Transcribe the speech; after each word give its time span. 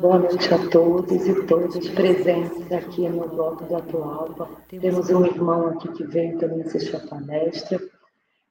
Boa 0.00 0.18
noite 0.18 0.54
a 0.54 0.70
todos 0.70 1.26
e 1.26 1.46
todas 1.46 1.86
presentes 1.90 2.72
aqui 2.72 3.06
no 3.06 3.28
bloco 3.28 3.66
do 3.66 3.76
Atualpa. 3.76 4.48
Temos 4.66 5.10
um 5.10 5.26
irmão 5.26 5.66
aqui 5.66 5.92
que 5.92 6.04
veio 6.04 6.38
também 6.38 6.62
assistir 6.62 6.96
a 6.96 7.00
palestra 7.00 7.78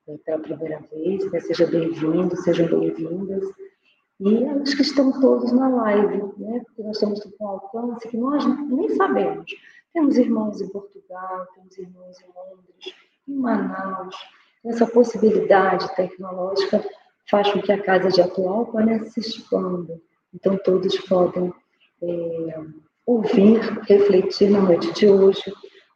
é, 0.08 0.16
pela 0.18 0.38
primeira 0.38 0.80
vez. 0.92 1.32
Né? 1.32 1.40
Seja 1.40 1.66
bem-vindo, 1.66 2.36
sejam 2.38 2.68
bem-vindas. 2.68 3.44
E 4.20 4.46
acho 4.46 4.76
que 4.76 4.84
estão 4.84 5.12
todos 5.20 5.52
na 5.52 5.70
live, 5.70 6.18
né? 6.38 6.62
porque 6.68 6.84
nós 6.84 6.98
estamos 6.98 7.24
com 7.24 7.44
um 7.44 7.48
alcance 7.48 8.08
que 8.08 8.18
nós 8.18 8.46
nem 8.46 8.90
sabemos. 8.96 9.52
Temos 9.92 10.18
irmãos 10.20 10.62
em 10.62 10.70
Portugal, 10.70 11.48
temos 11.56 11.76
irmãos 11.80 12.16
em 12.22 12.28
Londres, 12.28 12.96
em 13.28 13.36
Manaus. 13.36 14.16
Essa 14.64 14.86
possibilidade 14.86 15.96
tecnológica 15.96 16.86
faz 17.28 17.52
com 17.52 17.60
que 17.60 17.72
a 17.72 17.82
casa 17.82 18.10
de 18.10 18.22
Atualpa 18.22 18.82
né, 18.86 19.04
se 19.06 19.20
expanda 19.20 20.00
então, 20.34 20.58
todos 20.58 20.98
podem 21.02 21.52
é, 22.02 22.60
ouvir, 23.06 23.60
refletir 23.88 24.52
na 24.52 24.62
noite 24.62 24.94
de 24.94 25.08
hoje. 25.08 25.52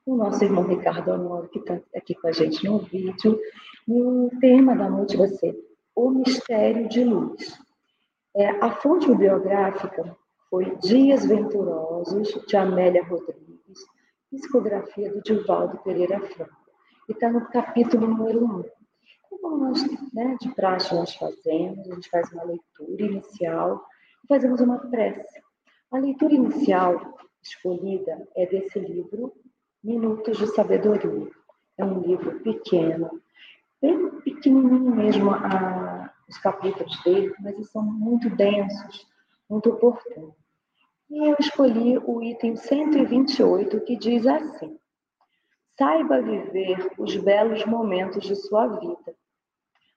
O 0.06 0.16
nosso 0.16 0.44
irmão 0.44 0.68
Ricardo 0.68 1.12
Honório, 1.12 1.50
que 1.50 1.60
está 1.60 1.80
aqui 1.96 2.16
com 2.16 2.28
a 2.28 2.32
gente 2.32 2.66
no 2.66 2.80
vídeo. 2.80 3.40
E 3.88 4.02
o 4.02 4.30
tema 4.42 4.76
da 4.76 4.90
noite 4.90 5.16
vai 5.16 5.28
ser 5.28 5.56
O 5.96 6.10
Mistério 6.10 6.90
de 6.90 7.04
Luz. 7.04 7.58
É, 8.36 8.50
a 8.50 8.72
fonte 8.72 9.08
bibliográfica 9.08 10.18
foi 10.50 10.76
Dias 10.78 11.26
Venturosos, 11.26 12.30
de 12.48 12.58
Amélia 12.58 13.04
Rodrigues, 13.04 13.80
psicografia 14.32 15.12
do 15.12 15.22
Divaldo 15.22 15.78
Pereira 15.84 16.20
Franco. 16.20 16.52
E 17.08 17.12
está 17.12 17.30
no 17.32 17.46
capítulo 17.50 18.08
número 18.08 18.44
1. 18.44 18.64
Como 19.30 19.58
nós, 19.58 19.84
né, 20.14 20.36
de 20.42 20.50
praxe, 20.56 20.96
nós 20.96 21.14
fazemos, 21.16 21.88
a 21.90 21.96
gente 21.96 22.10
faz 22.10 22.32
uma 22.34 22.44
leitura 22.44 23.04
inicial 23.04 23.84
fazemos 24.28 24.62
uma 24.62 24.80
prece. 24.80 25.42
A 25.92 25.98
leitura 25.98 26.34
inicial 26.34 27.18
escolhida 27.42 28.28
é 28.36 28.46
desse 28.46 28.80
livro, 28.80 29.34
Minutos 29.84 30.38
de 30.38 30.48
Sabedoria. 30.48 31.30
É 31.78 31.84
um 31.84 32.00
livro 32.00 32.40
pequeno, 32.40 33.22
bem 33.82 34.10
pequenininho 34.22 34.96
mesmo 34.96 35.32
a, 35.32 36.14
os 36.30 36.38
capítulos 36.38 37.04
dele, 37.04 37.34
mas 37.40 37.54
eles 37.54 37.70
são 37.70 37.84
muito 37.84 38.30
densos, 38.30 39.08
muito 39.50 39.70
oportunos. 39.70 40.36
E 41.10 41.30
eu 41.30 41.36
escolhi 41.40 41.98
o 41.98 42.24
item 42.24 42.56
128, 42.56 43.82
que 43.82 43.98
diz 43.98 44.26
assim: 44.26 44.80
Saiba 45.78 46.22
viver 46.22 46.92
os 46.98 47.16
belos 47.18 47.66
momentos 47.66 48.24
de 48.24 48.36
sua 48.36 48.68
vida. 48.68 49.16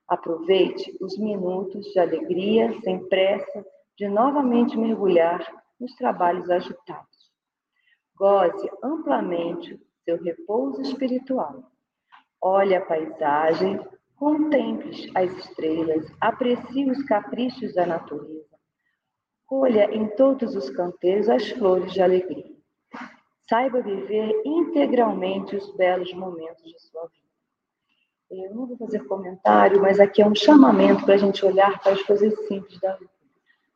Aproveite 0.09 0.97
os 1.01 1.17
minutos 1.19 1.87
de 1.87 1.99
alegria 1.99 2.75
sem 2.83 3.07
pressa 3.09 3.65
de 3.97 4.09
novamente 4.09 4.77
mergulhar 4.77 5.41
nos 5.81 5.95
trabalhos 5.95 6.51
agitados. 6.51 7.33
Goze 8.15 8.71
amplamente 8.83 9.81
seu 10.05 10.23
repouso 10.23 10.83
espiritual. 10.83 11.71
Olhe 12.41 12.75
a 12.75 12.85
paisagem, 12.85 13.81
contemple 14.17 15.11
as 15.15 15.31
estrelas, 15.33 16.07
aprecie 16.21 16.91
os 16.91 17.03
caprichos 17.05 17.75
da 17.75 17.87
natureza. 17.87 18.57
Colha 19.47 19.95
em 19.95 20.09
todos 20.17 20.55
os 20.55 20.69
canteiros 20.71 21.29
as 21.29 21.51
flores 21.51 21.93
de 21.93 22.03
alegria. 22.03 22.57
Saiba 23.49 23.81
viver 23.81 24.43
integralmente 24.45 25.57
os 25.57 25.75
belos 25.77 26.13
momentos 26.13 26.65
de 26.65 26.79
sua 26.81 27.07
vida. 27.07 27.27
Eu 28.29 28.55
não 28.55 28.67
vou 28.67 28.77
fazer 28.77 29.07
comentário, 29.07 29.81
mas 29.81 30.01
aqui 30.01 30.21
é 30.21 30.27
um 30.27 30.35
chamamento 30.35 31.05
para 31.05 31.15
a 31.15 31.19
gente 31.19 31.47
olhar 31.47 31.81
para 31.81 31.93
as 31.93 32.03
coisas 32.03 32.35
simples 32.49 32.81
da 32.81 32.97
vida 32.97 33.16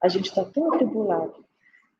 a 0.03 0.09
gente 0.09 0.27
está 0.27 0.45
tão 0.45 0.73
atribulado 0.73 1.45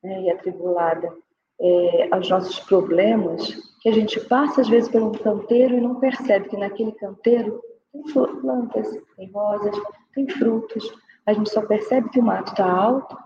né, 0.03 0.23
e 0.23 0.31
atribulada 0.31 1.13
é, 1.61 2.09
aos 2.11 2.29
nossos 2.29 2.59
problemas 2.61 3.55
que 3.81 3.89
a 3.89 3.93
gente 3.93 4.21
passa 4.21 4.63
às 4.63 4.69
vezes 4.69 4.91
pelo 4.91 5.13
canteiro 5.19 5.77
e 5.77 5.81
não 5.81 6.01
percebe 6.01 6.49
que 6.49 6.57
naquele 6.57 6.93
canteiro 6.93 7.63
tem 7.93 8.03
plantas, 8.41 8.89
tem 9.17 9.31
rosas, 9.31 9.77
tem 10.15 10.29
frutos. 10.29 10.93
A 11.27 11.33
gente 11.33 11.51
só 11.51 11.63
percebe 11.63 12.09
que 12.11 12.21
o 12.21 12.23
mato 12.23 12.53
está 12.53 12.71
alto, 12.71 13.17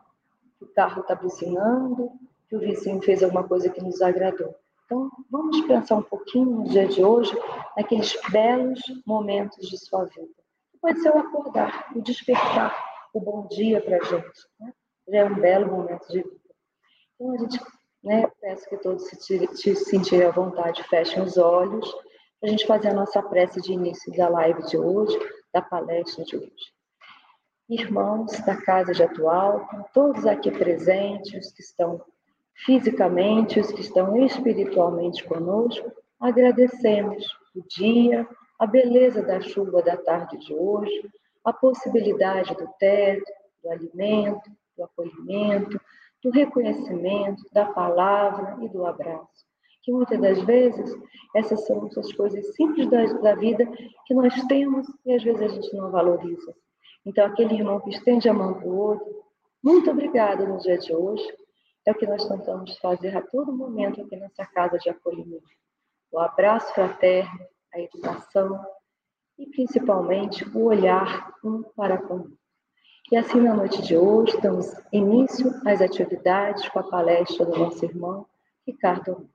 que 0.58 0.64
o 0.64 0.68
carro 0.68 1.02
está 1.02 1.14
buzinando, 1.14 2.10
que 2.48 2.56
o 2.56 2.60
vizinho 2.60 3.02
fez 3.02 3.22
alguma 3.22 3.44
coisa 3.44 3.68
que 3.68 3.82
nos 3.82 4.00
agradou. 4.00 4.54
Então, 4.84 5.10
vamos 5.30 5.60
pensar 5.62 5.96
um 5.96 6.02
pouquinho 6.02 6.46
no 6.46 6.64
dia 6.64 6.86
de 6.86 7.02
hoje 7.02 7.32
naqueles 7.76 8.16
belos 8.30 8.80
momentos 9.06 9.68
de 9.68 9.78
sua 9.78 10.04
vida. 10.04 10.28
Pode 10.80 11.00
ser 11.00 11.10
o 11.10 11.18
acordar, 11.18 11.90
o 11.96 12.02
despertar, 12.02 12.93
o 13.14 13.20
bom 13.20 13.46
dia 13.46 13.80
para 13.80 13.96
a 13.96 14.04
gente. 14.04 14.46
Né? 14.60 14.72
Já 15.08 15.18
é 15.18 15.24
um 15.24 15.36
belo 15.36 15.70
momento 15.70 16.06
de 16.08 16.20
vida. 16.20 16.36
Então, 17.14 17.32
a 17.32 17.38
gente, 17.38 17.60
né, 18.02 18.26
peço 18.40 18.68
que 18.68 18.76
todos 18.76 19.06
se, 19.08 19.16
tire, 19.16 19.56
se 19.56 19.76
sentirem 19.76 20.26
à 20.26 20.32
vontade, 20.32 20.82
fechem 20.88 21.22
os 21.22 21.38
olhos, 21.38 21.90
para 22.40 22.48
a 22.48 22.50
gente 22.50 22.66
fazer 22.66 22.88
a 22.88 22.94
nossa 22.94 23.22
prece 23.22 23.62
de 23.62 23.72
início 23.72 24.12
da 24.16 24.28
live 24.28 24.62
de 24.66 24.76
hoje, 24.76 25.16
da 25.52 25.62
palestra 25.62 26.24
de 26.24 26.36
hoje. 26.36 26.74
Irmãos 27.70 28.32
da 28.44 28.60
Casa 28.60 28.92
de 28.92 29.02
Atual, 29.02 29.66
todos 29.94 30.26
aqui 30.26 30.50
presentes, 30.50 31.46
os 31.46 31.52
que 31.52 31.62
estão 31.62 32.02
fisicamente, 32.66 33.60
os 33.60 33.70
que 33.72 33.80
estão 33.80 34.16
espiritualmente 34.26 35.24
conosco, 35.24 35.90
agradecemos 36.20 37.26
o 37.54 37.62
dia, 37.68 38.28
a 38.58 38.66
beleza 38.66 39.22
da 39.22 39.40
chuva 39.40 39.82
da 39.82 39.96
tarde 39.96 40.36
de 40.38 40.52
hoje, 40.52 41.10
a 41.44 41.52
possibilidade 41.52 42.54
do 42.54 42.68
teto, 42.78 43.30
do 43.62 43.70
alimento, 43.70 44.50
do 44.76 44.84
acolhimento, 44.84 45.78
do 46.22 46.30
reconhecimento, 46.30 47.42
da 47.52 47.66
palavra 47.66 48.56
e 48.64 48.68
do 48.68 48.86
abraço. 48.86 49.44
Que 49.82 49.92
muitas 49.92 50.18
das 50.18 50.40
vezes 50.42 50.96
essas 51.36 51.66
são 51.66 51.86
as 51.96 52.12
coisas 52.12 52.54
simples 52.54 52.88
da, 52.88 53.04
da 53.04 53.34
vida 53.34 53.66
que 54.06 54.14
nós 54.14 54.34
temos 54.44 54.86
e 55.04 55.14
às 55.14 55.22
vezes 55.22 55.42
a 55.42 55.48
gente 55.48 55.76
não 55.76 55.90
valoriza. 55.90 56.54
Então, 57.04 57.26
aquele 57.26 57.54
irmão 57.54 57.80
que 57.80 57.90
estende 57.90 58.28
a 58.28 58.32
mão 58.32 58.54
para 58.54 58.66
o 58.66 58.76
outro, 58.78 59.24
muito 59.62 59.90
obrigado 59.90 60.46
no 60.46 60.58
dia 60.58 60.78
de 60.78 60.94
hoje, 60.94 61.26
é 61.86 61.92
o 61.92 61.94
que 61.94 62.06
nós 62.06 62.26
tentamos 62.26 62.78
fazer 62.78 63.14
a 63.14 63.20
todo 63.20 63.52
momento 63.52 64.00
aqui 64.00 64.16
nessa 64.16 64.46
casa 64.46 64.78
de 64.78 64.88
acolhimento. 64.88 65.44
O 66.10 66.18
abraço 66.18 66.72
fraterno, 66.72 67.46
a 67.74 67.80
educação 67.80 68.58
e 69.38 69.46
principalmente 69.46 70.44
o 70.56 70.64
olhar 70.64 71.32
um 71.44 71.62
para 71.62 71.98
com 71.98 72.16
o. 72.16 72.32
E 73.12 73.16
assim, 73.16 73.40
na 73.40 73.54
noite 73.54 73.82
de 73.82 73.96
hoje, 73.96 74.40
damos 74.40 74.72
início 74.92 75.52
às 75.66 75.80
atividades 75.80 76.66
com 76.68 76.78
a 76.78 76.82
palestra 76.82 77.44
do 77.44 77.58
nosso 77.58 77.84
irmão 77.84 78.26
Ricardo. 78.66 79.28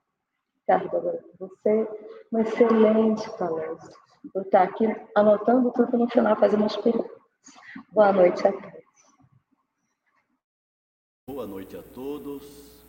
Ricardo, 0.58 0.96
agora 0.96 1.22
com 1.22 1.46
você, 1.46 1.88
uma 2.32 2.42
excelente 2.42 3.30
palestra. 3.38 3.96
Vou 4.34 4.42
estar 4.42 4.62
aqui 4.62 4.84
anotando 5.14 5.70
tudo 5.72 5.96
no 5.96 6.08
final, 6.08 6.36
fazer 6.36 6.56
umas 6.56 6.76
perguntas. 6.76 7.10
Boa 7.92 8.12
noite 8.12 8.46
a 8.46 8.52
todos. 8.52 8.80
Boa 11.28 11.46
noite 11.46 11.76
a 11.76 11.82
todos. 11.82 12.80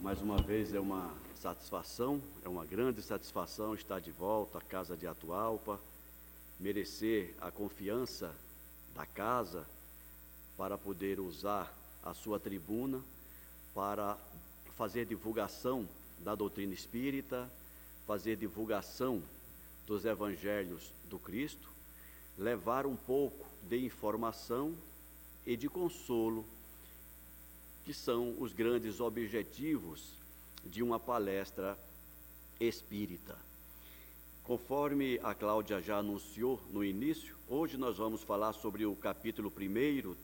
Mais 0.00 0.20
uma 0.20 0.38
vez 0.38 0.74
é 0.74 0.80
uma 0.80 1.10
satisfação, 1.34 2.20
é 2.42 2.48
uma 2.48 2.64
grande 2.64 3.02
satisfação 3.02 3.74
estar 3.74 4.00
de 4.00 4.10
volta 4.10 4.58
à 4.58 4.62
Casa 4.62 4.96
de 4.96 5.06
Atualpa, 5.06 5.78
merecer 6.58 7.34
a 7.40 7.50
confiança 7.50 8.34
da 8.94 9.04
casa 9.04 9.66
para 10.56 10.78
poder 10.78 11.18
usar 11.20 11.72
a 12.02 12.14
sua 12.14 12.38
tribuna 12.38 13.02
para 13.74 14.16
fazer 14.76 15.04
divulgação 15.04 15.88
da 16.20 16.34
doutrina 16.34 16.72
espírita, 16.72 17.50
fazer 18.06 18.36
divulgação 18.36 19.22
dos 19.86 20.04
evangelhos 20.04 20.92
do 21.10 21.18
Cristo, 21.18 21.68
levar 22.38 22.86
um 22.86 22.96
pouco 22.96 23.46
de 23.68 23.84
informação 23.84 24.74
e 25.44 25.56
de 25.56 25.68
consolo, 25.68 26.44
que 27.84 27.92
são 27.92 28.34
os 28.38 28.52
grandes 28.52 29.00
objetivos 29.00 30.12
de 30.64 30.82
uma 30.82 30.98
palestra 30.98 31.76
espírita. 32.58 33.36
Conforme 34.44 35.18
a 35.22 35.32
Cláudia 35.34 35.80
já 35.80 35.96
anunciou 35.96 36.60
no 36.70 36.84
início, 36.84 37.34
hoje 37.48 37.78
nós 37.78 37.96
vamos 37.96 38.22
falar 38.22 38.52
sobre 38.52 38.84
o 38.84 38.94
capítulo 38.94 39.50
1, 39.50 40.14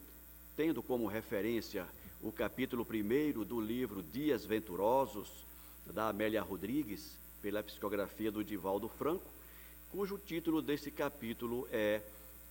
tendo 0.55 0.83
como 0.83 1.07
referência 1.07 1.87
o 2.21 2.31
capítulo 2.31 2.87
1 2.87 3.43
do 3.47 3.59
livro 3.59 4.03
Dias 4.03 4.45
Venturosos, 4.45 5.47
da 5.87 6.11
Amélia 6.11 6.43
Rodrigues, 6.43 7.17
pela 7.41 7.63
psicografia 7.63 8.31
do 8.31 8.45
Divaldo 8.45 8.91
Franco, 8.91 9.25
cujo 9.91 10.19
título 10.19 10.61
desse 10.61 10.91
capítulo 10.91 11.67
é 11.73 12.03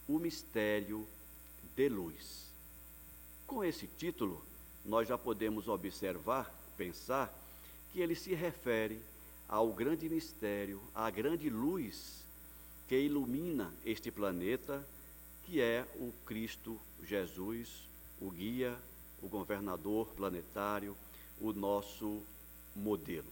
O 0.07 0.17
Mistério 0.17 1.07
de 1.75 1.87
Luz. 1.87 2.49
Com 3.45 3.63
esse 3.63 3.85
título, 3.85 4.43
nós 4.83 5.07
já 5.07 5.19
podemos 5.19 5.67
observar, 5.67 6.51
pensar, 6.75 7.31
que 7.93 8.01
ele 8.01 8.15
se 8.15 8.33
refere 8.33 8.99
ao 9.49 9.73
grande 9.73 10.07
mistério, 10.07 10.79
à 10.93 11.09
grande 11.09 11.49
luz 11.49 12.23
que 12.87 12.95
ilumina 12.95 13.73
este 13.83 14.11
planeta, 14.11 14.87
que 15.43 15.59
é 15.59 15.85
o 15.95 16.13
Cristo 16.23 16.79
Jesus, 17.03 17.87
o 18.21 18.29
guia, 18.29 18.77
o 19.21 19.27
governador 19.27 20.07
planetário, 20.15 20.95
o 21.41 21.51
nosso 21.51 22.21
modelo. 22.75 23.27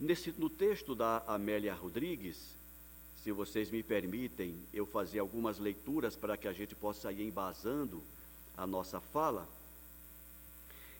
Nesse, 0.00 0.32
no 0.38 0.48
texto 0.48 0.94
da 0.94 1.22
Amélia 1.26 1.74
Rodrigues, 1.74 2.56
se 3.22 3.32
vocês 3.32 3.70
me 3.70 3.82
permitem 3.82 4.58
eu 4.72 4.86
fazer 4.86 5.18
algumas 5.18 5.58
leituras 5.58 6.16
para 6.16 6.36
que 6.36 6.48
a 6.48 6.52
gente 6.52 6.74
possa 6.74 7.12
ir 7.12 7.22
embasando 7.22 8.02
a 8.56 8.66
nossa 8.66 9.00
fala, 9.00 9.46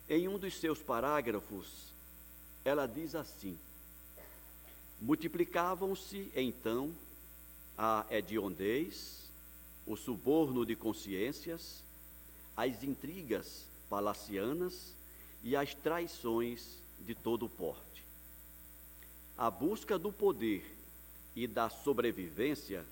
em 0.08 0.28
um 0.28 0.38
dos 0.38 0.58
seus 0.58 0.78
parágrafos, 0.78 1.95
ela 2.68 2.86
diz 2.86 3.14
assim: 3.14 3.56
Multiplicavam-se 5.00 6.30
então 6.34 6.92
a 7.78 8.04
hediondez, 8.10 9.22
o 9.86 9.96
suborno 9.96 10.66
de 10.66 10.74
consciências, 10.74 11.82
as 12.56 12.82
intrigas 12.82 13.64
palacianas 13.88 14.92
e 15.44 15.54
as 15.54 15.74
traições 15.74 16.78
de 17.00 17.14
todo 17.14 17.48
porte. 17.48 18.04
A 19.38 19.48
busca 19.48 19.96
do 19.96 20.10
poder 20.10 20.64
e 21.36 21.46
da 21.46 21.68
sobrevivência 21.68 22.84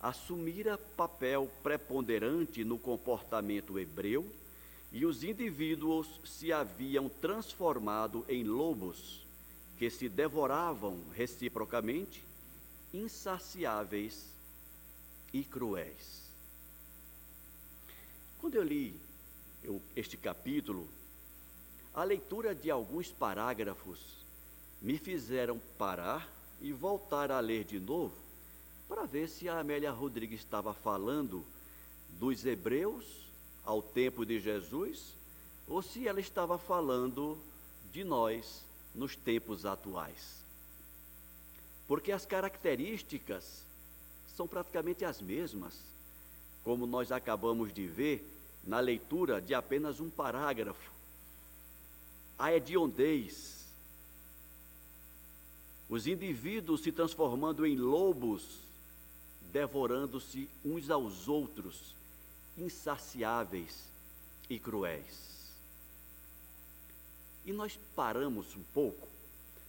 assumira 0.00 0.78
papel 0.96 1.50
preponderante 1.62 2.64
no 2.64 2.78
comportamento 2.78 3.78
hebreu 3.78 4.24
e 4.90 5.04
os 5.04 5.22
indivíduos 5.22 6.08
se 6.24 6.52
haviam 6.52 7.08
transformado 7.08 8.24
em 8.28 8.42
lobos 8.42 9.26
que 9.78 9.90
se 9.90 10.08
devoravam 10.08 10.98
reciprocamente, 11.14 12.24
insaciáveis 12.92 14.26
e 15.32 15.44
cruéis. 15.44 16.28
Quando 18.40 18.54
eu 18.54 18.62
li 18.62 18.98
eu, 19.62 19.82
este 19.94 20.16
capítulo, 20.16 20.88
a 21.94 22.04
leitura 22.04 22.54
de 22.54 22.70
alguns 22.70 23.10
parágrafos 23.10 23.98
me 24.80 24.96
fizeram 24.98 25.60
parar 25.76 26.28
e 26.60 26.72
voltar 26.72 27.30
a 27.30 27.40
ler 27.40 27.64
de 27.64 27.78
novo 27.78 28.14
para 28.88 29.04
ver 29.04 29.28
se 29.28 29.48
a 29.48 29.58
Amélia 29.58 29.90
Rodrigues 29.90 30.40
estava 30.40 30.72
falando 30.72 31.44
dos 32.18 32.46
hebreus 32.46 33.27
ao 33.68 33.82
tempo 33.82 34.24
de 34.24 34.40
Jesus 34.40 35.12
ou 35.68 35.82
se 35.82 36.08
ela 36.08 36.20
estava 36.20 36.56
falando 36.56 37.36
de 37.92 38.02
nós 38.02 38.62
nos 38.94 39.14
tempos 39.14 39.66
atuais. 39.66 40.38
Porque 41.86 42.10
as 42.10 42.24
características 42.24 43.62
são 44.34 44.48
praticamente 44.48 45.04
as 45.04 45.20
mesmas, 45.20 45.74
como 46.64 46.86
nós 46.86 47.12
acabamos 47.12 47.70
de 47.70 47.86
ver 47.86 48.26
na 48.64 48.80
leitura 48.80 49.38
de 49.38 49.52
apenas 49.52 50.00
um 50.00 50.08
parágrafo. 50.08 50.90
A 52.38 52.50
hediondez, 52.50 53.66
os 55.90 56.06
indivíduos 56.06 56.80
se 56.80 56.90
transformando 56.90 57.66
em 57.66 57.76
lobos, 57.76 58.60
devorando-se 59.52 60.48
uns 60.64 60.88
aos 60.88 61.28
outros, 61.28 61.97
insaciáveis 62.58 63.84
e 64.50 64.58
cruéis. 64.58 65.28
E 67.46 67.52
nós 67.52 67.78
paramos 67.94 68.54
um 68.56 68.62
pouco 68.74 69.08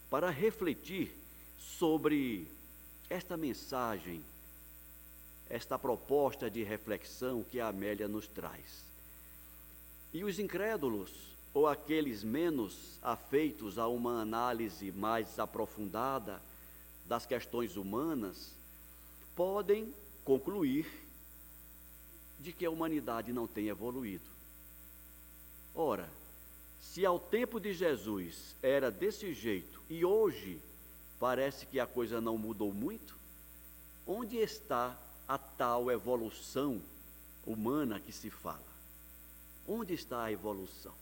para 0.09 0.29
refletir 0.29 1.15
sobre 1.59 2.47
esta 3.09 3.37
mensagem, 3.37 4.23
esta 5.49 5.79
proposta 5.79 6.49
de 6.49 6.63
reflexão 6.63 7.43
que 7.43 7.59
a 7.59 7.67
Amélia 7.67 8.07
nos 8.07 8.27
traz. 8.27 8.83
E 10.13 10.23
os 10.23 10.39
incrédulos, 10.39 11.11
ou 11.53 11.67
aqueles 11.67 12.23
menos 12.23 12.97
afeitos 13.01 13.77
a 13.77 13.87
uma 13.87 14.21
análise 14.21 14.91
mais 14.91 15.39
aprofundada 15.39 16.41
das 17.05 17.25
questões 17.25 17.77
humanas, 17.77 18.51
podem 19.35 19.93
concluir 20.25 21.08
de 22.39 22.53
que 22.53 22.65
a 22.65 22.71
humanidade 22.71 23.33
não 23.33 23.47
tem 23.47 23.67
evoluído. 23.67 24.23
Ora, 25.75 26.09
se 26.81 27.05
ao 27.05 27.19
tempo 27.19 27.59
de 27.59 27.73
Jesus 27.73 28.55
era 28.61 28.89
desse 28.89 29.33
jeito 29.33 29.81
e 29.89 30.05
hoje 30.05 30.59
parece 31.19 31.65
que 31.65 31.79
a 31.79 31.85
coisa 31.85 32.21
não 32.21 32.37
mudou 32.37 32.73
muito, 32.73 33.15
onde 34.07 34.37
está 34.37 34.97
a 35.27 35.37
tal 35.37 35.91
evolução 35.91 36.81
humana 37.45 37.99
que 37.99 38.11
se 38.11 38.29
fala? 38.29 38.59
Onde 39.67 39.93
está 39.93 40.23
a 40.23 40.31
evolução? 40.31 40.93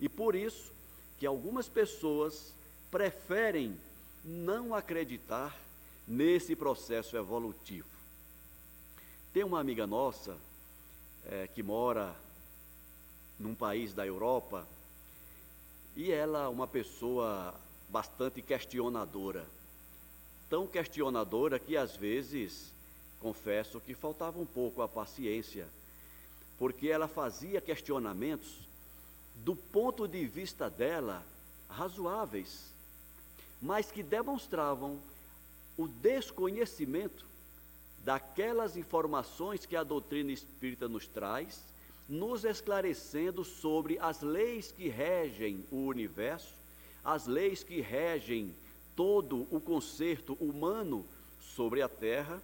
E 0.00 0.08
por 0.08 0.34
isso 0.34 0.72
que 1.18 1.26
algumas 1.26 1.68
pessoas 1.68 2.52
preferem 2.90 3.78
não 4.24 4.74
acreditar 4.74 5.56
nesse 6.06 6.54
processo 6.54 7.16
evolutivo. 7.16 7.86
Tem 9.32 9.42
uma 9.44 9.58
amiga 9.58 9.86
nossa 9.86 10.36
é, 11.24 11.48
que 11.48 11.62
mora 11.62 12.14
num 13.40 13.54
país 13.54 13.94
da 13.94 14.06
Europa 14.06 14.66
e 15.96 16.12
ela, 16.12 16.50
uma 16.50 16.66
pessoa 16.66 17.54
bastante 17.88 18.42
questionadora, 18.42 19.46
tão 20.50 20.66
questionadora 20.66 21.58
que 21.58 21.78
às 21.78 21.96
vezes 21.96 22.70
confesso 23.20 23.80
que 23.80 23.94
faltava 23.94 24.38
um 24.38 24.44
pouco 24.44 24.82
a 24.82 24.88
paciência, 24.88 25.66
porque 26.58 26.88
ela 26.88 27.08
fazia 27.08 27.58
questionamentos 27.58 28.58
do 29.36 29.56
ponto 29.56 30.06
de 30.06 30.26
vista 30.26 30.68
dela 30.68 31.24
razoáveis, 31.70 32.66
mas 33.62 33.90
que 33.90 34.02
demonstravam 34.02 34.98
o 35.78 35.88
desconhecimento 35.88 37.31
daquelas 38.04 38.76
informações 38.76 39.64
que 39.64 39.76
a 39.76 39.84
doutrina 39.84 40.32
espírita 40.32 40.88
nos 40.88 41.06
traz, 41.06 41.62
nos 42.08 42.44
esclarecendo 42.44 43.44
sobre 43.44 43.98
as 43.98 44.22
leis 44.22 44.72
que 44.72 44.88
regem 44.88 45.64
o 45.70 45.86
universo, 45.86 46.54
as 47.04 47.26
leis 47.26 47.62
que 47.62 47.80
regem 47.80 48.54
todo 48.96 49.46
o 49.50 49.60
concerto 49.60 50.34
humano 50.34 51.06
sobre 51.40 51.80
a 51.80 51.88
terra. 51.88 52.42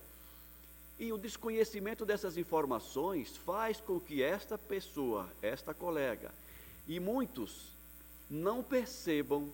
E 0.99 1.13
o 1.13 1.19
desconhecimento 1.19 2.05
dessas 2.05 2.37
informações 2.37 3.37
faz 3.37 3.81
com 3.81 4.01
que 4.01 4.23
esta 4.23 4.59
pessoa, 4.59 5.29
esta 5.41 5.73
colega, 5.73 6.33
e 6.89 6.99
muitos 6.99 7.73
não 8.29 8.63
percebam 8.63 9.53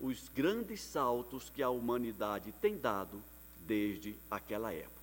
os 0.00 0.28
grandes 0.28 0.80
saltos 0.80 1.50
que 1.50 1.62
a 1.62 1.68
humanidade 1.68 2.52
tem 2.60 2.78
dado 2.78 3.22
desde 3.66 4.16
aquela 4.30 4.72
época. 4.72 4.99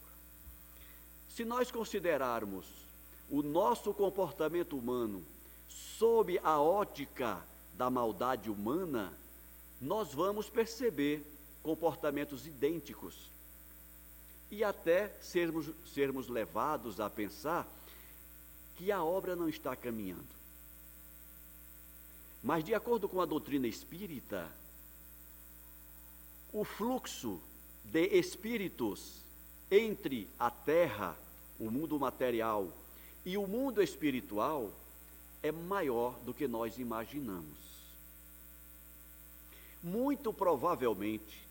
Se 1.30 1.46
nós 1.46 1.72
considerarmos 1.72 2.66
o 3.30 3.42
nosso 3.42 3.94
comportamento 3.94 4.78
humano 4.78 5.24
sob 5.68 6.40
a 6.44 6.60
ótica 6.60 7.44
da 7.74 7.90
maldade 7.90 8.50
humana, 8.50 9.14
nós 9.80 10.14
vamos 10.14 10.50
perceber 10.50 11.24
comportamentos 11.62 12.48
idênticos 12.48 13.30
e 14.50 14.64
até 14.64 15.10
sermos, 15.22 15.70
sermos 15.94 16.28
levados 16.28 17.00
a 17.00 17.10
pensar 17.10 17.68
que 18.78 18.92
a 18.92 19.04
obra 19.04 19.36
não 19.36 19.50
está 19.50 19.76
caminhando. 19.76 20.38
Mas, 22.42 22.64
de 22.64 22.74
acordo 22.74 23.10
com 23.10 23.20
a 23.20 23.26
doutrina 23.26 23.68
espírita, 23.68 24.50
o 26.54 26.64
fluxo 26.64 27.42
de 27.84 28.06
espíritos 28.18 29.22
entre 29.70 30.28
a 30.40 30.50
terra 30.50 31.18
o 31.60 31.70
mundo 31.70 32.00
material 32.00 32.68
e 33.26 33.38
o 33.38 33.48
mundo 33.48 33.82
espiritual 33.82 34.72
é 35.42 35.52
maior 35.52 36.14
do 36.20 36.34
que 36.34 36.48
nós 36.48 36.78
imaginamos. 36.78 37.58
Muito 39.84 40.32
provavelmente, 40.34 41.46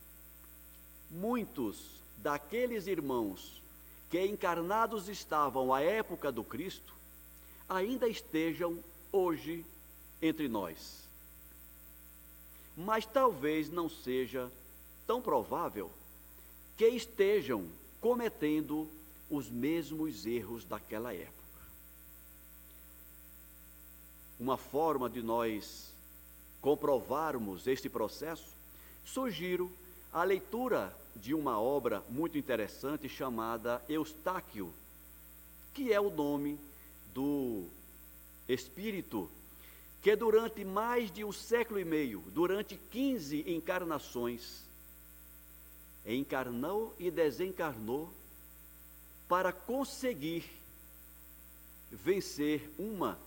muitos 1.10 1.96
daqueles 2.18 2.86
irmãos 2.86 3.60
que 4.10 4.24
encarnados 4.24 5.08
estavam 5.08 5.72
à 5.72 5.80
época 5.80 6.30
do 6.30 6.44
Cristo 6.44 6.94
ainda 7.68 8.08
estejam 8.08 8.78
hoje 9.12 9.64
entre 10.22 10.48
nós. 10.48 11.06
Mas 12.76 13.06
talvez 13.06 13.70
não 13.70 13.88
seja 13.88 14.50
tão 15.06 15.20
provável 15.20 15.90
que 16.76 16.86
estejam 16.88 17.66
cometendo 18.06 18.88
os 19.28 19.50
mesmos 19.50 20.24
erros 20.26 20.64
daquela 20.64 21.12
época. 21.12 21.34
Uma 24.38 24.56
forma 24.56 25.10
de 25.10 25.20
nós 25.20 25.92
comprovarmos 26.60 27.66
este 27.66 27.88
processo, 27.88 28.46
sugiro 29.04 29.72
a 30.12 30.22
leitura 30.22 30.96
de 31.16 31.34
uma 31.34 31.60
obra 31.60 32.00
muito 32.08 32.38
interessante 32.38 33.08
chamada 33.08 33.82
Eustáquio, 33.88 34.72
que 35.74 35.92
é 35.92 36.00
o 36.00 36.08
nome 36.08 36.56
do 37.12 37.64
espírito 38.48 39.28
que 40.00 40.14
durante 40.14 40.64
mais 40.64 41.10
de 41.10 41.24
um 41.24 41.32
século 41.32 41.80
e 41.80 41.84
meio, 41.84 42.22
durante 42.28 42.76
15 42.76 43.50
encarnações, 43.50 44.64
encarnou 46.06 46.94
e 46.98 47.10
desencarnou 47.10 48.12
para 49.28 49.52
conseguir 49.52 50.44
vencer 51.90 52.70
uma 52.78 53.18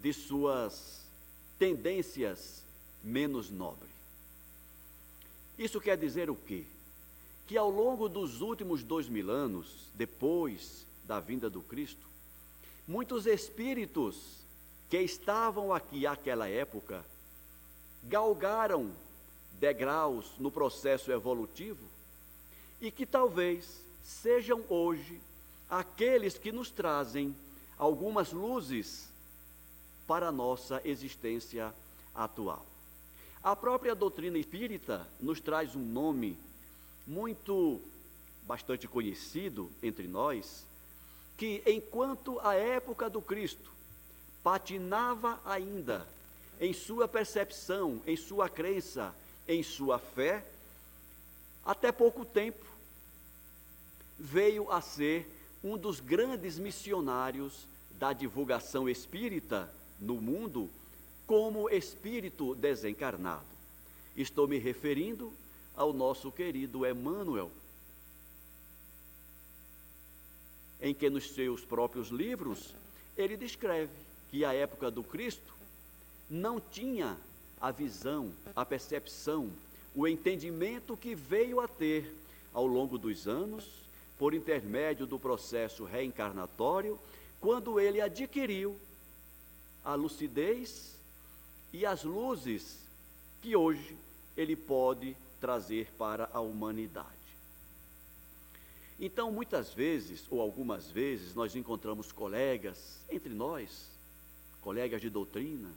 de 0.00 0.12
suas 0.12 1.04
tendências 1.58 2.62
menos 3.02 3.50
nobres. 3.50 3.90
Isso 5.56 5.80
quer 5.80 5.96
dizer 5.96 6.30
o 6.30 6.36
quê? 6.36 6.64
Que 7.46 7.56
ao 7.56 7.70
longo 7.70 8.08
dos 8.08 8.40
últimos 8.40 8.82
dois 8.82 9.08
mil 9.08 9.30
anos, 9.30 9.86
depois 9.94 10.84
da 11.04 11.20
vinda 11.20 11.48
do 11.48 11.62
Cristo, 11.62 12.06
muitos 12.86 13.26
espíritos 13.26 14.38
que 14.90 14.98
estavam 14.98 15.72
aqui 15.72 16.06
àquela 16.06 16.48
época 16.48 17.04
galgaram 18.04 18.92
degraus 19.58 20.32
no 20.38 20.50
processo 20.50 21.10
evolutivo 21.10 21.84
e 22.80 22.90
que 22.90 23.04
talvez 23.04 23.82
sejam 24.04 24.64
hoje 24.68 25.20
aqueles 25.68 26.38
que 26.38 26.52
nos 26.52 26.70
trazem 26.70 27.34
algumas 27.76 28.32
luzes 28.32 29.08
para 30.06 30.28
a 30.28 30.32
nossa 30.32 30.80
existência 30.84 31.74
atual. 32.14 32.64
A 33.42 33.54
própria 33.54 33.94
doutrina 33.94 34.38
espírita 34.38 35.06
nos 35.20 35.40
traz 35.40 35.76
um 35.76 35.84
nome 35.84 36.38
muito 37.06 37.80
bastante 38.42 38.88
conhecido 38.88 39.70
entre 39.82 40.08
nós, 40.08 40.64
que 41.36 41.62
enquanto 41.66 42.40
a 42.40 42.54
época 42.54 43.08
do 43.08 43.20
Cristo 43.20 43.70
patinava 44.42 45.38
ainda 45.44 46.08
em 46.60 46.72
sua 46.72 47.06
percepção, 47.06 48.00
em 48.06 48.16
sua 48.16 48.48
crença, 48.48 49.14
em 49.48 49.62
sua 49.62 49.98
fé, 49.98 50.44
até 51.64 51.90
pouco 51.90 52.24
tempo 52.24 52.64
veio 54.18 54.70
a 54.70 54.80
ser 54.80 55.26
um 55.64 55.76
dos 55.76 56.00
grandes 56.00 56.58
missionários 56.58 57.66
da 57.98 58.12
divulgação 58.12 58.88
espírita 58.88 59.72
no 59.98 60.14
mundo 60.14 60.68
como 61.26 61.68
espírito 61.68 62.54
desencarnado. 62.54 63.44
Estou 64.16 64.46
me 64.46 64.58
referindo 64.58 65.32
ao 65.74 65.92
nosso 65.92 66.30
querido 66.30 66.86
Emmanuel, 66.86 67.50
em 70.80 70.94
que 70.94 71.08
nos 71.08 71.30
seus 71.30 71.64
próprios 71.64 72.08
livros 72.08 72.74
ele 73.16 73.36
descreve 73.36 73.92
que 74.30 74.44
a 74.44 74.52
época 74.52 74.90
do 74.90 75.02
Cristo 75.02 75.52
não 76.30 76.60
tinha 76.60 77.16
a 77.60 77.70
visão, 77.70 78.32
a 78.54 78.64
percepção, 78.64 79.50
o 79.94 80.06
entendimento 80.06 80.96
que 80.96 81.14
veio 81.14 81.60
a 81.60 81.68
ter 81.68 82.14
ao 82.52 82.66
longo 82.66 82.98
dos 82.98 83.26
anos 83.26 83.64
por 84.18 84.34
intermédio 84.34 85.06
do 85.06 85.18
processo 85.18 85.84
reencarnatório, 85.84 86.98
quando 87.40 87.78
ele 87.78 88.00
adquiriu 88.00 88.76
a 89.84 89.94
lucidez 89.94 90.94
e 91.72 91.86
as 91.86 92.02
luzes 92.02 92.78
que 93.40 93.54
hoje 93.54 93.96
ele 94.36 94.56
pode 94.56 95.16
trazer 95.40 95.88
para 95.96 96.28
a 96.32 96.40
humanidade. 96.40 97.06
Então, 99.00 99.30
muitas 99.30 99.72
vezes, 99.72 100.24
ou 100.28 100.40
algumas 100.40 100.90
vezes, 100.90 101.34
nós 101.34 101.54
encontramos 101.54 102.10
colegas 102.10 102.98
entre 103.08 103.32
nós, 103.32 103.88
colegas 104.60 105.00
de 105.00 105.08
doutrina, 105.08 105.70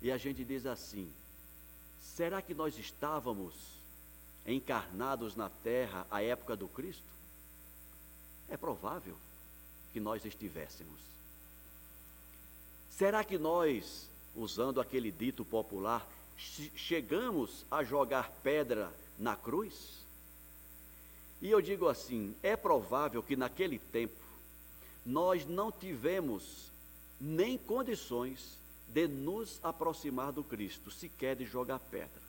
e 0.00 0.10
a 0.10 0.16
gente 0.16 0.44
diz 0.44 0.66
assim: 0.66 1.12
será 2.00 2.40
que 2.40 2.54
nós 2.54 2.78
estávamos 2.78 3.54
encarnados 4.46 5.36
na 5.36 5.48
terra 5.48 6.06
à 6.10 6.22
época 6.22 6.56
do 6.56 6.68
Cristo? 6.68 7.02
É 8.48 8.56
provável 8.56 9.16
que 9.92 10.00
nós 10.00 10.24
estivéssemos. 10.24 10.98
Será 12.90 13.22
que 13.22 13.38
nós, 13.38 14.08
usando 14.34 14.80
aquele 14.80 15.10
dito 15.10 15.44
popular, 15.44 16.06
chegamos 16.36 17.64
a 17.70 17.84
jogar 17.84 18.30
pedra 18.42 18.92
na 19.18 19.36
cruz? 19.36 19.98
E 21.40 21.50
eu 21.50 21.60
digo 21.60 21.88
assim: 21.88 22.34
é 22.42 22.56
provável 22.56 23.22
que 23.22 23.36
naquele 23.36 23.78
tempo 23.78 24.16
nós 25.04 25.46
não 25.46 25.70
tivemos 25.70 26.68
nem 27.20 27.56
condições 27.56 28.58
de 28.88 29.06
nos 29.06 29.60
aproximar 29.62 30.32
do 30.32 30.42
Cristo, 30.42 30.90
sequer 30.90 31.36
de 31.36 31.44
jogar 31.44 31.78
pedra. 31.78 32.22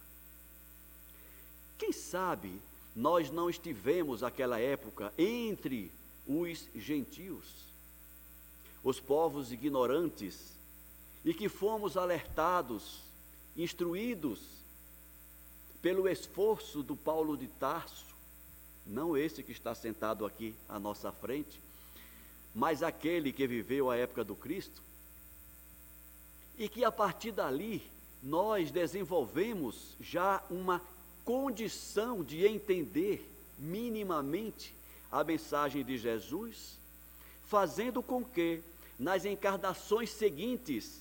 Quem 1.78 1.92
sabe 1.92 2.62
nós 2.96 3.32
não 3.32 3.50
estivemos 3.50 4.22
naquela 4.22 4.60
época 4.60 5.14
entre 5.18 5.92
os 6.28 6.68
gentios, 6.76 7.46
os 8.84 9.00
povos 9.00 9.52
ignorantes, 9.52 10.54
e 11.24 11.34
que 11.34 11.50
fomos 11.50 11.98
alertados, 11.98 13.02
instruídos 13.56 14.40
pelo 15.82 16.08
esforço 16.08 16.84
do 16.84 16.96
Paulo 16.96 17.38
de 17.38 17.48
Tarso, 17.48 18.06
não 18.86 19.16
esse 19.16 19.44
que 19.44 19.52
está 19.52 19.74
sentado 19.76 20.26
aqui 20.26 20.56
à 20.68 20.80
nossa 20.80 21.12
frente, 21.12 21.62
mas 22.54 22.82
aquele 22.84 23.32
que 23.32 23.48
viveu 23.48 23.90
a 23.90 23.96
época 23.96 24.24
do 24.24 24.36
Cristo, 24.36 24.82
e 26.60 26.68
que 26.68 26.84
a 26.84 26.92
partir 26.92 27.32
dali 27.32 27.82
nós 28.22 28.70
desenvolvemos 28.70 29.96
já 30.02 30.44
uma 30.50 30.82
condição 31.24 32.22
de 32.22 32.46
entender 32.46 33.26
minimamente 33.58 34.76
a 35.10 35.24
mensagem 35.24 35.86
de 35.86 35.98
Jesus, 35.98 36.78
fazendo 37.48 38.04
com 38.04 38.26
que 38.26 38.62
nas 39.00 39.24
encarnações 39.24 40.10
seguintes 40.12 41.00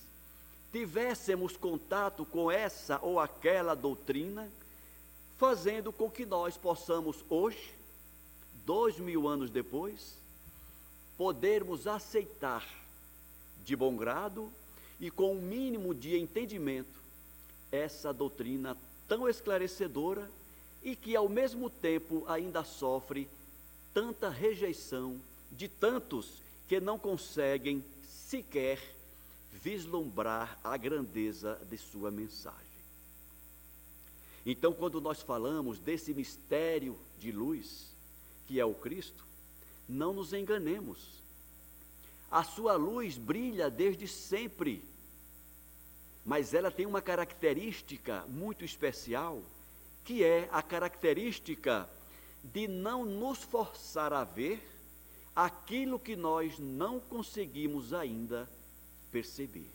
tivéssemos 0.71 1.57
contato 1.57 2.25
com 2.25 2.49
essa 2.49 2.97
ou 3.01 3.19
aquela 3.19 3.75
doutrina, 3.75 4.49
fazendo 5.37 5.91
com 5.91 6.09
que 6.09 6.25
nós 6.25 6.55
possamos 6.55 7.17
hoje, 7.29 7.73
dois 8.65 8.97
mil 8.97 9.27
anos 9.27 9.49
depois, 9.49 10.15
podermos 11.17 11.85
aceitar 11.85 12.65
de 13.65 13.75
bom 13.75 13.97
grado 13.97 14.49
e 14.99 15.09
com 15.09 15.33
um 15.33 15.41
mínimo 15.41 15.93
de 15.93 16.17
entendimento 16.17 16.99
essa 17.71 18.13
doutrina 18.13 18.75
tão 19.07 19.27
esclarecedora 19.27 20.29
e 20.83 20.95
que 20.95 21.15
ao 21.15 21.29
mesmo 21.29 21.69
tempo 21.69 22.23
ainda 22.27 22.63
sofre 22.63 23.27
tanta 23.93 24.29
rejeição 24.29 25.19
de 25.51 25.67
tantos 25.67 26.41
que 26.67 26.79
não 26.79 26.97
conseguem 26.97 27.83
sequer 28.07 28.79
vislumbrar 29.51 30.57
a 30.63 30.77
grandeza 30.77 31.59
de 31.69 31.77
sua 31.77 32.11
mensagem. 32.11 32.59
Então, 34.45 34.73
quando 34.73 35.01
nós 35.01 35.21
falamos 35.21 35.79
desse 35.79 36.13
mistério 36.13 36.97
de 37.19 37.31
luz, 37.31 37.87
que 38.47 38.59
é 38.59 38.65
o 38.65 38.73
Cristo, 38.73 39.23
não 39.87 40.13
nos 40.13 40.33
enganemos. 40.33 41.18
A 42.31 42.43
sua 42.43 42.75
luz 42.75 43.17
brilha 43.17 43.69
desde 43.69 44.07
sempre, 44.07 44.83
mas 46.23 46.53
ela 46.53 46.69
tem 46.69 46.85
uma 46.85 47.01
característica 47.01 48.25
muito 48.27 48.63
especial, 48.63 49.41
que 50.03 50.23
é 50.23 50.47
a 50.51 50.61
característica 50.61 51.89
de 52.43 52.67
não 52.67 53.03
nos 53.03 53.43
forçar 53.43 54.13
a 54.13 54.23
ver 54.23 54.61
aquilo 55.35 55.99
que 55.99 56.15
nós 56.15 56.59
não 56.59 56.99
conseguimos 56.99 57.93
ainda 57.93 58.49
perceber. 59.11 59.69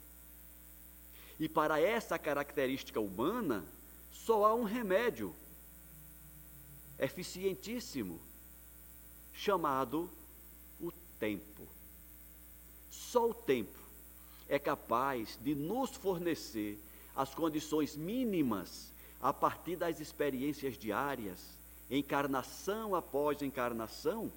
E 1.38 1.48
para 1.48 1.80
essa 1.80 2.18
característica 2.18 3.00
humana, 3.00 3.64
só 4.12 4.44
há 4.44 4.54
um 4.54 4.64
remédio 4.64 5.34
eficientíssimo, 6.98 8.20
chamado 9.32 10.08
o 10.80 10.92
tempo. 11.18 11.66
Só 13.14 13.30
o 13.30 13.32
tempo 13.32 13.78
é 14.48 14.58
capaz 14.58 15.38
de 15.40 15.54
nos 15.54 15.90
fornecer 15.90 16.76
as 17.14 17.32
condições 17.32 17.94
mínimas 17.94 18.90
a 19.22 19.32
partir 19.32 19.76
das 19.76 20.00
experiências 20.00 20.76
diárias, 20.76 21.38
encarnação 21.88 22.92
após 22.92 23.40
encarnação, 23.40 24.32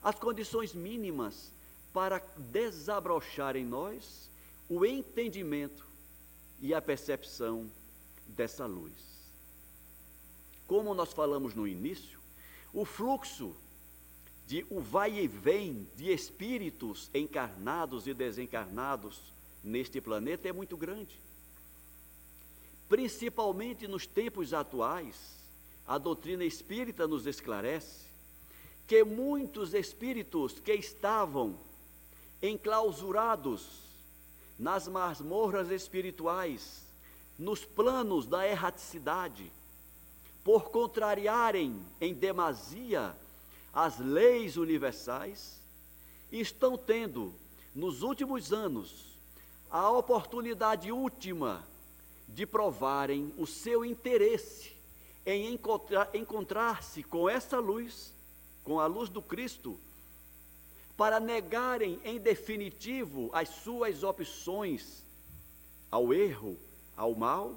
as 0.00 0.14
condições 0.14 0.72
mínimas 0.74 1.50
para 1.92 2.22
desabrochar 2.52 3.56
em 3.56 3.64
nós 3.64 4.30
o 4.68 4.86
entendimento 4.86 5.84
e 6.60 6.72
a 6.72 6.80
percepção 6.80 7.68
dessa 8.28 8.64
luz. 8.64 8.92
Como 10.68 10.94
nós 10.94 11.12
falamos 11.12 11.52
no 11.52 11.66
início, 11.66 12.20
o 12.72 12.84
fluxo 12.84 13.56
de 14.46 14.64
o 14.68 14.80
vai 14.80 15.18
e 15.18 15.26
vem 15.26 15.88
de 15.96 16.12
espíritos 16.12 17.10
encarnados 17.14 18.06
e 18.06 18.14
desencarnados 18.14 19.20
neste 19.62 20.00
planeta 20.00 20.48
é 20.48 20.52
muito 20.52 20.76
grande. 20.76 21.18
Principalmente 22.88 23.88
nos 23.88 24.06
tempos 24.06 24.52
atuais, 24.52 25.16
a 25.86 25.96
doutrina 25.96 26.44
espírita 26.44 27.06
nos 27.06 27.26
esclarece 27.26 28.04
que 28.86 29.02
muitos 29.02 29.72
espíritos 29.72 30.60
que 30.60 30.74
estavam 30.74 31.58
enclausurados 32.42 33.80
nas 34.58 34.86
masmorras 34.86 35.70
espirituais, 35.70 36.84
nos 37.38 37.64
planos 37.64 38.26
da 38.26 38.46
erraticidade, 38.46 39.50
por 40.44 40.70
contrariarem 40.70 41.80
em 42.00 42.12
demasia 42.12 43.16
as 43.74 43.98
leis 43.98 44.56
universais, 44.56 45.58
estão 46.30 46.78
tendo, 46.78 47.34
nos 47.74 48.02
últimos 48.02 48.52
anos, 48.52 49.18
a 49.68 49.90
oportunidade 49.90 50.92
última 50.92 51.66
de 52.28 52.46
provarem 52.46 53.34
o 53.36 53.46
seu 53.46 53.84
interesse 53.84 54.72
em 55.26 55.52
encontrar, 55.52 56.08
encontrar-se 56.14 57.02
com 57.02 57.28
essa 57.28 57.58
luz, 57.58 58.14
com 58.62 58.78
a 58.78 58.86
luz 58.86 59.08
do 59.08 59.20
Cristo, 59.20 59.78
para 60.96 61.18
negarem 61.18 62.00
em 62.04 62.20
definitivo 62.20 63.28
as 63.32 63.48
suas 63.48 64.04
opções 64.04 65.02
ao 65.90 66.14
erro, 66.14 66.56
ao 66.96 67.12
mal, 67.14 67.56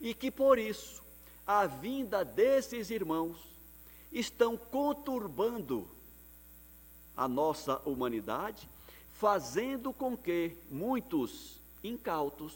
e 0.00 0.14
que 0.14 0.30
por 0.30 0.58
isso 0.58 1.02
a 1.46 1.66
vinda 1.66 2.24
desses 2.24 2.88
irmãos 2.88 3.55
estão 4.18 4.56
conturbando 4.56 5.86
a 7.14 7.28
nossa 7.28 7.76
humanidade, 7.84 8.66
fazendo 9.12 9.92
com 9.92 10.16
que 10.16 10.56
muitos 10.70 11.60
incautos 11.84 12.54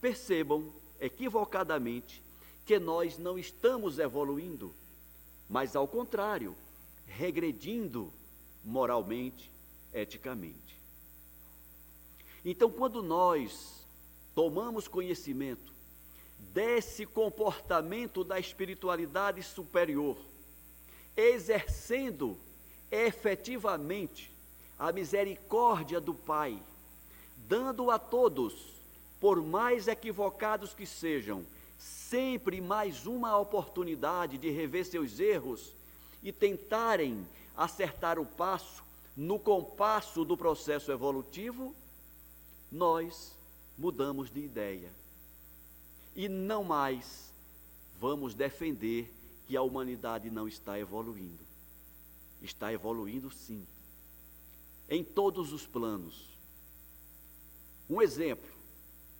percebam 0.00 0.72
equivocadamente 1.00 2.20
que 2.64 2.80
nós 2.80 3.16
não 3.16 3.38
estamos 3.38 4.00
evoluindo, 4.00 4.74
mas 5.48 5.76
ao 5.76 5.86
contrário, 5.86 6.56
regredindo 7.06 8.12
moralmente, 8.64 9.48
eticamente. 9.94 10.76
Então, 12.44 12.68
quando 12.70 13.04
nós 13.04 13.86
tomamos 14.34 14.88
conhecimento 14.88 15.75
desse 16.56 17.04
comportamento 17.04 18.24
da 18.24 18.40
espiritualidade 18.40 19.42
superior, 19.42 20.16
exercendo 21.14 22.34
efetivamente 22.90 24.32
a 24.78 24.90
misericórdia 24.90 26.00
do 26.00 26.14
Pai, 26.14 26.58
dando 27.46 27.90
a 27.90 27.98
todos, 27.98 28.80
por 29.20 29.42
mais 29.42 29.86
equivocados 29.86 30.72
que 30.72 30.86
sejam, 30.86 31.44
sempre 31.78 32.58
mais 32.58 33.04
uma 33.04 33.36
oportunidade 33.36 34.38
de 34.38 34.48
rever 34.48 34.86
seus 34.86 35.20
erros 35.20 35.74
e 36.22 36.32
tentarem 36.32 37.28
acertar 37.54 38.18
o 38.18 38.24
passo 38.24 38.82
no 39.14 39.38
compasso 39.38 40.24
do 40.24 40.38
processo 40.38 40.90
evolutivo, 40.90 41.74
nós 42.72 43.36
mudamos 43.76 44.30
de 44.30 44.40
ideia. 44.40 44.90
E 46.16 46.28
não 46.28 46.64
mais 46.64 47.30
vamos 48.00 48.34
defender 48.34 49.12
que 49.46 49.56
a 49.56 49.62
humanidade 49.62 50.30
não 50.30 50.48
está 50.48 50.78
evoluindo. 50.78 51.44
Está 52.42 52.72
evoluindo 52.72 53.30
sim, 53.30 53.66
em 54.88 55.04
todos 55.04 55.52
os 55.52 55.66
planos. 55.66 56.28
Um 57.88 58.02
exemplo, 58.02 58.50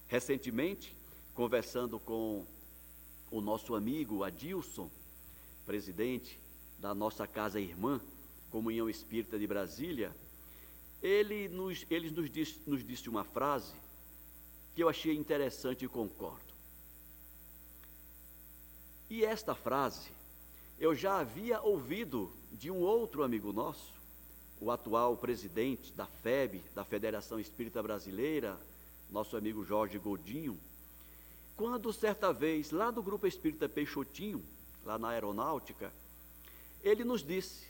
recentemente, 0.09 0.96
conversando 1.35 2.00
com 2.00 2.44
o 3.30 3.40
nosso 3.40 3.74
amigo 3.74 4.24
Adilson, 4.24 4.90
presidente 5.64 6.38
da 6.78 6.94
nossa 6.94 7.26
casa 7.26 7.61
irmã, 7.61 8.00
Comunhão 8.50 8.88
Espírita 8.88 9.38
de 9.38 9.46
Brasília, 9.46 10.14
ele 11.02 11.48
nos, 11.48 11.85
ele 11.90 12.11
nos, 12.11 12.30
disse, 12.30 12.59
nos 12.66 12.82
disse 12.85 13.09
uma 13.09 13.24
frase 13.24 13.74
que 14.74 14.82
eu 14.82 14.88
achei 14.88 15.14
interessante 15.14 15.85
e 15.85 15.88
concordo. 15.88 16.55
E 19.08 19.24
esta 19.24 19.54
frase 19.54 20.10
eu 20.78 20.94
já 20.94 21.18
havia 21.18 21.60
ouvido 21.60 22.30
de 22.52 22.70
um 22.70 22.78
outro 22.78 23.22
amigo 23.22 23.52
nosso, 23.52 23.92
o 24.60 24.70
atual 24.70 25.16
presidente 25.16 25.92
da 25.92 26.06
FEB, 26.06 26.62
da 26.74 26.84
Federação 26.84 27.38
Espírita 27.38 27.82
Brasileira, 27.82 28.58
nosso 29.10 29.36
amigo 29.36 29.64
Jorge 29.64 29.98
Godinho, 29.98 30.58
quando 31.56 31.92
certa 31.92 32.32
vez, 32.32 32.70
lá 32.70 32.90
do 32.90 33.02
Grupo 33.02 33.26
Espírita 33.26 33.68
Peixotinho, 33.68 34.44
lá 34.84 34.98
na 34.98 35.08
aeronáutica, 35.08 35.90
ele 36.82 37.02
nos 37.02 37.22
disse 37.22 37.66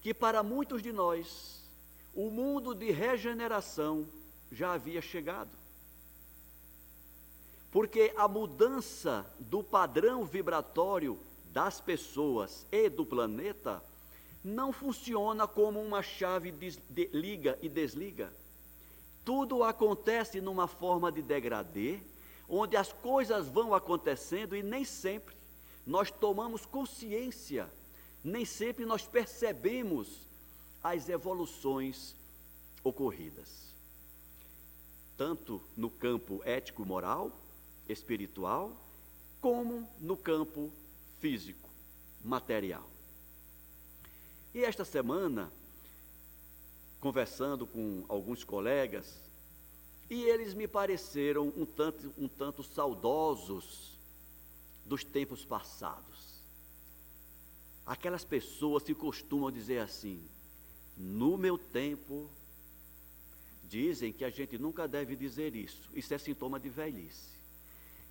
que 0.00 0.14
para 0.14 0.42
muitos 0.42 0.80
de 0.80 0.92
nós 0.92 1.60
o 2.14 2.30
mundo 2.30 2.74
de 2.74 2.92
regeneração 2.92 4.06
já 4.52 4.74
havia 4.74 5.02
chegado. 5.02 5.50
Porque 7.74 8.12
a 8.16 8.28
mudança 8.28 9.26
do 9.40 9.60
padrão 9.60 10.24
vibratório 10.24 11.18
das 11.46 11.80
pessoas 11.80 12.64
e 12.70 12.88
do 12.88 13.04
planeta 13.04 13.82
não 14.44 14.72
funciona 14.72 15.48
como 15.48 15.82
uma 15.82 16.00
chave 16.00 16.52
de 16.52 17.10
liga 17.12 17.58
e 17.60 17.68
desliga. 17.68 18.32
Tudo 19.24 19.64
acontece 19.64 20.40
numa 20.40 20.68
forma 20.68 21.10
de 21.10 21.20
degradê, 21.20 21.98
onde 22.48 22.76
as 22.76 22.92
coisas 22.92 23.48
vão 23.48 23.74
acontecendo 23.74 24.54
e 24.54 24.62
nem 24.62 24.84
sempre 24.84 25.34
nós 25.84 26.12
tomamos 26.12 26.64
consciência, 26.64 27.68
nem 28.22 28.44
sempre 28.44 28.86
nós 28.86 29.04
percebemos 29.04 30.20
as 30.80 31.08
evoluções 31.08 32.14
ocorridas. 32.84 33.74
Tanto 35.16 35.60
no 35.76 35.90
campo 35.90 36.40
ético-moral, 36.44 37.32
espiritual, 37.88 38.72
como 39.40 39.88
no 40.00 40.16
campo 40.16 40.72
físico, 41.20 41.68
material. 42.22 42.88
E 44.54 44.64
esta 44.64 44.84
semana, 44.84 45.52
conversando 47.00 47.66
com 47.66 48.04
alguns 48.08 48.44
colegas, 48.44 49.18
e 50.08 50.22
eles 50.22 50.54
me 50.54 50.68
pareceram 50.68 51.52
um 51.56 51.66
tanto, 51.66 52.12
um 52.16 52.28
tanto 52.28 52.62
saudosos 52.62 53.98
dos 54.86 55.02
tempos 55.02 55.44
passados. 55.44 56.40
Aquelas 57.84 58.24
pessoas 58.24 58.82
que 58.82 58.94
costumam 58.94 59.50
dizer 59.50 59.78
assim: 59.80 60.22
no 60.96 61.36
meu 61.36 61.58
tempo, 61.58 62.30
dizem 63.68 64.12
que 64.12 64.24
a 64.24 64.30
gente 64.30 64.56
nunca 64.56 64.86
deve 64.86 65.16
dizer 65.16 65.56
isso, 65.56 65.90
isso 65.94 66.14
é 66.14 66.18
sintoma 66.18 66.60
de 66.60 66.68
velhice. 66.68 67.33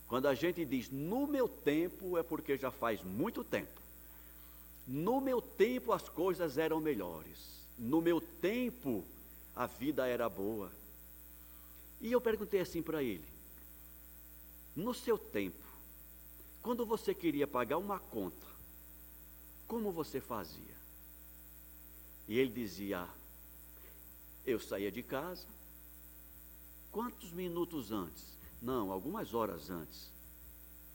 Quando 0.08 0.28
a 0.28 0.36
gente 0.36 0.64
diz 0.66 0.90
no 0.90 1.26
meu 1.26 1.48
tempo, 1.48 2.18
é 2.18 2.24
porque 2.24 2.58
já 2.58 2.72
faz 2.72 3.02
muito 3.04 3.44
tempo. 3.44 3.82
No 4.88 5.22
meu 5.22 5.42
tempo 5.42 5.92
as 5.92 6.08
coisas 6.10 6.58
eram 6.58 6.80
melhores. 6.80 7.38
No 7.78 8.02
meu 8.02 8.20
tempo 8.20 9.04
a 9.56 9.66
vida 9.66 10.08
era 10.08 10.28
boa. 10.30 10.72
E 12.02 12.12
eu 12.12 12.20
perguntei 12.20 12.60
assim 12.60 12.82
para 12.82 13.02
ele: 13.02 13.26
No 14.76 14.94
seu 14.94 15.18
tempo, 15.18 15.64
quando 16.62 16.86
você 16.86 17.14
queria 17.14 17.48
pagar 17.48 17.78
uma 17.78 18.00
conta, 18.00 18.48
como 19.68 19.92
você 19.92 20.20
fazia? 20.20 20.74
E 22.28 22.38
ele 22.38 22.52
dizia: 22.52 23.08
Eu 24.46 24.60
saía 24.60 24.92
de 24.92 25.02
casa. 25.02 25.48
Quantos 26.92 27.32
minutos 27.32 27.92
antes? 27.92 28.34
Não, 28.64 28.94
algumas 28.94 29.34
horas 29.34 29.70
antes. 29.70 30.10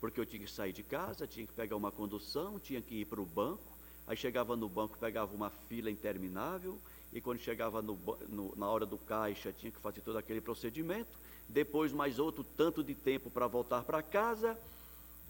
Porque 0.01 0.19
eu 0.19 0.25
tinha 0.25 0.43
que 0.43 0.51
sair 0.51 0.73
de 0.73 0.83
casa, 0.83 1.27
tinha 1.27 1.47
que 1.47 1.53
pegar 1.53 1.77
uma 1.77 1.93
condução, 1.93 2.59
tinha 2.59 2.81
que 2.81 3.03
ir 3.03 3.05
para 3.05 3.21
o 3.21 3.27
banco. 3.27 3.63
Aí 4.07 4.17
chegava 4.17 4.57
no 4.57 4.71
banco, 4.71 4.97
pegava 4.97 5.35
uma 5.35 5.51
fila 5.69 5.91
interminável. 5.91 6.79
E 7.13 7.21
quando 7.21 7.41
chegava 7.41 7.83
no, 7.83 7.99
no, 8.27 8.57
na 8.57 8.67
hora 8.71 8.87
do 8.87 8.97
caixa, 8.97 9.53
tinha 9.53 9.71
que 9.71 9.79
fazer 9.81 10.01
todo 10.01 10.17
aquele 10.17 10.41
procedimento. 10.41 11.11
Depois, 11.47 11.93
mais 11.93 12.19
outro 12.19 12.43
tanto 12.57 12.83
de 12.83 12.95
tempo 12.95 13.31
para 13.31 13.47
voltar 13.47 13.83
para 13.83 14.03
casa. 14.03 14.59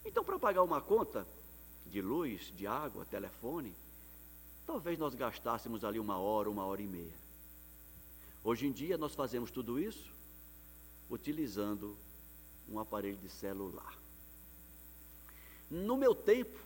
Então, 0.05 0.23
para 0.23 0.39
pagar 0.39 0.63
uma 0.63 0.81
conta 0.81 1.27
de 1.87 2.01
luz, 2.01 2.53
de 2.57 2.69
água, 2.69 3.05
telefone, 3.05 3.75
talvez 4.65 4.97
nós 4.97 5.13
gastássemos 5.13 5.85
ali 5.85 5.99
uma 5.99 6.19
hora, 6.19 6.49
uma 6.49 6.65
hora 6.65 6.81
e 6.81 6.87
meia. 6.87 7.19
Hoje 8.45 8.69
em 8.69 8.73
dia, 8.73 8.97
nós 8.97 9.13
fazemos 9.13 9.51
tudo 9.51 9.77
isso 9.81 10.17
utilizando 11.11 11.97
um 12.71 12.79
aparelho 12.79 13.17
de 13.17 13.29
celular. 13.29 13.97
No 15.71 15.97
meu 15.97 16.15
tempo, 16.15 16.59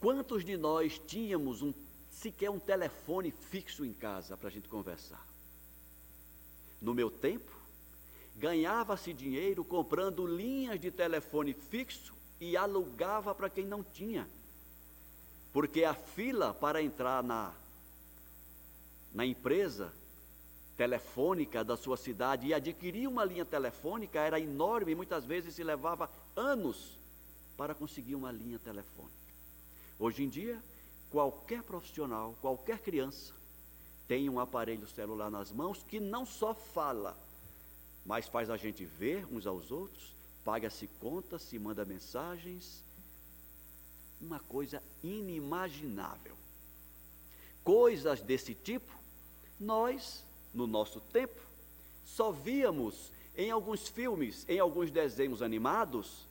quantos 0.00 0.44
de 0.44 0.56
nós 0.56 0.98
tínhamos 1.06 1.62
um, 1.62 1.72
sequer 2.10 2.50
um 2.50 2.58
telefone 2.58 3.30
fixo 3.30 3.84
em 3.84 3.92
casa 3.92 4.36
para 4.36 4.48
a 4.48 4.50
gente 4.50 4.68
conversar? 4.68 5.26
No 6.80 6.94
meu 6.94 7.10
tempo, 7.10 7.50
ganhava-se 8.36 9.12
dinheiro 9.12 9.64
comprando 9.64 10.26
linhas 10.26 10.78
de 10.78 10.90
telefone 10.90 11.52
fixo 11.52 12.14
e 12.40 12.56
alugava 12.56 13.34
para 13.34 13.50
quem 13.50 13.66
não 13.66 13.82
tinha. 13.82 14.28
Porque 15.52 15.84
a 15.84 15.94
fila 15.94 16.54
para 16.54 16.80
entrar 16.80 17.22
na, 17.22 17.52
na 19.12 19.26
empresa 19.26 19.92
telefônica 20.78 21.64
da 21.64 21.76
sua 21.76 21.96
cidade 21.96 22.46
e 22.46 22.54
adquirir 22.54 23.08
uma 23.08 23.24
linha 23.24 23.44
telefônica 23.44 24.20
era 24.20 24.38
enorme, 24.38 24.94
muitas 24.94 25.24
vezes 25.24 25.56
se 25.56 25.64
levava 25.64 26.08
anos 26.36 26.96
para 27.56 27.74
conseguir 27.74 28.14
uma 28.14 28.30
linha 28.30 28.60
telefônica. 28.60 29.12
Hoje 29.98 30.22
em 30.22 30.28
dia, 30.28 30.62
qualquer 31.10 31.64
profissional, 31.64 32.38
qualquer 32.40 32.78
criança 32.78 33.34
tem 34.06 34.30
um 34.30 34.38
aparelho 34.38 34.86
celular 34.86 35.28
nas 35.28 35.50
mãos 35.50 35.82
que 35.82 35.98
não 35.98 36.24
só 36.24 36.54
fala, 36.54 37.18
mas 38.06 38.28
faz 38.28 38.48
a 38.48 38.56
gente 38.56 38.84
ver 38.84 39.26
uns 39.32 39.48
aos 39.48 39.72
outros, 39.72 40.14
paga-se 40.44 40.86
contas, 41.00 41.42
se 41.42 41.58
manda 41.58 41.84
mensagens. 41.84 42.84
Uma 44.20 44.38
coisa 44.38 44.80
inimaginável. 45.02 46.36
Coisas 47.64 48.22
desse 48.22 48.54
tipo, 48.54 48.92
nós 49.58 50.24
no 50.52 50.66
nosso 50.66 51.00
tempo, 51.00 51.40
só 52.04 52.30
víamos 52.30 53.12
em 53.36 53.50
alguns 53.50 53.88
filmes, 53.88 54.44
em 54.48 54.58
alguns 54.58 54.90
desenhos 54.90 55.42
animados, 55.42 56.26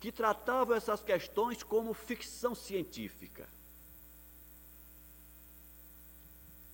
que 0.00 0.10
tratavam 0.10 0.76
essas 0.76 1.02
questões 1.02 1.62
como 1.62 1.92
ficção 1.92 2.54
científica. 2.54 3.48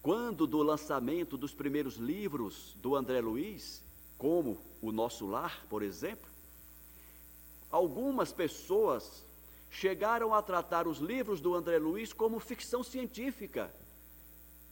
Quando 0.02 0.46
do 0.46 0.62
lançamento 0.62 1.36
dos 1.36 1.54
primeiros 1.54 1.96
livros 1.96 2.74
do 2.76 2.94
André 2.94 3.20
Luiz, 3.20 3.82
como 4.18 4.58
O 4.80 4.92
Nosso 4.92 5.26
Lar, 5.26 5.64
por 5.68 5.82
exemplo, 5.82 6.30
algumas 7.70 8.32
pessoas 8.32 9.24
chegaram 9.70 10.32
a 10.32 10.40
tratar 10.42 10.86
os 10.86 10.98
livros 10.98 11.40
do 11.40 11.54
André 11.54 11.78
Luiz 11.78 12.12
como 12.12 12.38
ficção 12.38 12.82
científica 12.82 13.74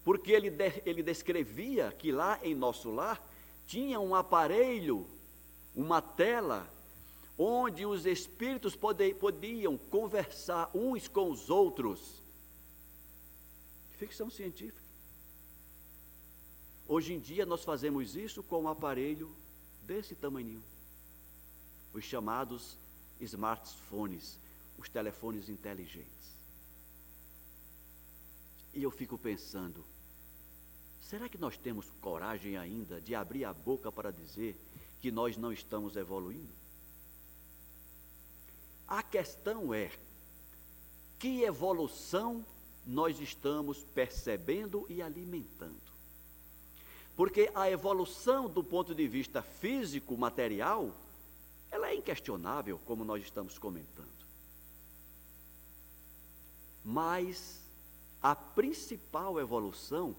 porque 0.04 0.32
ele, 0.32 0.50
de, 0.50 0.82
ele 0.84 1.02
descrevia 1.02 1.92
que 1.92 2.10
lá 2.10 2.38
em 2.42 2.54
nosso 2.54 2.90
lar 2.90 3.24
tinha 3.66 4.00
um 4.00 4.14
aparelho, 4.14 5.06
uma 5.74 6.02
tela, 6.02 6.68
onde 7.38 7.86
os 7.86 8.04
espíritos 8.04 8.74
pode, 8.74 9.14
podiam 9.14 9.78
conversar 9.78 10.70
uns 10.74 11.08
com 11.08 11.30
os 11.30 11.48
outros. 11.48 12.20
Ficção 13.96 14.28
científica. 14.28 14.82
Hoje 16.88 17.14
em 17.14 17.20
dia 17.20 17.46
nós 17.46 17.64
fazemos 17.64 18.16
isso 18.16 18.42
com 18.42 18.62
um 18.62 18.68
aparelho 18.68 19.34
desse 19.82 20.14
tamanho. 20.14 20.62
Os 21.94 22.04
chamados 22.04 22.76
smartphones, 23.20 24.38
os 24.76 24.88
telefones 24.88 25.48
inteligentes. 25.48 26.36
E 28.74 28.82
eu 28.82 28.90
fico 28.90 29.16
pensando, 29.16 29.84
será 31.08 31.28
que 31.28 31.38
nós 31.38 31.56
temos 31.56 31.86
coragem 32.00 32.56
ainda 32.56 33.00
de 33.00 33.14
abrir 33.14 33.44
a 33.44 33.52
boca 33.52 33.90
para 33.92 34.12
dizer 34.12 34.56
que 35.00 35.10
nós 35.10 35.36
não 35.36 35.52
estamos 35.52 35.96
evoluindo? 35.96 36.52
A 38.86 39.02
questão 39.02 39.72
é: 39.72 39.90
que 41.18 41.42
evolução 41.42 42.44
nós 42.86 43.20
estamos 43.20 43.82
percebendo 43.94 44.86
e 44.88 45.00
alimentando? 45.00 45.92
Porque 47.16 47.50
a 47.54 47.70
evolução 47.70 48.48
do 48.48 48.64
ponto 48.64 48.94
de 48.94 49.06
vista 49.06 49.42
físico, 49.42 50.16
material, 50.16 50.94
ela 51.70 51.88
é 51.88 51.94
inquestionável, 51.94 52.78
como 52.84 53.04
nós 53.04 53.22
estamos 53.22 53.58
comentando. 53.58 54.08
Mas 56.84 57.60
a 58.22 58.34
principal 58.34 59.38
evolução, 59.38 60.14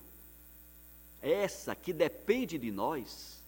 essa 1.24 1.74
que 1.74 1.94
depende 1.94 2.58
de 2.58 2.70
nós, 2.70 3.42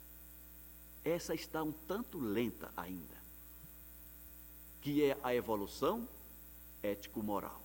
essa 1.04 1.36
está 1.36 1.62
um 1.62 1.74
tanto 1.74 2.18
lenta 2.18 2.72
ainda, 2.78 3.16
que 4.82 5.04
é 5.04 5.18
a 5.22 5.36
evolução 5.36 6.08
ético-moral. 6.82 7.62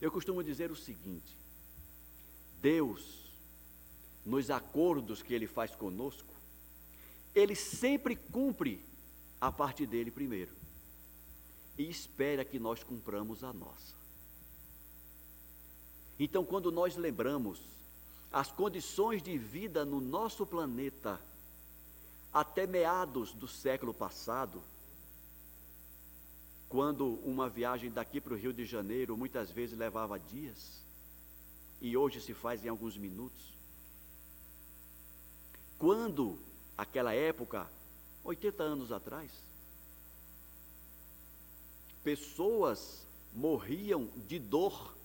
Eu 0.00 0.10
costumo 0.10 0.42
dizer 0.42 0.72
o 0.72 0.76
seguinte: 0.76 1.36
Deus, 2.60 3.32
nos 4.26 4.50
acordos 4.50 5.22
que 5.22 5.32
Ele 5.32 5.46
faz 5.46 5.76
conosco, 5.76 6.34
Ele 7.32 7.54
sempre 7.54 8.16
cumpre 8.16 8.84
a 9.40 9.52
parte 9.52 9.86
dele 9.86 10.10
primeiro 10.10 10.52
e 11.78 11.88
espera 11.88 12.44
que 12.44 12.58
nós 12.58 12.82
cumpramos 12.82 13.44
a 13.44 13.52
nossa. 13.52 13.96
Então, 16.18 16.44
quando 16.44 16.72
nós 16.72 16.96
lembramos 16.96 17.77
as 18.32 18.50
condições 18.50 19.22
de 19.22 19.38
vida 19.38 19.84
no 19.84 20.00
nosso 20.00 20.46
planeta 20.46 21.20
até 22.32 22.66
meados 22.66 23.32
do 23.32 23.48
século 23.48 23.94
passado, 23.94 24.62
quando 26.68 27.14
uma 27.24 27.48
viagem 27.48 27.90
daqui 27.90 28.20
para 28.20 28.34
o 28.34 28.36
Rio 28.36 28.52
de 28.52 28.66
Janeiro 28.66 29.16
muitas 29.16 29.50
vezes 29.50 29.78
levava 29.78 30.18
dias, 30.18 30.82
e 31.80 31.96
hoje 31.96 32.20
se 32.20 32.34
faz 32.34 32.64
em 32.64 32.68
alguns 32.68 32.96
minutos. 32.96 33.56
Quando, 35.78 36.38
aquela 36.76 37.14
época, 37.14 37.70
80 38.24 38.62
anos 38.62 38.92
atrás, 38.92 39.30
pessoas 42.02 43.06
morriam 43.32 44.10
de 44.26 44.38
dor, 44.38 44.97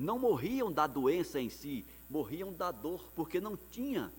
não 0.00 0.18
morriam 0.18 0.72
da 0.72 0.86
doença 0.86 1.38
em 1.38 1.50
si, 1.50 1.84
morriam 2.08 2.52
da 2.52 2.72
dor, 2.72 3.04
porque 3.14 3.38
não 3.38 3.54
tinha 3.54 4.10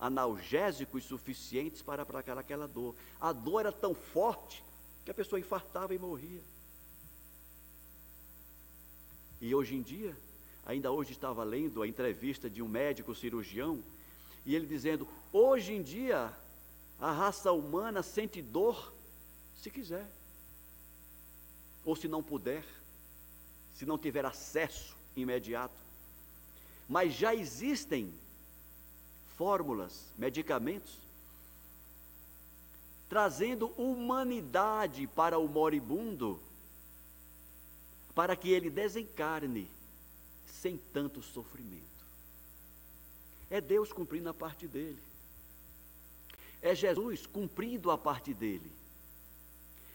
analgésicos 0.00 1.04
suficientes 1.04 1.82
para 1.82 2.02
aplacar 2.02 2.38
aquela 2.38 2.66
dor. 2.66 2.94
A 3.20 3.34
dor 3.34 3.60
era 3.60 3.72
tão 3.72 3.94
forte 3.94 4.64
que 5.04 5.10
a 5.10 5.14
pessoa 5.14 5.38
infartava 5.38 5.94
e 5.94 5.98
morria. 5.98 6.40
E 9.38 9.54
hoje 9.54 9.74
em 9.74 9.82
dia, 9.82 10.16
ainda 10.64 10.90
hoje 10.90 11.12
estava 11.12 11.44
lendo 11.44 11.82
a 11.82 11.86
entrevista 11.86 12.48
de 12.48 12.62
um 12.62 12.68
médico 12.68 13.14
cirurgião, 13.14 13.82
e 14.46 14.54
ele 14.54 14.66
dizendo: 14.66 15.06
hoje 15.30 15.74
em 15.74 15.82
dia, 15.82 16.32
a 16.98 17.12
raça 17.12 17.52
humana 17.52 18.02
sente 18.02 18.40
dor 18.40 18.90
se 19.54 19.70
quiser, 19.70 20.10
ou 21.84 21.94
se 21.94 22.08
não 22.08 22.22
puder, 22.22 22.64
se 23.74 23.84
não 23.84 23.98
tiver 23.98 24.24
acesso 24.24 24.96
imediato. 25.16 25.74
Mas 26.88 27.14
já 27.14 27.34
existem 27.34 28.12
fórmulas, 29.36 30.04
medicamentos, 30.16 30.98
trazendo 33.08 33.68
humanidade 33.76 35.06
para 35.06 35.38
o 35.38 35.48
moribundo, 35.48 36.40
para 38.14 38.36
que 38.36 38.50
ele 38.50 38.70
desencarne 38.70 39.68
sem 40.46 40.78
tanto 40.92 41.22
sofrimento. 41.22 41.84
É 43.50 43.60
Deus 43.60 43.92
cumprindo 43.92 44.28
a 44.28 44.34
parte 44.34 44.66
dele. 44.66 44.98
É 46.62 46.74
Jesus 46.74 47.26
cumprindo 47.26 47.90
a 47.90 47.98
parte 47.98 48.32
dele, 48.32 48.72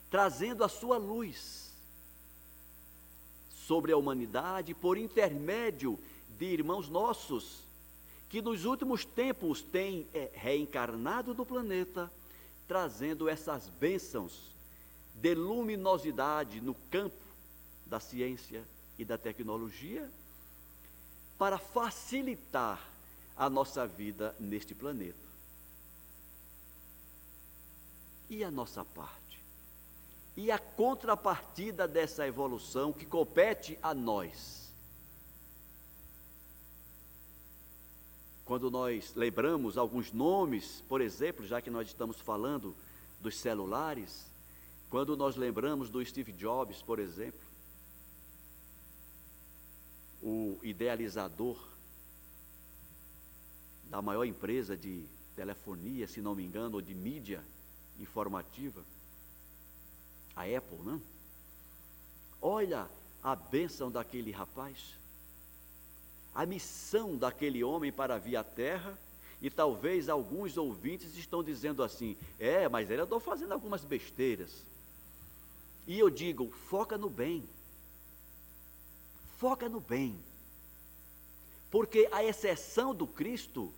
trazendo 0.10 0.64
a 0.64 0.70
sua 0.70 0.98
luz 0.98 1.71
sobre 3.72 3.94
a 3.94 3.98
humanidade 3.98 4.74
por 4.74 4.98
intermédio 4.98 5.98
de 6.38 6.44
irmãos 6.44 6.90
nossos 6.90 7.64
que 8.28 8.42
nos 8.42 8.66
últimos 8.66 9.06
tempos 9.06 9.62
têm 9.62 10.06
é, 10.14 10.30
reencarnado 10.34 11.34
do 11.34 11.46
planeta, 11.46 12.12
trazendo 12.68 13.30
essas 13.30 13.70
bênçãos 13.70 14.54
de 15.16 15.34
luminosidade 15.34 16.60
no 16.60 16.76
campo 16.92 17.16
da 17.86 17.98
ciência 17.98 18.62
e 19.00 19.06
da 19.06 19.18
tecnologia, 19.18 20.12
para 21.38 21.58
facilitar 21.58 22.86
a 23.38 23.50
nossa 23.50 23.88
vida 23.88 24.36
neste 24.38 24.76
planeta. 24.76 25.30
E 28.30 28.44
a 28.44 28.52
nossa 28.52 28.84
parte? 28.84 29.21
E 30.42 30.50
a 30.50 30.58
contrapartida 30.58 31.88
dessa 31.88 32.26
evolução 32.26 32.92
que 32.92 33.06
compete 33.06 33.78
a 33.80 33.94
nós? 33.94 34.74
Quando 38.44 38.72
nós 38.72 39.14
lembramos 39.14 39.78
alguns 39.78 40.12
nomes, 40.12 40.84
por 40.90 41.00
exemplo, 41.00 41.46
já 41.46 41.62
que 41.62 41.70
nós 41.70 41.90
estamos 41.90 42.20
falando 42.20 42.76
dos 43.20 43.38
celulares, 43.38 44.26
quando 44.90 45.16
nós 45.16 45.36
lembramos 45.36 45.92
do 45.92 46.04
Steve 46.04 46.32
Jobs, 46.32 46.82
por 46.82 46.98
exemplo, 46.98 47.48
o 50.24 50.58
idealizador 50.64 51.56
da 53.84 54.02
maior 54.02 54.26
empresa 54.26 54.76
de 54.76 55.06
telefonia, 55.36 56.08
se 56.08 56.20
não 56.20 56.34
me 56.34 56.44
engano, 56.44 56.78
ou 56.78 56.82
de 56.82 56.96
mídia 56.96 57.46
informativa, 58.00 58.84
a 60.36 60.44
Apple, 60.44 60.80
não? 60.84 61.02
Olha 62.42 62.90
a 63.24 63.36
bênção 63.36 63.92
daquele 63.92 64.32
rapaz 64.32 65.02
a 66.34 66.46
missão 66.46 67.18
daquele 67.18 67.64
homem 67.64 67.92
para 67.92 68.18
vir 68.18 68.36
à 68.36 68.44
terra, 68.44 68.98
e 69.42 69.50
talvez 69.50 70.08
alguns 70.08 70.56
ouvintes 70.56 71.16
estão 71.18 71.44
dizendo 71.44 71.84
assim: 71.84 72.16
é, 72.40 72.70
mas 72.70 72.90
ele 72.90 73.02
andou 73.02 73.20
fazendo 73.20 73.52
algumas 73.52 73.84
besteiras. 73.84 74.64
E 75.88 76.00
eu 76.00 76.10
digo: 76.10 76.52
foca 76.70 76.98
no 76.98 77.10
bem. 77.10 77.44
Foca 79.40 79.68
no 79.68 79.80
bem. 79.80 80.18
Porque, 81.70 82.08
a 82.12 82.24
exceção 82.24 82.94
do 82.94 83.08
Cristo, 83.08 83.74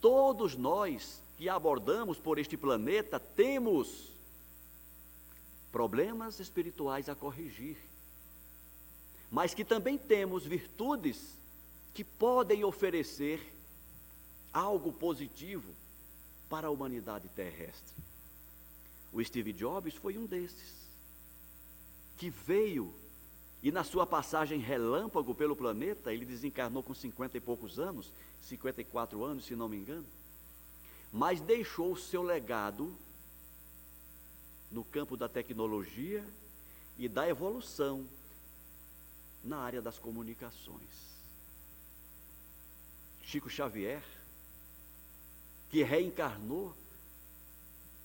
todos 0.00 0.56
nós 0.56 1.20
que 1.36 1.48
abordamos 1.48 2.18
por 2.18 2.38
este 2.38 2.56
planeta 2.56 3.20
temos 3.20 4.08
problemas 5.70 6.40
espirituais 6.40 7.08
a 7.08 7.14
corrigir, 7.14 7.76
mas 9.30 9.54
que 9.54 9.64
também 9.64 9.96
temos 9.96 10.44
virtudes 10.44 11.38
que 11.94 12.02
podem 12.02 12.64
oferecer 12.64 13.40
algo 14.52 14.92
positivo 14.92 15.72
para 16.48 16.66
a 16.66 16.70
humanidade 16.70 17.28
terrestre. 17.28 17.94
O 19.12 19.22
Steve 19.22 19.52
Jobs 19.52 19.94
foi 19.94 20.18
um 20.18 20.26
desses, 20.26 20.74
que 22.16 22.30
veio 22.30 22.92
e 23.62 23.70
na 23.70 23.84
sua 23.84 24.06
passagem 24.06 24.58
relâmpago 24.58 25.34
pelo 25.34 25.54
planeta, 25.54 26.12
ele 26.12 26.24
desencarnou 26.24 26.82
com 26.82 26.94
cinquenta 26.94 27.36
e 27.36 27.40
poucos 27.40 27.78
anos, 27.78 28.10
54 28.42 29.22
anos, 29.22 29.44
se 29.44 29.54
não 29.54 29.68
me 29.68 29.76
engano, 29.76 30.06
mas 31.12 31.40
deixou 31.40 31.92
o 31.92 31.96
seu 31.96 32.22
legado 32.22 32.96
no 34.70 34.84
campo 34.84 35.16
da 35.16 35.28
tecnologia 35.28 36.24
e 36.98 37.08
da 37.08 37.28
evolução 37.28 38.06
na 39.42 39.58
área 39.58 39.80
das 39.80 39.98
comunicações. 39.98 41.10
Chico 43.22 43.48
Xavier, 43.48 44.02
que 45.70 45.82
reencarnou 45.82 46.74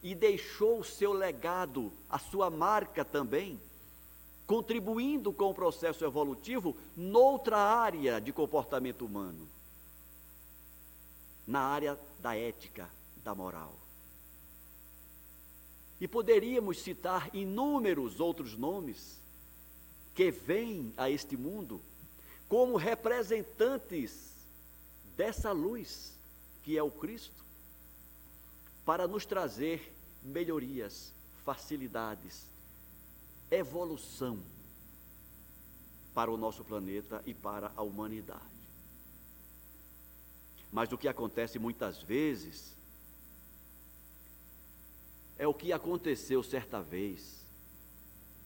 e 0.01 0.13
deixou 0.13 0.79
o 0.79 0.83
seu 0.83 1.11
legado, 1.11 1.91
a 2.09 2.19
sua 2.19 2.49
marca 2.49 3.03
também, 3.03 3.59
contribuindo 4.45 5.33
com 5.33 5.49
o 5.49 5.53
processo 5.53 6.05
evolutivo 6.05 6.77
noutra 6.95 7.57
área 7.57 8.21
de 8.21 8.31
comportamento 8.31 9.03
humano, 9.03 9.47
na 11.47 11.61
área 11.61 11.99
da 12.19 12.35
ética, 12.35 12.89
da 13.23 13.33
moral. 13.33 13.73
E 15.99 16.07
poderíamos 16.07 16.81
citar 16.81 17.29
inúmeros 17.33 18.19
outros 18.19 18.57
nomes 18.57 19.19
que 20.13 20.31
vêm 20.31 20.93
a 20.97 21.09
este 21.09 21.37
mundo 21.37 21.81
como 22.47 22.77
representantes 22.77 24.33
dessa 25.15 25.51
luz 25.51 26.13
que 26.63 26.77
é 26.77 26.81
o 26.81 26.89
Cristo, 26.89 27.45
para 28.83 29.07
nos 29.07 29.23
trazer 29.23 29.93
melhorias, 30.23 31.13
facilidades, 31.43 32.49
evolução 33.51 34.39
para 36.11 36.31
o 36.31 36.37
nosso 36.37 36.63
planeta 36.63 37.21
e 37.23 37.35
para 37.35 37.71
a 37.75 37.83
humanidade. 37.83 38.41
Mas 40.71 40.91
o 40.91 40.97
que 40.97 41.07
acontece 41.07 41.59
muitas 41.59 42.01
vezes 42.01 42.75
é 45.37 45.47
o 45.47 45.53
que 45.53 45.73
aconteceu 45.73 46.41
certa 46.43 46.81
vez 46.81 47.45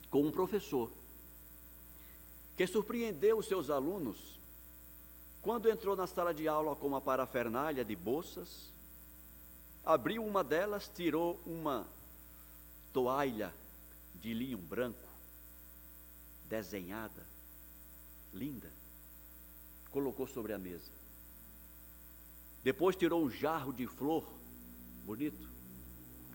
com 0.09 0.23
um 0.23 0.31
professor 0.31 0.91
que 2.57 2.65
surpreendeu 2.67 3.37
os 3.37 3.47
seus 3.47 3.69
alunos 3.69 4.39
quando 5.41 5.69
entrou 5.69 5.95
na 5.95 6.05
sala 6.05 6.33
de 6.33 6.47
aula 6.47 6.75
com 6.75 6.87
uma 6.87 6.99
parafernália 6.99 7.85
de 7.85 7.95
bolsas, 7.95 8.69
abriu 9.85 10.25
uma 10.25 10.43
delas, 10.43 10.91
tirou 10.93 11.39
uma 11.45 11.87
toalha 12.91 13.53
de 14.15 14.33
linho 14.33 14.57
branco, 14.57 15.07
desenhada, 16.45 17.25
linda, 18.33 18.69
colocou 19.91 20.27
sobre 20.27 20.51
a 20.51 20.57
mesa. 20.57 20.91
Depois 22.61 22.97
tirou 22.97 23.23
um 23.23 23.29
jarro 23.29 23.71
de 23.71 23.87
flor, 23.87 24.27
bonito, 25.05 25.48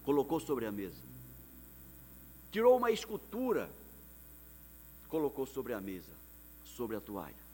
colocou 0.04 0.38
sobre 0.38 0.66
a 0.66 0.72
mesa. 0.72 1.02
Tirou 2.52 2.76
uma 2.76 2.90
escultura, 2.90 3.68
colocou 5.08 5.46
sobre 5.46 5.72
a 5.72 5.80
mesa, 5.80 6.12
sobre 6.64 6.96
a 6.96 7.00
toalha 7.00 7.44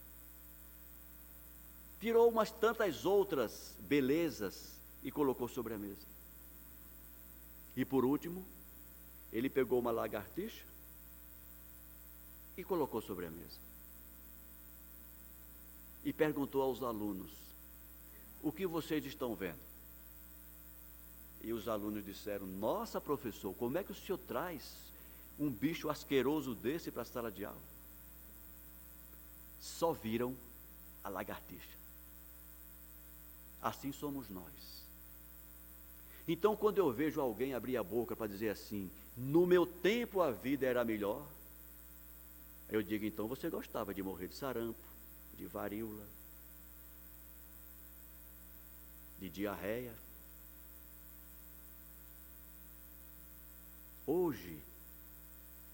tirou 2.01 2.29
umas 2.31 2.51
tantas 2.51 3.05
outras 3.05 3.77
belezas 3.81 4.73
e 5.05 5.13
colocou 5.13 5.47
sobre 5.47 5.75
a 5.75 5.79
mesa. 5.79 6.07
E 7.77 7.85
por 7.85 8.05
último, 8.05 8.45
ele 9.31 9.51
pegou 9.51 9.79
uma 9.79 9.91
lagartixa, 9.91 10.65
e 12.57 12.65
colocou 12.65 13.01
sobre 13.01 13.27
a 13.27 13.31
mesa. 13.31 13.59
E 16.05 16.13
perguntou 16.13 16.63
aos 16.63 16.83
alunos: 16.83 17.31
O 18.43 18.51
que 18.51 18.67
vocês 18.67 19.05
estão 19.05 19.35
vendo? 19.35 19.70
E 21.41 21.53
os 21.53 21.69
alunos 21.69 22.05
disseram: 22.05 22.47
Nossa, 22.47 23.01
professor, 23.01 23.55
como 23.55 23.79
é 23.79 23.85
que 23.85 23.93
o 23.93 23.95
senhor 23.95 24.19
traz 24.19 24.75
um 25.39 25.51
bicho 25.51 25.89
asqueroso 25.89 26.55
desse 26.55 26.91
para 26.91 27.03
a 27.03 27.07
sala 27.07 27.31
de 27.31 27.45
aula? 27.45 27.61
Só 29.61 29.93
viram 29.93 30.37
a 31.03 31.09
lagartixa. 31.09 31.79
Assim 33.63 33.93
somos 33.93 34.29
nós. 34.29 34.85
Então, 36.29 36.55
quando 36.55 36.79
eu 36.79 36.93
vejo 36.93 37.21
alguém 37.21 37.55
abrir 37.55 37.77
a 37.77 37.83
boca 37.83 38.15
para 38.15 38.27
dizer 38.27 38.51
assim: 38.51 38.91
No 39.17 39.47
meu 39.47 39.67
tempo 39.67 40.21
a 40.21 40.31
vida 40.31 40.67
era 40.67 40.85
melhor, 40.85 41.27
eu 42.69 42.83
digo: 42.83 43.05
Então 43.05 43.27
você 43.27 43.49
gostava 43.49 43.95
de 43.95 44.03
morrer 44.03 44.29
de 44.29 44.37
sarampo, 44.37 44.87
de 45.35 45.47
varíola, 45.47 46.07
de 49.19 49.29
diarreia. 49.29 49.95
Hoje, 54.13 54.61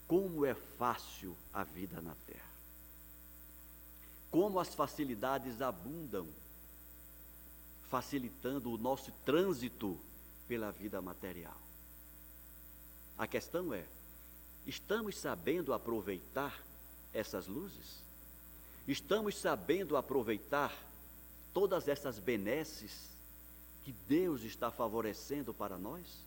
como 0.07 0.45
é 0.45 0.55
fácil 0.55 1.35
a 1.55 1.65
vida 1.65 2.03
na 2.03 2.15
terra. 2.27 2.45
Como 4.31 4.61
as 4.61 4.75
facilidades 4.75 5.63
abundam, 5.63 6.29
facilitando 7.89 8.71
o 8.71 8.77
nosso 8.77 9.11
trânsito 9.25 9.99
pela 10.47 10.71
vida 10.71 11.01
material. 11.01 11.57
A 13.17 13.27
questão 13.27 13.73
é: 13.73 13.87
estamos 14.67 15.17
sabendo 15.17 15.73
aproveitar 15.73 16.63
essas 17.15 17.47
luzes? 17.47 18.03
Estamos 18.87 19.39
sabendo 19.39 19.97
aproveitar 19.97 20.77
todas 21.55 21.89
essas 21.89 22.19
benesses 22.19 23.09
que 23.83 23.93
Deus 24.07 24.43
está 24.43 24.71
favorecendo 24.71 25.55
para 25.55 25.79
nós? 25.79 26.26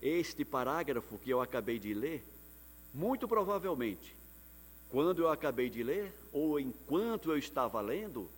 Este 0.00 0.44
parágrafo 0.44 1.18
que 1.18 1.30
eu 1.30 1.40
acabei 1.40 1.78
de 1.78 1.92
ler, 1.94 2.24
muito 2.92 3.28
provavelmente, 3.28 4.16
quando 4.88 5.22
eu 5.22 5.28
acabei 5.28 5.70
de 5.70 5.82
ler, 5.82 6.12
ou 6.32 6.58
enquanto 6.58 7.30
eu 7.30 7.38
estava 7.38 7.80
lendo, 7.80 8.28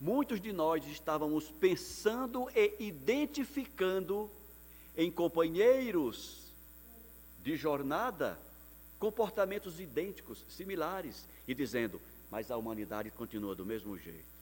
muitos 0.00 0.40
de 0.40 0.52
nós 0.52 0.86
estávamos 0.86 1.50
pensando 1.50 2.48
e 2.54 2.74
identificando 2.78 4.30
em 4.96 5.10
companheiros 5.10 6.52
de 7.42 7.56
jornada 7.56 8.38
comportamentos 8.98 9.78
idênticos, 9.78 10.44
similares, 10.48 11.24
e 11.46 11.54
dizendo: 11.54 12.00
mas 12.30 12.50
a 12.50 12.56
humanidade 12.56 13.10
continua 13.10 13.54
do 13.54 13.64
mesmo 13.64 13.96
jeito. 13.98 14.36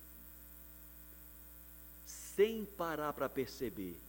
Sem 2.06 2.64
parar 2.64 3.12
para 3.12 3.28
perceber 3.28 4.00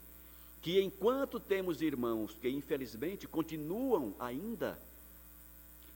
que 0.66 0.82
enquanto 0.82 1.40
temos 1.40 1.80
irmãos 1.80 2.36
que 2.42 2.50
infelizmente 2.50 3.28
continuam 3.28 4.16
ainda 4.18 4.82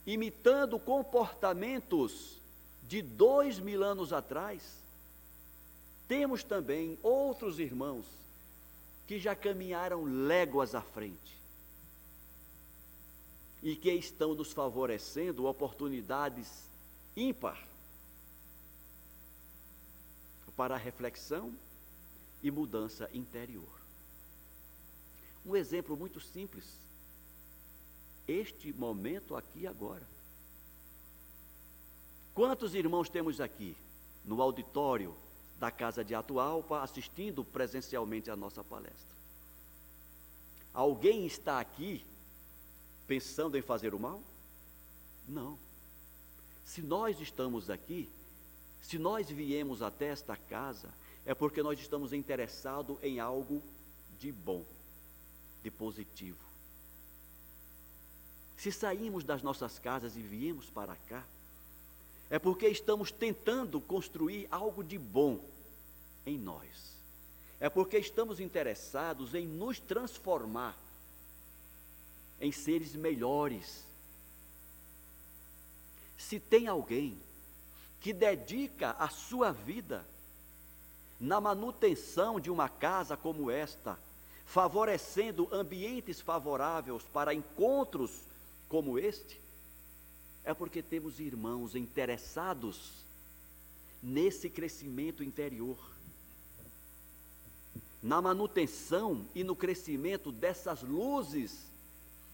imitando 0.06 0.78
comportamentos 0.78 2.38
de 2.84 3.02
dois 3.02 3.58
mil 3.58 3.82
anos 3.82 4.12
atrás, 4.12 4.62
temos 6.06 6.44
também 6.44 6.96
outros 7.02 7.58
irmãos 7.58 8.06
que 9.08 9.18
já 9.18 9.34
caminharam 9.34 10.04
léguas 10.04 10.72
à 10.72 10.80
frente 10.80 11.36
e 13.64 13.74
que 13.74 13.90
estão 13.90 14.36
nos 14.36 14.52
favorecendo 14.52 15.46
oportunidades 15.46 16.62
ímpar 17.16 17.60
para 20.56 20.76
reflexão 20.76 21.52
e 22.40 22.52
mudança 22.52 23.10
interior. 23.12 23.79
Um 25.44 25.56
exemplo 25.56 25.96
muito 25.96 26.20
simples. 26.20 26.64
Este 28.28 28.72
momento 28.72 29.34
aqui 29.34 29.66
agora. 29.66 30.06
Quantos 32.34 32.74
irmãos 32.74 33.08
temos 33.08 33.40
aqui 33.40 33.76
no 34.24 34.40
auditório 34.40 35.14
da 35.58 35.70
Casa 35.70 36.04
de 36.04 36.14
Atualpa 36.14 36.82
assistindo 36.82 37.44
presencialmente 37.44 38.30
a 38.30 38.36
nossa 38.36 38.62
palestra? 38.62 39.16
Alguém 40.72 41.26
está 41.26 41.58
aqui 41.58 42.04
pensando 43.06 43.58
em 43.58 43.62
fazer 43.62 43.94
o 43.94 43.98
mal? 43.98 44.22
Não. 45.28 45.58
Se 46.64 46.80
nós 46.80 47.20
estamos 47.20 47.68
aqui, 47.68 48.08
se 48.82 48.98
nós 48.98 49.28
viemos 49.28 49.82
até 49.82 50.06
esta 50.06 50.36
casa, 50.36 50.88
é 51.26 51.34
porque 51.34 51.62
nós 51.62 51.80
estamos 51.80 52.12
interessados 52.12 52.96
em 53.02 53.18
algo 53.18 53.60
de 54.20 54.30
bom 54.30 54.64
de 55.62 55.70
positivo. 55.70 56.38
Se 58.56 58.70
saímos 58.70 59.24
das 59.24 59.42
nossas 59.42 59.78
casas 59.78 60.16
e 60.16 60.20
viemos 60.20 60.68
para 60.68 60.94
cá, 61.08 61.24
é 62.28 62.38
porque 62.38 62.68
estamos 62.68 63.10
tentando 63.10 63.80
construir 63.80 64.46
algo 64.50 64.84
de 64.84 64.98
bom 64.98 65.40
em 66.26 66.38
nós. 66.38 66.90
É 67.58 67.68
porque 67.68 67.98
estamos 67.98 68.38
interessados 68.38 69.34
em 69.34 69.46
nos 69.46 69.80
transformar 69.80 70.76
em 72.40 72.52
seres 72.52 72.94
melhores. 72.94 73.84
Se 76.16 76.38
tem 76.38 76.68
alguém 76.68 77.18
que 78.00 78.12
dedica 78.12 78.92
a 78.92 79.08
sua 79.08 79.52
vida 79.52 80.06
na 81.20 81.40
manutenção 81.40 82.40
de 82.40 82.50
uma 82.50 82.68
casa 82.68 83.16
como 83.16 83.50
esta, 83.50 83.98
favorecendo 84.50 85.48
ambientes 85.52 86.20
favoráveis 86.20 87.04
para 87.12 87.32
encontros 87.32 88.10
como 88.68 88.98
este, 88.98 89.40
é 90.44 90.52
porque 90.52 90.82
temos 90.82 91.20
irmãos 91.20 91.76
interessados 91.76 93.04
nesse 94.02 94.50
crescimento 94.50 95.22
interior, 95.22 95.78
na 98.02 98.20
manutenção 98.20 99.24
e 99.36 99.44
no 99.44 99.54
crescimento 99.54 100.32
dessas 100.32 100.82
luzes 100.82 101.70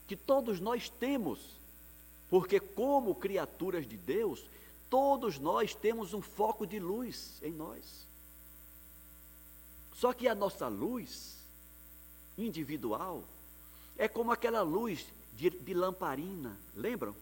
que 0.09 0.17
todos 0.17 0.59
nós 0.59 0.89
temos, 0.89 1.39
porque, 2.31 2.59
como 2.59 3.15
criaturas 3.15 3.87
de 3.87 3.99
Deus, 3.99 4.43
todos 4.89 5.39
nós 5.39 5.75
temos 5.75 6.15
um 6.15 6.23
foco 6.23 6.67
de 6.67 6.79
luz 6.79 7.39
em 7.43 7.53
nós. 7.53 8.07
Só 9.95 10.15
que 10.15 10.27
a 10.27 10.35
nossa 10.35 10.67
luz, 10.67 11.37
individual 12.37 13.25
é 13.97 14.07
como 14.09 14.33
aquela 14.33 14.63
luz 14.63 15.07
de, 15.35 15.51
de 15.51 15.75
lamparina, 15.75 16.57
lembram? 16.75 17.15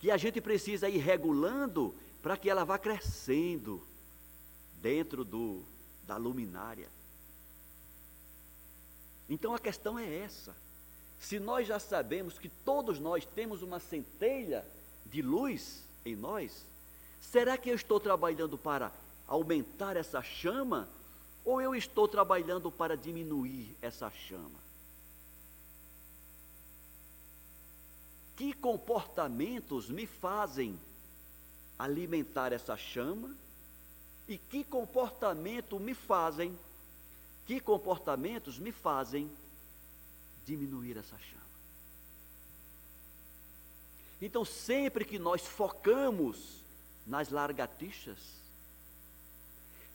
Que 0.00 0.10
a 0.10 0.16
gente 0.16 0.40
precisa 0.40 0.88
ir 0.88 0.98
regulando 0.98 1.94
para 2.22 2.36
que 2.36 2.50
ela 2.50 2.64
vá 2.64 2.78
crescendo 2.78 3.82
dentro 4.82 5.24
do, 5.24 5.62
da 6.06 6.16
luminária. 6.16 6.88
Então 9.28 9.54
a 9.54 9.58
questão 9.58 9.98
é 9.98 10.18
essa. 10.18 10.54
Se 11.20 11.38
nós 11.38 11.66
já 11.66 11.78
sabemos 11.78 12.38
que 12.38 12.48
todos 12.48 13.00
nós 13.00 13.24
temos 13.24 13.62
uma 13.62 13.80
centelha 13.80 14.64
de 15.06 15.22
luz 15.22 15.82
em 16.04 16.14
nós, 16.14 16.64
será 17.20 17.56
que 17.56 17.70
eu 17.70 17.74
estou 17.74 17.98
trabalhando 17.98 18.58
para 18.58 18.92
aumentar 19.26 19.96
essa 19.96 20.22
chama 20.22 20.88
ou 21.46 21.62
eu 21.62 21.76
estou 21.76 22.08
trabalhando 22.08 22.72
para 22.72 22.96
diminuir 22.96 23.76
essa 23.80 24.10
chama? 24.10 24.66
Que 28.36 28.52
comportamentos 28.52 29.88
me 29.88 30.08
fazem 30.08 30.78
alimentar 31.78 32.52
essa 32.52 32.76
chama? 32.76 33.32
E 34.26 34.36
que 34.36 34.64
comportamento 34.64 35.78
me 35.78 35.94
fazem, 35.94 36.58
que 37.46 37.60
comportamentos 37.60 38.58
me 38.58 38.72
fazem 38.72 39.30
diminuir 40.44 40.96
essa 40.96 41.16
chama? 41.16 41.46
Então, 44.20 44.44
sempre 44.44 45.04
que 45.04 45.18
nós 45.18 45.42
focamos 45.42 46.56
nas 47.06 47.30
largatixas, 47.30 48.18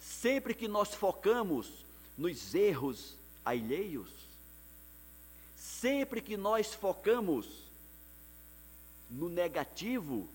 Sempre 0.01 0.53
que 0.55 0.67
nós 0.67 0.93
focamos 0.93 1.85
nos 2.17 2.53
erros 2.55 3.15
alheios, 3.45 4.09
sempre 5.55 6.21
que 6.21 6.35
nós 6.35 6.73
focamos 6.73 7.47
no 9.09 9.29
negativo, 9.29 10.27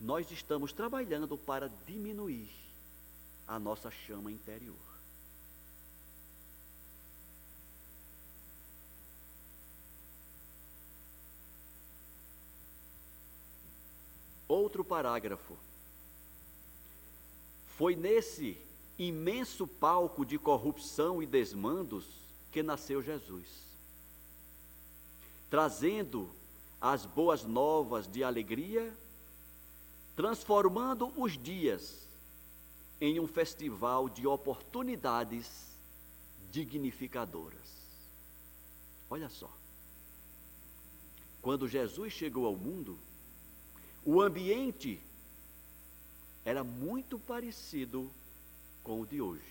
nós 0.00 0.30
estamos 0.30 0.72
trabalhando 0.72 1.38
para 1.38 1.70
diminuir 1.86 2.50
a 3.46 3.58
nossa 3.58 3.90
chama 3.90 4.30
interior. 4.30 4.76
Outro 14.48 14.84
parágrafo. 14.84 15.56
Foi 17.76 17.94
nesse 17.94 18.58
imenso 18.98 19.66
palco 19.66 20.24
de 20.24 20.38
corrupção 20.38 21.22
e 21.22 21.26
desmandos 21.26 22.06
que 22.50 22.62
nasceu 22.62 23.02
Jesus, 23.02 23.46
trazendo 25.50 26.30
as 26.80 27.04
boas 27.04 27.44
novas 27.44 28.06
de 28.06 28.24
alegria, 28.24 28.96
transformando 30.14 31.12
os 31.16 31.36
dias 31.36 32.06
em 32.98 33.20
um 33.20 33.26
festival 33.26 34.08
de 34.08 34.26
oportunidades 34.26 35.76
dignificadoras. 36.50 37.76
Olha 39.10 39.28
só. 39.28 39.50
Quando 41.42 41.68
Jesus 41.68 42.12
chegou 42.14 42.46
ao 42.46 42.56
mundo, 42.56 42.98
o 44.02 44.22
ambiente 44.22 44.98
era 46.46 46.62
muito 46.62 47.18
parecido 47.18 48.08
com 48.84 49.00
o 49.00 49.06
de 49.06 49.20
hoje. 49.20 49.42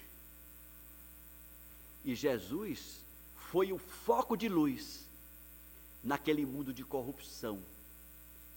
E 2.06 2.16
Jesus 2.16 3.02
foi 3.52 3.74
o 3.74 3.78
foco 3.78 4.38
de 4.38 4.48
luz 4.48 5.04
naquele 6.02 6.46
mundo 6.46 6.74
de 6.74 6.86
corrupção, 6.86 7.62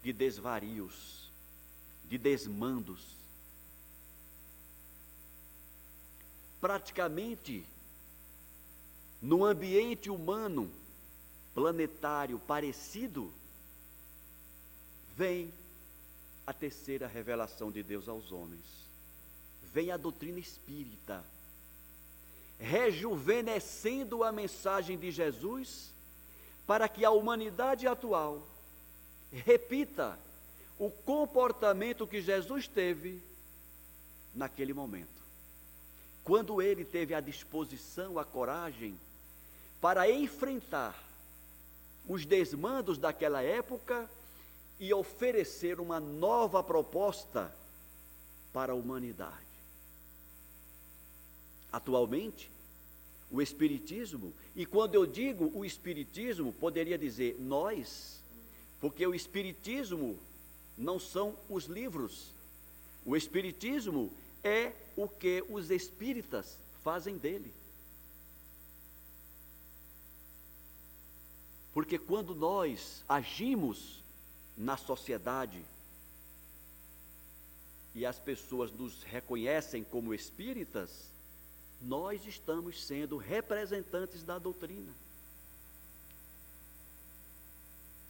de 0.05 0.13
desvarios, 0.13 1.29
de 2.09 2.17
desmandos. 2.17 3.01
Praticamente, 6.61 7.67
no 9.21 9.45
ambiente 9.45 10.09
humano, 10.11 10.71
planetário 11.55 12.39
parecido, 12.39 13.33
vem 15.17 15.53
a 16.49 16.53
terceira 16.55 17.07
revelação 17.07 17.71
de 17.71 17.83
Deus 17.83 18.09
aos 18.09 18.33
homens. 18.33 18.65
Vem 19.71 19.91
a 19.91 19.99
doutrina 19.99 20.39
espírita, 20.39 21.23
rejuvenescendo 22.59 24.25
a 24.25 24.33
mensagem 24.33 24.97
de 24.97 25.11
Jesus, 25.11 25.93
para 26.67 26.89
que 26.89 27.05
a 27.05 27.11
humanidade 27.11 27.87
atual 27.87 28.49
repita 29.31 30.19
o 30.79 30.91
comportamento 30.91 32.07
que 32.07 32.23
Jesus 32.23 32.67
teve 32.67 33.23
naquele 34.35 34.73
momento. 34.73 35.21
Quando 36.25 36.63
ele 36.63 36.83
teve 36.83 37.13
a 37.13 37.21
disposição, 37.21 38.19
a 38.19 38.25
coragem 38.25 38.99
para 39.83 40.11
enfrentar 40.11 40.99
os 42.09 42.25
desmandos 42.25 42.97
daquela 42.97 43.43
época 43.43 44.09
e 44.79 44.93
oferecer 44.95 45.81
uma 45.81 45.99
nova 45.99 46.63
proposta 46.63 47.55
para 48.53 48.73
a 48.73 48.77
humanidade. 48.77 49.35
Atualmente, 51.73 52.51
o 53.31 53.43
Espiritismo, 53.43 54.33
e 54.57 54.65
quando 54.65 54.95
eu 54.95 55.05
digo 55.05 55.51
o 55.55 55.65
Espiritismo, 55.65 56.53
poderia 56.53 56.97
dizer 56.97 57.37
nós, 57.39 58.21
porque 58.81 59.07
o 59.07 59.15
Espiritismo 59.15 60.19
não 60.77 60.99
são 60.99 61.37
os 61.49 61.65
livros, 61.67 62.33
o 63.05 63.17
Espiritismo 63.17 64.11
é 64.43 64.73
o 64.97 65.09
que 65.09 65.45
os 65.49 65.71
espíritas 65.71 66.57
fazem 66.83 67.17
dele. 67.17 67.53
Porque 71.73 71.99
quando 71.99 72.35
nós 72.35 73.05
agimos 73.09 74.03
na 74.59 74.77
sociedade 74.77 75.65
e 77.95 78.05
as 78.05 78.19
pessoas 78.19 78.73
nos 78.73 79.03
reconhecem 79.05 79.85
como 79.85 80.13
espíritas, 80.13 80.91
nós 81.81 82.27
estamos 82.27 82.85
sendo 82.85 83.17
representantes 83.17 84.23
da 84.23 84.39
doutrina. 84.39 84.93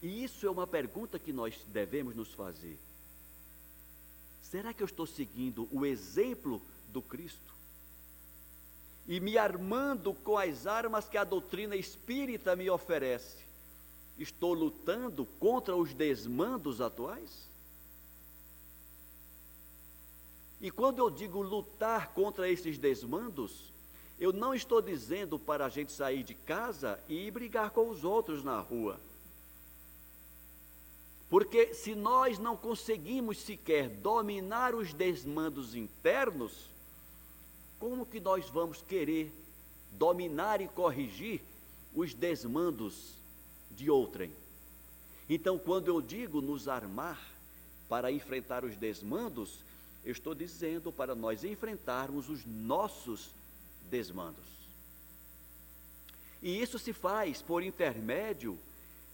E 0.02 0.24
isso 0.24 0.46
é 0.46 0.50
uma 0.50 0.66
pergunta 0.66 1.18
que 1.18 1.32
nós 1.32 1.54
devemos 1.68 2.14
nos 2.14 2.32
fazer. 2.32 2.78
Será 4.42 4.72
que 4.72 4.82
eu 4.82 4.86
estou 4.86 5.06
seguindo 5.06 5.68
o 5.70 5.84
exemplo 5.84 6.62
do 6.92 7.02
Cristo? 7.02 7.54
E 9.06 9.20
me 9.20 9.36
armando 9.36 10.14
com 10.14 10.38
as 10.38 10.66
armas 10.66 11.08
que 11.08 11.18
a 11.18 11.24
doutrina 11.24 11.76
espírita 11.76 12.54
me 12.56 12.70
oferece? 12.70 13.47
Estou 14.18 14.52
lutando 14.52 15.24
contra 15.38 15.76
os 15.76 15.94
desmandos 15.94 16.80
atuais? 16.80 17.48
E 20.60 20.70
quando 20.70 20.98
eu 20.98 21.08
digo 21.08 21.40
lutar 21.40 22.12
contra 22.12 22.48
esses 22.48 22.78
desmandos, 22.78 23.72
eu 24.18 24.32
não 24.32 24.52
estou 24.52 24.82
dizendo 24.82 25.38
para 25.38 25.66
a 25.66 25.68
gente 25.68 25.92
sair 25.92 26.24
de 26.24 26.34
casa 26.34 26.98
e 27.08 27.30
brigar 27.30 27.70
com 27.70 27.88
os 27.88 28.02
outros 28.02 28.42
na 28.42 28.58
rua. 28.58 28.98
Porque 31.30 31.74
se 31.74 31.94
nós 31.94 32.38
não 32.38 32.56
conseguimos 32.56 33.38
sequer 33.38 33.88
dominar 33.88 34.74
os 34.74 34.92
desmandos 34.92 35.76
internos, 35.76 36.68
como 37.78 38.04
que 38.04 38.18
nós 38.18 38.48
vamos 38.48 38.82
querer 38.82 39.30
dominar 39.92 40.60
e 40.60 40.66
corrigir 40.66 41.40
os 41.94 42.14
desmandos 42.14 43.17
de 43.78 43.88
outrem. 43.88 44.32
Então, 45.30 45.56
quando 45.56 45.86
eu 45.86 46.02
digo 46.02 46.40
nos 46.40 46.66
armar 46.66 47.18
para 47.88 48.10
enfrentar 48.10 48.64
os 48.64 48.76
desmandos, 48.76 49.60
eu 50.04 50.10
estou 50.10 50.34
dizendo 50.34 50.90
para 50.90 51.14
nós 51.14 51.44
enfrentarmos 51.44 52.28
os 52.28 52.44
nossos 52.44 53.30
desmandos. 53.88 54.44
E 56.42 56.60
isso 56.60 56.78
se 56.78 56.92
faz 56.92 57.40
por 57.40 57.62
intermédio 57.62 58.58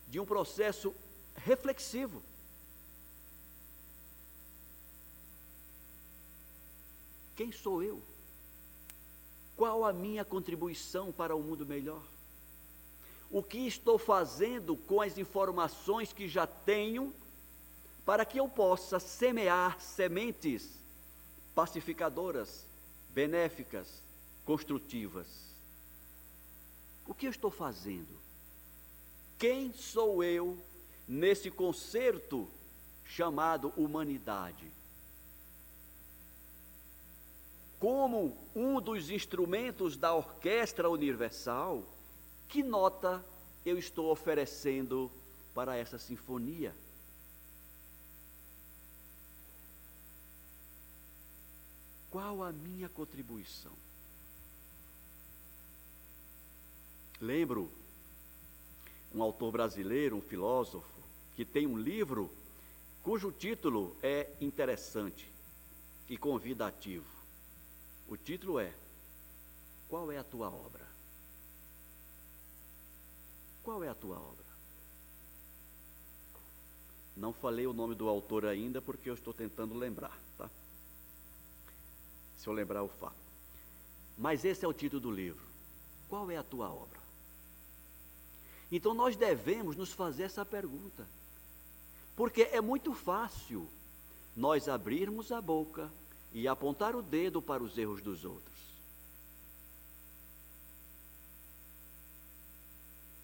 de 0.09 0.19
um 0.19 0.25
processo 0.25 0.95
reflexivo. 1.37 2.23
Quem 7.37 7.53
sou 7.53 7.83
eu? 7.83 8.01
Qual 9.57 9.85
a 9.85 9.93
minha 9.93 10.25
contribuição 10.25 11.13
para 11.13 11.35
o 11.37 11.41
um 11.41 11.43
mundo 11.43 11.67
melhor? 11.67 12.03
O 13.31 13.43
que 13.43 13.67
estou 13.67 13.99
fazendo 13.99 14.77
com 14.77 15.01
as 15.01 15.19
informações 15.19 16.13
que 16.13 16.29
já 16.29 16.47
tenho, 16.47 17.13
para 18.05 18.25
que 18.25 18.39
eu 18.39 18.49
possa 18.49 19.01
semear 19.01 19.81
sementes 19.81 20.69
pacificadoras, 21.55 22.67
benéficas, 23.11 24.03
construtivas. 24.45 25.27
O 27.07 27.15
que 27.15 27.27
eu 27.27 27.31
estou 27.31 27.51
fazendo? 27.51 28.19
Quem 29.39 29.73
sou 29.73 30.23
eu 30.23 30.59
nesse 31.07 31.51
concerto 31.51 32.49
chamado 33.05 33.73
humanidade? 33.77 34.71
Como 37.79 38.37
um 38.55 38.81
dos 38.81 39.11
instrumentos 39.11 39.97
da 39.97 40.15
orquestra 40.15 40.89
universal, 40.89 41.85
que 42.49 42.63
nota 42.63 43.25
eu 43.65 43.79
estou 43.79 44.11
oferecendo 44.11 45.11
para 45.55 45.77
essa 45.77 45.99
sinfonia? 45.99 46.75
Qual 52.11 52.43
a 52.43 52.53
minha 52.53 52.89
contribuição? 52.89 53.73
Lembro 57.21 57.71
um 59.15 59.23
autor 59.23 59.53
brasileiro, 59.53 60.17
um 60.17 60.21
filósofo, 60.21 61.01
que 61.35 61.45
tem 61.45 61.67
um 61.67 61.79
livro 61.79 62.31
cujo 63.03 63.31
título 63.33 63.97
é 64.03 64.31
interessante 64.41 65.31
e 66.09 66.17
convidativo. 66.17 67.05
O 68.09 68.17
título 68.17 68.59
é 68.59 68.73
Qual 69.89 70.11
é 70.11 70.19
a 70.19 70.25
tua 70.25 70.49
obra? 70.49 70.94
Qual 73.65 73.83
é 73.83 73.89
a 73.89 73.95
tua 73.95 74.17
obra? 74.17 74.45
Não 77.17 77.33
falei 77.33 77.67
o 77.67 77.73
nome 77.73 77.95
do 77.95 78.09
autor 78.09 78.45
ainda 78.45 78.83
porque 78.83 79.09
eu 79.09 79.15
estou 79.15 79.33
tentando 79.33 79.75
lembrar, 79.75 80.17
tá? 80.37 80.51
Se 82.37 82.47
eu 82.47 82.53
lembrar, 82.53 82.81
eu 82.81 82.89
falo. 82.89 83.15
Mas 84.19 84.45
esse 84.45 84.65
é 84.65 84.69
o 84.69 84.73
título 84.73 85.01
do 85.01 85.11
livro. 85.11 85.43
Qual 86.09 86.31
é 86.31 86.37
a 86.37 86.43
tua 86.43 86.69
obra? 86.69 87.01
Então 88.71 88.93
nós 88.93 89.17
devemos 89.17 89.77
nos 89.77 89.93
fazer 89.93 90.25
essa 90.25 90.45
pergunta. 90.45 91.09
Porque 92.15 92.43
é 92.43 92.61
muito 92.61 92.93
fácil 92.93 93.67
nós 94.37 94.69
abrirmos 94.69 95.33
a 95.33 95.41
boca 95.41 95.91
e 96.33 96.47
apontar 96.47 96.95
o 96.95 97.03
dedo 97.03 97.41
para 97.41 97.63
os 97.63 97.79
erros 97.79 98.03
dos 98.03 98.25
outros. 98.25 98.55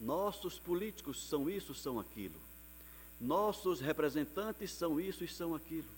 Nossos 0.00 0.58
políticos 0.58 1.28
são 1.28 1.48
isso, 1.50 1.74
são 1.74 2.00
aquilo. 2.00 2.40
Nossos 3.20 3.80
representantes 3.80 4.72
são 4.72 4.98
isso 4.98 5.22
e 5.22 5.28
são 5.28 5.54
aquilo. 5.54 5.88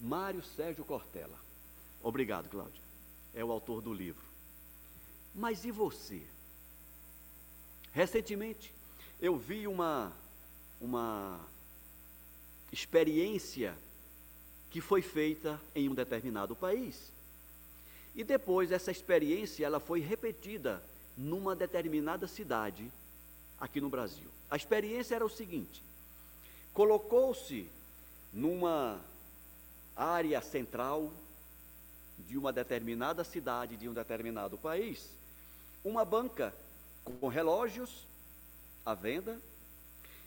Mário 0.00 0.42
Sérgio 0.42 0.84
Cortella. 0.84 1.38
Obrigado, 2.02 2.48
Cláudia. 2.48 2.82
É 3.32 3.44
o 3.44 3.52
autor 3.52 3.80
do 3.80 3.94
livro. 3.94 4.24
Mas 5.32 5.64
e 5.64 5.70
você? 5.70 6.26
Recentemente, 7.92 8.72
eu 9.20 9.36
vi 9.36 9.68
uma, 9.68 10.12
uma 10.80 11.40
experiência 12.72 13.76
que 14.70 14.80
foi 14.80 15.02
feita 15.02 15.60
em 15.74 15.88
um 15.88 15.94
determinado 15.94 16.56
país. 16.56 17.12
E 18.14 18.24
depois 18.24 18.72
essa 18.72 18.90
experiência 18.90 19.64
ela 19.64 19.78
foi 19.78 20.00
repetida 20.00 20.82
numa 21.20 21.54
determinada 21.54 22.26
cidade 22.26 22.90
aqui 23.58 23.78
no 23.78 23.90
Brasil. 23.90 24.30
A 24.50 24.56
experiência 24.56 25.14
era 25.14 25.24
o 25.24 25.28
seguinte: 25.28 25.82
colocou-se 26.72 27.68
numa 28.32 28.98
área 29.94 30.40
central 30.40 31.12
de 32.26 32.38
uma 32.38 32.52
determinada 32.52 33.22
cidade, 33.22 33.76
de 33.76 33.88
um 33.88 33.92
determinado 33.92 34.56
país, 34.56 35.10
uma 35.84 36.04
banca 36.04 36.54
com 37.04 37.28
relógios 37.28 38.06
à 38.84 38.94
venda, 38.94 39.38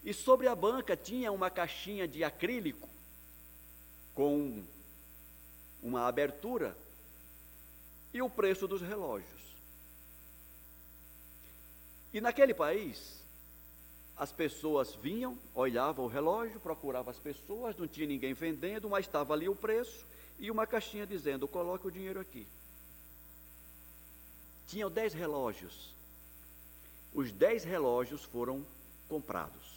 e 0.04 0.14
sobre 0.14 0.48
a 0.48 0.56
banca 0.56 0.96
tinha 0.96 1.32
uma 1.32 1.50
caixinha 1.50 2.08
de 2.08 2.24
acrílico 2.24 2.88
com 4.14 4.64
uma 5.82 6.08
abertura 6.08 6.78
e 8.14 8.22
o 8.22 8.30
preço 8.30 8.68
dos 8.68 8.82
relógios. 8.82 9.44
E 12.14 12.22
naquele 12.22 12.53
país, 12.53 13.24
as 14.16 14.32
pessoas 14.32 14.93
vinham, 14.93 15.38
olhavam 15.55 16.05
o 16.05 16.07
relógio, 16.07 16.59
procuravam 16.59 17.09
as 17.09 17.18
pessoas, 17.18 17.76
não 17.76 17.88
tinha 17.88 18.05
ninguém 18.05 18.34
vendendo, 18.34 18.88
mas 18.89 19.05
estava 19.05 19.34
ali 19.34 19.49
o 19.49 19.55
preço 19.55 20.05
e 20.38 20.51
uma 20.51 20.68
caixinha 20.68 21.07
dizendo: 21.07 21.47
coloque 21.47 21.88
o 21.88 21.91
dinheiro 21.91 22.20
aqui. 22.20 22.47
Tinham 24.68 24.91
dez 24.91 25.14
relógios. 25.14 25.91
Os 27.14 27.32
dez 27.32 27.64
relógios 27.64 28.24
foram 28.24 28.66
comprados. 29.09 29.74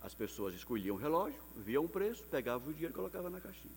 As 0.00 0.14
pessoas 0.14 0.54
escolhiam 0.54 0.96
o 0.96 0.98
relógio, 0.98 1.40
viam 1.56 1.84
o 1.84 1.88
preço, 1.88 2.22
pegavam 2.24 2.68
o 2.68 2.72
dinheiro 2.72 2.92
e 2.92 2.96
colocavam 2.96 3.30
na 3.30 3.40
caixinha. 3.40 3.74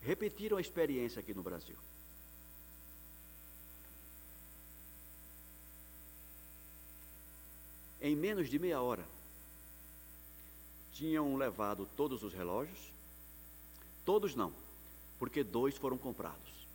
Repetiram 0.00 0.56
a 0.56 0.60
experiência 0.60 1.20
aqui 1.20 1.34
no 1.34 1.42
Brasil. 1.42 1.76
Em 8.08 8.16
menos 8.16 8.48
de 8.48 8.58
meia 8.58 8.80
hora, 8.80 9.04
tinham 10.94 11.36
levado 11.36 11.86
todos 11.94 12.22
os 12.22 12.32
relógios, 12.32 12.90
todos 14.02 14.34
não, 14.34 14.50
porque 15.18 15.44
dois 15.44 15.76
foram 15.76 15.98
comprados. 15.98 16.66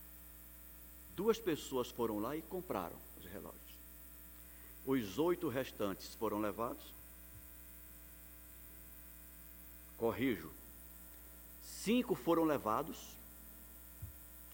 Duas 1.16 1.40
pessoas 1.40 1.90
foram 1.90 2.20
lá 2.20 2.38
e 2.38 2.42
compraram 2.44 2.96
os 3.18 3.26
relógios. 3.26 3.60
Os 4.86 5.18
oito 5.18 5.50
restantes 5.50 6.14
foram 6.14 6.40
levados. 6.40 6.94
Corrijo. 9.98 10.52
Cinco 11.64 12.14
foram 12.14 12.44
levados, 12.44 13.18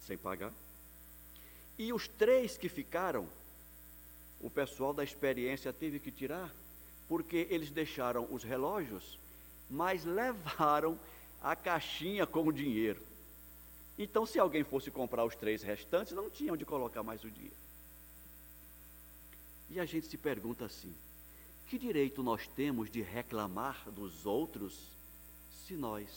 sem 0.07 0.17
pagar. 0.17 0.53
E 1.77 1.91
os 1.91 2.07
três 2.07 2.55
que 2.55 2.69
ficaram, 2.69 3.27
o 4.39 4.49
pessoal 4.49 4.93
da 4.93 5.03
experiência 5.03 5.73
teve 5.73 5.99
que 5.99 6.09
tirar, 6.09 6.49
porque 7.09 7.47
eles 7.49 7.71
deixaram 7.71 8.27
os 8.31 8.43
relógios, 8.43 9.17
mas 9.67 10.05
levaram 10.05 10.97
a 11.41 11.55
caixinha 11.55 12.27
com 12.27 12.47
o 12.47 12.53
dinheiro. 12.53 13.01
Então, 13.97 14.25
se 14.25 14.39
alguém 14.39 14.63
fosse 14.63 14.91
comprar 14.91 15.25
os 15.25 15.35
três 15.35 15.63
restantes, 15.63 16.13
não 16.13 16.29
tinha 16.29 16.53
onde 16.53 16.63
colocar 16.63 17.01
mais 17.01 17.23
o 17.23 17.31
dinheiro. 17.31 17.55
E 19.71 19.79
a 19.79 19.85
gente 19.85 20.07
se 20.07 20.17
pergunta 20.17 20.65
assim: 20.65 20.93
que 21.67 21.79
direito 21.79 22.21
nós 22.21 22.47
temos 22.47 22.89
de 22.89 23.01
reclamar 23.01 23.89
dos 23.91 24.25
outros 24.25 24.87
se 25.65 25.73
nós 25.73 26.07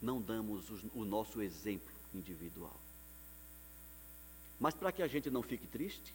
não 0.00 0.20
damos 0.20 0.66
o 0.94 1.04
nosso 1.04 1.40
exemplo 1.40 1.92
individual? 2.14 2.78
Mas 4.60 4.74
para 4.74 4.92
que 4.92 5.02
a 5.02 5.08
gente 5.08 5.30
não 5.30 5.42
fique 5.42 5.66
triste, 5.66 6.14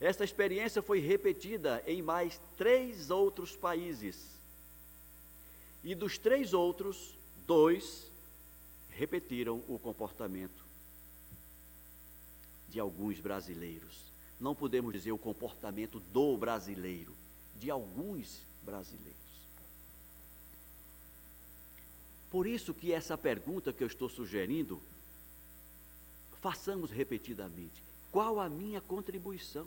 essa 0.00 0.24
experiência 0.24 0.80
foi 0.80 0.98
repetida 0.98 1.82
em 1.86 2.00
mais 2.00 2.40
três 2.56 3.10
outros 3.10 3.54
países. 3.54 4.16
E 5.84 5.94
dos 5.94 6.16
três 6.16 6.54
outros, 6.54 7.14
dois 7.46 8.10
repetiram 8.88 9.62
o 9.68 9.78
comportamento 9.78 10.64
de 12.70 12.80
alguns 12.80 13.20
brasileiros. 13.20 14.00
Não 14.40 14.54
podemos 14.54 14.92
dizer 14.92 15.12
o 15.12 15.18
comportamento 15.18 16.00
do 16.00 16.36
brasileiro, 16.36 17.14
de 17.56 17.70
alguns 17.70 18.40
brasileiros. 18.62 19.20
Por 22.30 22.46
isso 22.46 22.72
que 22.72 22.92
essa 22.92 23.18
pergunta 23.18 23.72
que 23.72 23.82
eu 23.82 23.88
estou 23.88 24.08
sugerindo, 24.08 24.80
façamos 26.40 26.90
repetidamente. 26.90 27.82
Qual 28.10 28.40
a 28.40 28.48
minha 28.48 28.80
contribuição? 28.80 29.66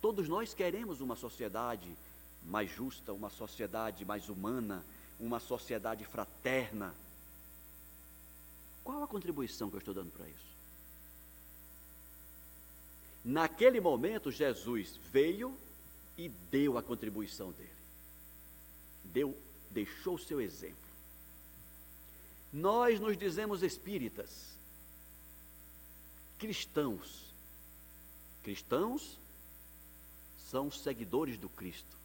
Todos 0.00 0.28
nós 0.28 0.54
queremos 0.54 1.00
uma 1.00 1.16
sociedade 1.16 1.88
mais 2.44 2.70
justa, 2.70 3.12
uma 3.12 3.30
sociedade 3.30 4.04
mais 4.04 4.28
humana, 4.28 4.84
uma 5.18 5.40
sociedade 5.40 6.04
fraterna. 6.04 6.94
Qual 8.84 9.02
a 9.02 9.06
contribuição 9.06 9.68
que 9.68 9.76
eu 9.76 9.80
estou 9.80 9.94
dando 9.94 10.10
para 10.10 10.26
isso? 10.28 10.46
Naquele 13.24 13.80
momento, 13.80 14.30
Jesus 14.30 14.96
veio 15.10 15.56
e 16.16 16.28
deu 16.28 16.78
a 16.78 16.82
contribuição 16.82 17.50
dele. 17.50 17.70
Deu, 19.04 19.36
deixou 19.70 20.14
o 20.14 20.18
seu 20.18 20.40
exemplo. 20.40 20.76
Nós 22.52 23.00
nos 23.00 23.16
dizemos 23.18 23.62
espíritas, 23.62 24.54
cristãos. 26.38 27.26
Cristãos 28.44 29.18
são 30.50 30.70
seguidores 30.70 31.38
do 31.38 31.48
Cristo. 31.48 31.96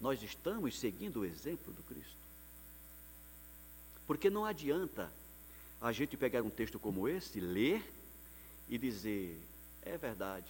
Nós 0.00 0.22
estamos 0.22 0.78
seguindo 0.78 1.20
o 1.20 1.24
exemplo 1.24 1.72
do 1.72 1.82
Cristo. 1.82 2.16
Porque 4.06 4.28
não 4.28 4.44
adianta 4.44 5.10
a 5.80 5.92
gente 5.92 6.16
pegar 6.16 6.42
um 6.42 6.50
texto 6.50 6.78
como 6.78 7.08
esse, 7.08 7.40
ler 7.40 7.82
e 8.68 8.76
dizer: 8.78 9.40
é 9.82 9.96
verdade, 9.96 10.46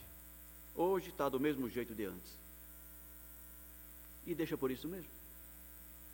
hoje 0.75 1.11
está 1.11 1.29
do 1.29 1.39
mesmo 1.39 1.69
jeito 1.69 1.95
de 1.95 2.05
antes. 2.05 2.33
E 4.27 4.35
deixa 4.35 4.57
por 4.57 4.71
isso 4.71 4.89
mesmo? 4.89 5.11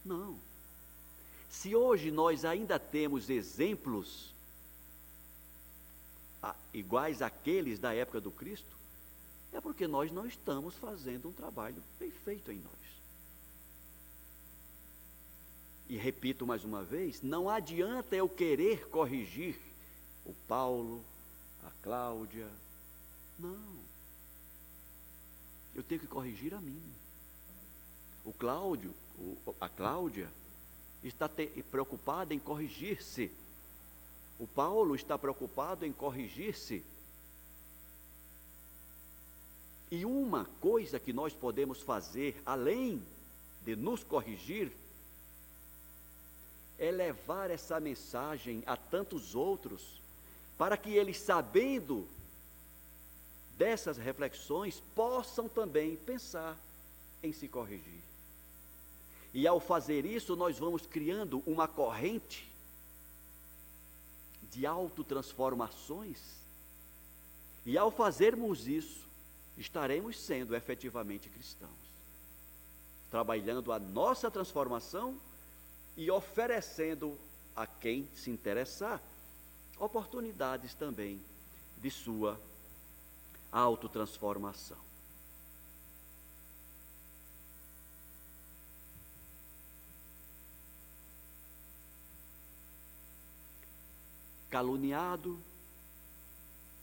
Não. 0.04 0.38
Se 1.48 1.74
hoje 1.74 2.10
nós 2.10 2.44
ainda 2.44 2.78
temos 2.78 3.28
exemplos 3.28 4.30
iguais 6.72 7.20
àqueles 7.20 7.78
da 7.78 7.92
época 7.94 8.20
do 8.20 8.30
Cristo, 8.30 8.79
é 9.52 9.60
porque 9.60 9.86
nós 9.86 10.12
não 10.12 10.26
estamos 10.26 10.74
fazendo 10.76 11.28
um 11.28 11.32
trabalho 11.32 11.82
bem 11.98 12.10
feito 12.10 12.50
em 12.50 12.58
nós. 12.58 12.90
E 15.88 15.96
repito 15.96 16.46
mais 16.46 16.64
uma 16.64 16.84
vez: 16.84 17.20
não 17.20 17.48
adianta 17.48 18.14
eu 18.14 18.28
querer 18.28 18.88
corrigir 18.88 19.58
o 20.24 20.32
Paulo, 20.46 21.02
a 21.64 21.70
Cláudia. 21.82 22.48
Não. 23.38 23.80
Eu 25.74 25.82
tenho 25.82 26.00
que 26.00 26.06
corrigir 26.06 26.54
a 26.54 26.60
mim. 26.60 26.80
O 28.24 28.32
Cláudio, 28.32 28.94
a 29.60 29.68
Cláudia, 29.68 30.30
está 31.02 31.28
preocupada 31.70 32.34
em 32.34 32.38
corrigir-se. 32.38 33.30
O 34.38 34.46
Paulo 34.46 34.94
está 34.94 35.18
preocupado 35.18 35.84
em 35.84 35.92
corrigir-se. 35.92 36.84
E 39.90 40.04
uma 40.04 40.44
coisa 40.60 41.00
que 41.00 41.12
nós 41.12 41.34
podemos 41.34 41.80
fazer, 41.80 42.40
além 42.46 43.02
de 43.64 43.74
nos 43.74 44.04
corrigir, 44.04 44.70
é 46.78 46.90
levar 46.90 47.50
essa 47.50 47.78
mensagem 47.80 48.62
a 48.66 48.76
tantos 48.76 49.34
outros, 49.34 50.00
para 50.56 50.76
que 50.76 50.90
eles, 50.90 51.18
sabendo 51.18 52.06
dessas 53.58 53.98
reflexões, 53.98 54.82
possam 54.94 55.48
também 55.48 55.96
pensar 55.96 56.56
em 57.22 57.32
se 57.32 57.48
corrigir. 57.48 58.00
E 59.34 59.46
ao 59.46 59.60
fazer 59.60 60.04
isso, 60.04 60.34
nós 60.34 60.58
vamos 60.58 60.86
criando 60.86 61.42
uma 61.46 61.68
corrente 61.68 62.50
de 64.50 64.66
autotransformações 64.66 66.18
E 67.64 67.78
ao 67.78 67.90
fazermos 67.90 68.66
isso, 68.66 69.09
estaremos 69.60 70.18
sendo 70.18 70.56
efetivamente 70.56 71.28
cristãos, 71.28 71.70
trabalhando 73.10 73.70
a 73.72 73.78
nossa 73.78 74.30
transformação 74.30 75.20
e 75.98 76.10
oferecendo 76.10 77.18
a 77.54 77.66
quem 77.66 78.08
se 78.14 78.30
interessar 78.30 79.02
oportunidades 79.78 80.72
também 80.72 81.20
de 81.76 81.90
sua 81.90 82.40
autotransformação. 83.52 84.78
Caluniado, 94.48 95.38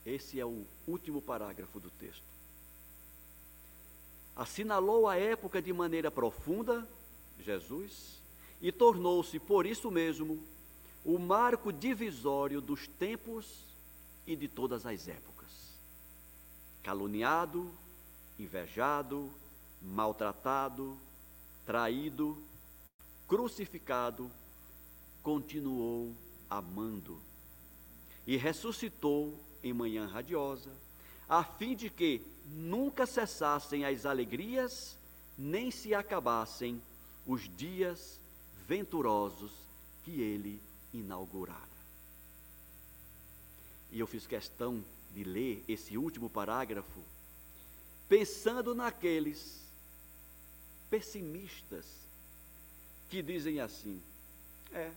esse 0.05 0.39
é 0.39 0.45
o 0.45 0.63
último 0.87 1.21
parágrafo 1.21 1.79
do 1.79 1.89
texto. 1.89 2.36
Assinalou 4.37 5.07
a 5.07 5.17
época 5.17 5.59
de 5.59 5.73
maneira 5.73 6.11
profunda, 6.11 6.87
Jesus, 7.39 8.21
e 8.61 8.71
tornou-se, 8.71 9.39
por 9.39 9.65
isso 9.65 9.89
mesmo, 9.89 10.39
o 11.03 11.17
marco 11.17 11.73
divisório 11.73 12.61
dos 12.61 12.87
tempos 12.87 13.65
e 14.27 14.35
de 14.35 14.47
todas 14.47 14.85
as 14.85 15.07
épocas. 15.07 15.49
Caluniado, 16.83 17.71
invejado, 18.37 19.27
maltratado, 19.81 20.95
traído, 21.65 22.37
crucificado, 23.27 24.29
continuou 25.23 26.13
amando 26.47 27.19
e 28.27 28.37
ressuscitou 28.37 29.33
em 29.63 29.73
manhã 29.73 30.05
radiosa, 30.05 30.69
a 31.27 31.43
fim 31.43 31.75
de 31.75 31.89
que 31.89 32.21
nunca 32.47 33.05
cessassem 33.05 33.85
as 33.85 34.05
alegrias, 34.05 34.97
nem 35.37 35.69
se 35.69 35.93
acabassem 35.93 36.81
os 37.25 37.49
dias 37.57 38.19
venturosos 38.67 39.51
que 40.03 40.21
ele 40.21 40.61
inaugurara. 40.93 41.67
E 43.91 43.99
eu 43.99 44.07
fiz 44.07 44.25
questão 44.25 44.83
de 45.13 45.23
ler 45.23 45.63
esse 45.67 45.97
último 45.97 46.29
parágrafo, 46.29 47.01
pensando 48.07 48.73
naqueles 48.73 49.61
pessimistas 50.89 51.85
que 53.09 53.21
dizem 53.21 53.59
assim: 53.59 54.01
é, 54.73 54.91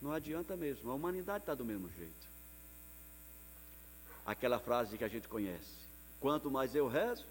não 0.00 0.12
adianta 0.12 0.56
mesmo, 0.56 0.90
a 0.90 0.94
humanidade 0.94 1.42
está 1.42 1.54
do 1.54 1.64
mesmo 1.64 1.90
jeito. 1.90 2.28
Aquela 4.24 4.58
frase 4.58 4.96
que 4.96 5.04
a 5.04 5.08
gente 5.08 5.28
conhece: 5.28 5.87
quanto 6.20 6.50
mais 6.50 6.74
eu 6.74 6.88
rezo, 6.88 7.24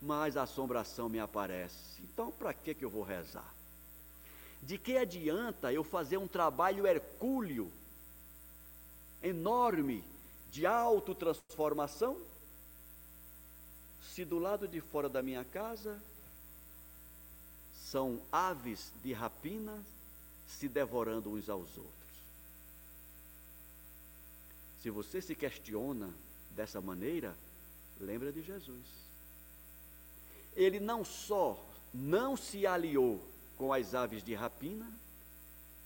mais 0.00 0.36
assombração 0.36 1.08
me 1.08 1.18
aparece. 1.18 2.00
Então, 2.02 2.30
para 2.30 2.54
que, 2.54 2.74
que 2.74 2.84
eu 2.84 2.90
vou 2.90 3.02
rezar? 3.02 3.54
De 4.62 4.78
que 4.78 4.96
adianta 4.96 5.72
eu 5.72 5.84
fazer 5.84 6.16
um 6.16 6.28
trabalho 6.28 6.86
hercúleo, 6.86 7.70
enorme, 9.22 10.04
de 10.50 10.66
autotransformação, 10.66 12.16
se 14.02 14.24
do 14.24 14.38
lado 14.38 14.66
de 14.66 14.80
fora 14.80 15.08
da 15.08 15.22
minha 15.22 15.44
casa 15.44 16.00
são 17.90 18.20
aves 18.32 18.92
de 19.02 19.12
rapina 19.12 19.82
se 20.46 20.68
devorando 20.68 21.30
uns 21.30 21.48
aos 21.48 21.76
outros? 21.76 21.92
Se 24.82 24.90
você 24.90 25.20
se 25.20 25.34
questiona 25.34 26.12
dessa 26.50 26.80
maneira, 26.80 27.36
lembra 28.00 28.32
de 28.32 28.42
Jesus. 28.42 28.84
Ele 30.56 30.80
não 30.80 31.04
só 31.04 31.62
não 31.92 32.36
se 32.36 32.66
aliou 32.66 33.20
com 33.56 33.72
as 33.72 33.94
aves 33.94 34.22
de 34.22 34.34
rapina, 34.34 34.86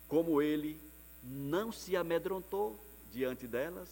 como 0.08 0.42
ele 0.42 0.78
não 1.22 1.72
se 1.72 1.96
amedrontou 1.96 2.78
diante 3.12 3.46
delas 3.46 3.88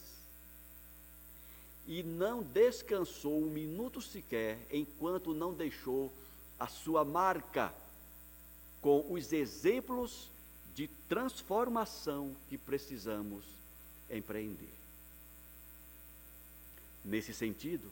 e 1.86 2.02
não 2.02 2.42
descansou 2.42 3.42
um 3.42 3.50
minuto 3.50 4.00
sequer 4.00 4.58
enquanto 4.70 5.34
não 5.34 5.52
deixou 5.52 6.12
a 6.58 6.66
sua 6.66 7.04
marca 7.04 7.72
com 8.80 9.04
os 9.12 9.32
exemplos 9.32 10.28
de 10.74 10.88
transformação 11.08 12.34
que 12.48 12.56
precisamos 12.56 13.44
empreender. 14.10 14.72
Nesse 17.04 17.32
sentido, 17.32 17.90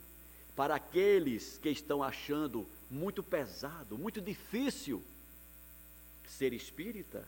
para 0.59 0.75
aqueles 0.75 1.57
que 1.57 1.69
estão 1.69 2.03
achando 2.03 2.67
muito 2.91 3.23
pesado, 3.23 3.97
muito 3.97 4.19
difícil 4.19 5.01
ser 6.27 6.51
espírita, 6.51 7.25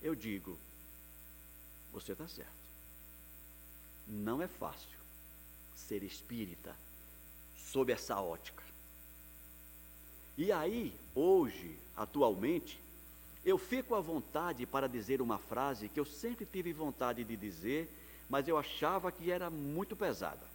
eu 0.00 0.14
digo, 0.14 0.56
você 1.92 2.12
está 2.12 2.28
certo. 2.28 2.52
Não 4.06 4.40
é 4.40 4.46
fácil 4.46 4.96
ser 5.74 6.04
espírita 6.04 6.72
sob 7.56 7.92
essa 7.92 8.20
ótica. 8.20 8.62
E 10.38 10.52
aí, 10.52 10.94
hoje, 11.16 11.76
atualmente, 11.96 12.78
eu 13.44 13.58
fico 13.58 13.96
à 13.96 14.00
vontade 14.00 14.64
para 14.66 14.88
dizer 14.88 15.20
uma 15.20 15.38
frase 15.38 15.88
que 15.88 15.98
eu 15.98 16.04
sempre 16.04 16.46
tive 16.46 16.72
vontade 16.72 17.24
de 17.24 17.36
dizer, 17.36 17.90
mas 18.30 18.46
eu 18.46 18.56
achava 18.56 19.10
que 19.10 19.32
era 19.32 19.50
muito 19.50 19.96
pesada. 19.96 20.54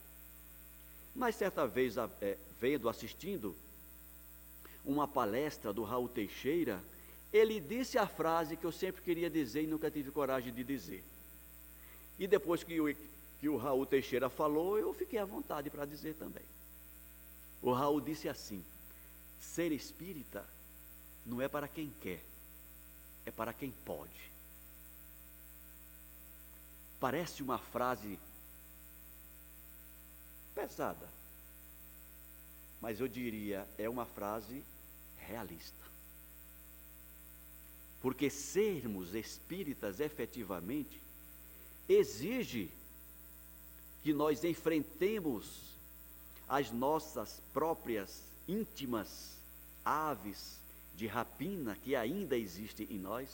Mas 1.15 1.35
certa 1.35 1.67
vez, 1.67 1.95
é, 1.97 2.37
vendo, 2.59 2.87
assistindo 2.87 3.55
uma 4.85 5.07
palestra 5.07 5.71
do 5.71 5.83
Raul 5.83 6.07
Teixeira, 6.07 6.81
ele 7.31 7.59
disse 7.59 7.97
a 7.97 8.07
frase 8.07 8.57
que 8.57 8.65
eu 8.65 8.71
sempre 8.71 9.01
queria 9.01 9.29
dizer 9.29 9.63
e 9.63 9.67
nunca 9.67 9.91
tive 9.91 10.11
coragem 10.11 10.53
de 10.53 10.63
dizer. 10.63 11.03
E 12.19 12.27
depois 12.27 12.63
que 12.63 12.77
que 13.41 13.49
o 13.49 13.57
Raul 13.57 13.87
Teixeira 13.87 14.29
falou, 14.29 14.77
eu 14.77 14.93
fiquei 14.93 15.17
à 15.17 15.25
vontade 15.25 15.67
para 15.71 15.83
dizer 15.83 16.13
também. 16.13 16.43
O 17.59 17.73
Raul 17.73 17.99
disse 17.99 18.29
assim: 18.29 18.63
ser 19.41 19.71
espírita 19.71 20.47
não 21.25 21.41
é 21.41 21.47
para 21.47 21.67
quem 21.67 21.91
quer, 22.01 22.23
é 23.25 23.31
para 23.31 23.51
quem 23.51 23.71
pode. 23.83 24.31
Parece 26.99 27.41
uma 27.41 27.57
frase 27.57 28.19
pesada, 30.61 31.09
mas 32.79 32.99
eu 32.99 33.07
diria, 33.07 33.67
é 33.77 33.89
uma 33.89 34.05
frase 34.05 34.63
realista. 35.17 35.81
Porque 38.01 38.29
sermos 38.29 39.13
espíritas 39.13 39.99
efetivamente 39.99 41.01
exige 41.89 42.71
que 44.03 44.13
nós 44.13 44.43
enfrentemos 44.43 45.61
as 46.47 46.71
nossas 46.71 47.41
próprias 47.53 48.23
íntimas 48.47 49.31
aves 49.83 50.59
de 50.95 51.07
rapina 51.07 51.75
que 51.83 51.95
ainda 51.95 52.37
existem 52.37 52.87
em 52.89 52.99
nós, 52.99 53.29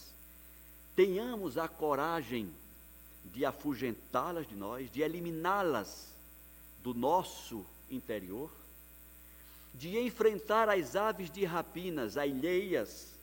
tenhamos 0.95 1.57
a 1.57 1.67
coragem 1.67 2.49
de 3.25 3.45
afugentá-las 3.45 4.47
de 4.47 4.55
nós, 4.55 4.89
de 4.91 5.01
eliminá-las 5.01 6.16
do 6.87 6.93
nosso 6.93 7.65
interior, 7.91 8.49
de 9.73 9.99
enfrentar 9.99 10.69
as 10.69 10.95
aves 10.95 11.29
de 11.29 11.43
rapinas 11.43 12.15
alheias, 12.15 13.13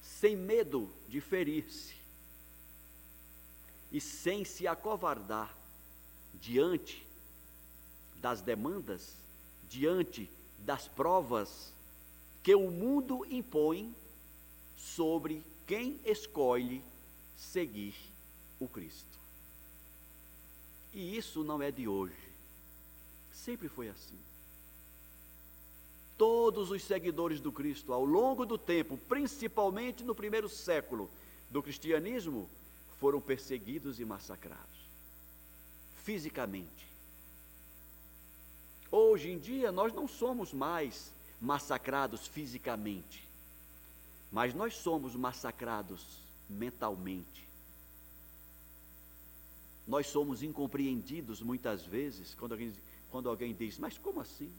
sem 0.00 0.34
medo 0.34 0.88
de 1.06 1.20
ferir-se 1.20 1.92
e 3.92 4.00
sem 4.00 4.42
se 4.42 4.66
acovardar 4.66 5.54
diante 6.40 7.06
das 8.22 8.40
demandas, 8.40 9.12
diante 9.68 10.30
das 10.60 10.88
provas 10.88 11.70
que 12.42 12.54
o 12.54 12.70
mundo 12.70 13.26
impõe 13.30 13.94
sobre 14.78 15.44
quem 15.66 16.00
escolhe 16.06 16.82
seguir 17.36 17.94
o 18.58 18.66
Cristo. 18.66 19.18
E 20.94 21.18
isso 21.18 21.44
não 21.44 21.60
é 21.60 21.70
de 21.70 21.86
hoje. 21.86 22.21
Sempre 23.32 23.68
foi 23.68 23.88
assim. 23.88 24.18
Todos 26.16 26.70
os 26.70 26.84
seguidores 26.84 27.40
do 27.40 27.50
Cristo, 27.50 27.92
ao 27.92 28.04
longo 28.04 28.46
do 28.46 28.56
tempo, 28.56 28.96
principalmente 29.08 30.04
no 30.04 30.14
primeiro 30.14 30.48
século 30.48 31.10
do 31.50 31.62
cristianismo, 31.62 32.48
foram 33.00 33.20
perseguidos 33.20 33.98
e 33.98 34.04
massacrados, 34.04 34.78
fisicamente. 36.04 36.86
Hoje 38.90 39.30
em 39.30 39.38
dia, 39.38 39.72
nós 39.72 39.92
não 39.92 40.06
somos 40.06 40.52
mais 40.52 41.10
massacrados 41.40 42.26
fisicamente, 42.28 43.26
mas 44.30 44.54
nós 44.54 44.76
somos 44.76 45.16
massacrados 45.16 46.04
mentalmente. 46.48 47.48
Nós 49.88 50.06
somos 50.06 50.42
incompreendidos 50.42 51.42
muitas 51.42 51.82
vezes 51.84 52.34
quando 52.34 52.52
alguém, 52.52 52.72
quando 53.12 53.28
alguém 53.28 53.54
diz: 53.54 53.78
Mas 53.78 53.98
como 53.98 54.20
assim? 54.20 54.50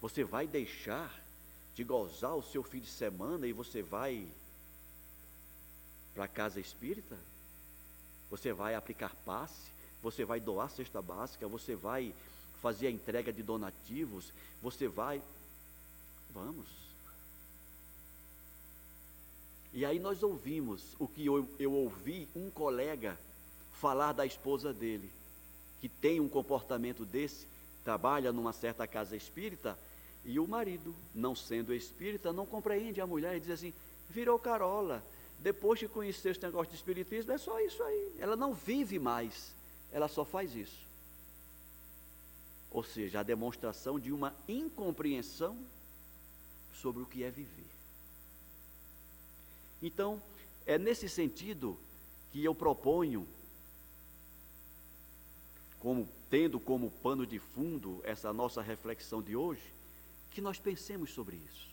Você 0.00 0.24
vai 0.24 0.46
deixar 0.46 1.12
de 1.74 1.84
gozar 1.84 2.34
o 2.34 2.42
seu 2.42 2.62
fim 2.62 2.80
de 2.80 2.88
semana 2.88 3.46
e 3.46 3.52
você 3.52 3.82
vai 3.82 4.26
para 6.14 6.24
a 6.24 6.28
casa 6.28 6.60
espírita? 6.60 7.18
Você 8.30 8.52
vai 8.52 8.74
aplicar 8.74 9.14
passe? 9.26 9.70
Você 10.02 10.24
vai 10.24 10.40
doar 10.40 10.70
cesta 10.70 11.02
básica? 11.02 11.46
Você 11.48 11.74
vai 11.74 12.14
fazer 12.62 12.86
a 12.86 12.90
entrega 12.90 13.32
de 13.32 13.42
donativos? 13.42 14.32
Você 14.62 14.86
vai. 14.88 15.20
Vamos. 16.32 16.68
E 19.72 19.84
aí 19.84 19.98
nós 19.98 20.22
ouvimos 20.22 20.82
o 20.98 21.06
que 21.06 21.26
eu, 21.26 21.48
eu 21.58 21.72
ouvi 21.72 22.28
um 22.34 22.50
colega 22.50 23.18
falar 23.72 24.12
da 24.12 24.26
esposa 24.26 24.72
dele, 24.72 25.10
que 25.80 25.88
tem 25.88 26.20
um 26.20 26.28
comportamento 26.28 27.04
desse, 27.04 27.46
trabalha 27.84 28.32
numa 28.32 28.52
certa 28.52 28.86
casa 28.86 29.16
espírita, 29.16 29.78
e 30.24 30.38
o 30.38 30.46
marido, 30.46 30.94
não 31.14 31.34
sendo 31.34 31.74
espírita, 31.74 32.32
não 32.32 32.44
compreende 32.44 33.00
a 33.00 33.06
mulher 33.06 33.36
e 33.36 33.40
diz 33.40 33.50
assim: 33.50 33.72
virou 34.08 34.38
carola. 34.38 35.02
Depois 35.38 35.80
que 35.80 35.88
conheceu 35.88 36.32
esse 36.32 36.42
negócio 36.42 36.70
de 36.70 36.76
espiritismo, 36.76 37.32
é 37.32 37.38
só 37.38 37.58
isso 37.60 37.82
aí. 37.82 38.16
Ela 38.18 38.36
não 38.36 38.52
vive 38.52 38.98
mais, 38.98 39.54
ela 39.90 40.06
só 40.06 40.22
faz 40.22 40.54
isso. 40.54 40.86
Ou 42.70 42.84
seja, 42.84 43.20
a 43.20 43.22
demonstração 43.22 43.98
de 43.98 44.12
uma 44.12 44.34
incompreensão 44.46 45.56
sobre 46.74 47.02
o 47.02 47.06
que 47.06 47.24
é 47.24 47.30
viver. 47.30 47.64
Então, 49.82 50.22
é 50.66 50.76
nesse 50.78 51.08
sentido 51.08 51.76
que 52.32 52.44
eu 52.44 52.54
proponho, 52.54 53.26
como 55.80 56.08
tendo 56.28 56.60
como 56.60 56.90
pano 56.90 57.26
de 57.26 57.38
fundo 57.38 58.00
essa 58.04 58.32
nossa 58.32 58.62
reflexão 58.62 59.20
de 59.20 59.34
hoje, 59.34 59.74
que 60.30 60.40
nós 60.40 60.58
pensemos 60.60 61.10
sobre 61.10 61.36
isso. 61.36 61.68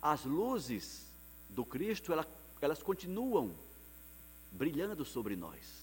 As 0.00 0.24
luzes 0.24 1.04
do 1.50 1.64
Cristo, 1.64 2.12
elas, 2.12 2.26
elas 2.60 2.82
continuam 2.82 3.54
brilhando 4.50 5.04
sobre 5.04 5.36
nós. 5.36 5.82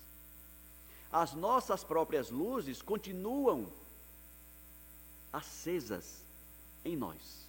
As 1.11 1.33
nossas 1.33 1.83
próprias 1.83 2.29
luzes 2.29 2.81
continuam 2.81 3.71
acesas 5.31 6.23
em 6.83 6.95
nós. 6.95 7.47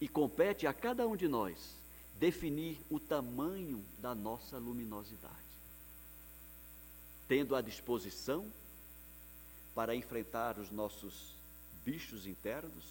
E 0.00 0.08
compete 0.08 0.66
a 0.66 0.72
cada 0.72 1.06
um 1.06 1.16
de 1.16 1.28
nós 1.28 1.76
definir 2.18 2.80
o 2.90 2.98
tamanho 3.00 3.84
da 3.98 4.14
nossa 4.14 4.58
luminosidade, 4.58 5.34
tendo 7.28 7.56
a 7.56 7.60
disposição 7.60 8.50
para 9.74 9.94
enfrentar 9.94 10.58
os 10.58 10.70
nossos 10.70 11.34
bichos 11.84 12.26
internos, 12.26 12.84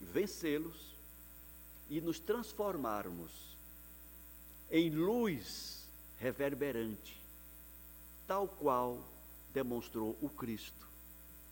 vencê-los 0.00 0.94
e 1.88 2.00
nos 2.00 2.18
transformarmos 2.18 3.30
em 4.70 4.90
luz 4.90 5.84
reverberante, 6.18 7.20
tal 8.26 8.48
qual 8.48 8.98
demonstrou 9.52 10.16
o 10.20 10.28
Cristo 10.28 10.86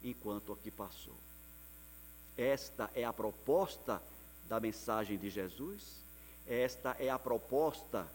enquanto 0.03 0.53
aqui 0.53 0.71
passou. 0.71 1.15
Esta 2.37 2.91
é 2.95 3.05
a 3.05 3.13
proposta 3.13 4.03
da 4.49 4.59
mensagem 4.59 5.17
de 5.17 5.31
Jesus, 5.31 5.83
esta 6.47 6.97
é 6.99 7.09
a 7.09 7.19
proposta 7.19 8.07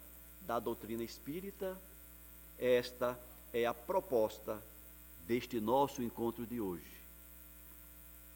da 0.42 0.60
doutrina 0.60 1.04
espírita, 1.04 1.78
esta 2.58 3.18
é 3.54 3.66
a 3.66 3.74
proposta 3.74 4.62
deste 5.28 5.60
nosso 5.60 6.02
encontro 6.02 6.46
de 6.46 6.62
hoje. 6.62 6.84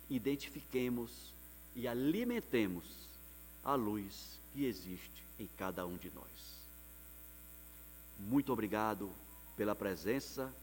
Identifiquemos 0.10 1.32
e 1.76 1.88
alimentemos 1.88 2.84
a 3.64 3.76
luz 3.76 4.40
que 4.54 4.66
existe 4.66 5.24
em 5.40 5.48
cada 5.58 5.86
um 5.86 5.98
de 5.98 6.12
nós. 6.12 6.28
Muito 8.20 8.54
obrigado 8.54 9.10
pela 9.56 9.76
presença 9.76 10.54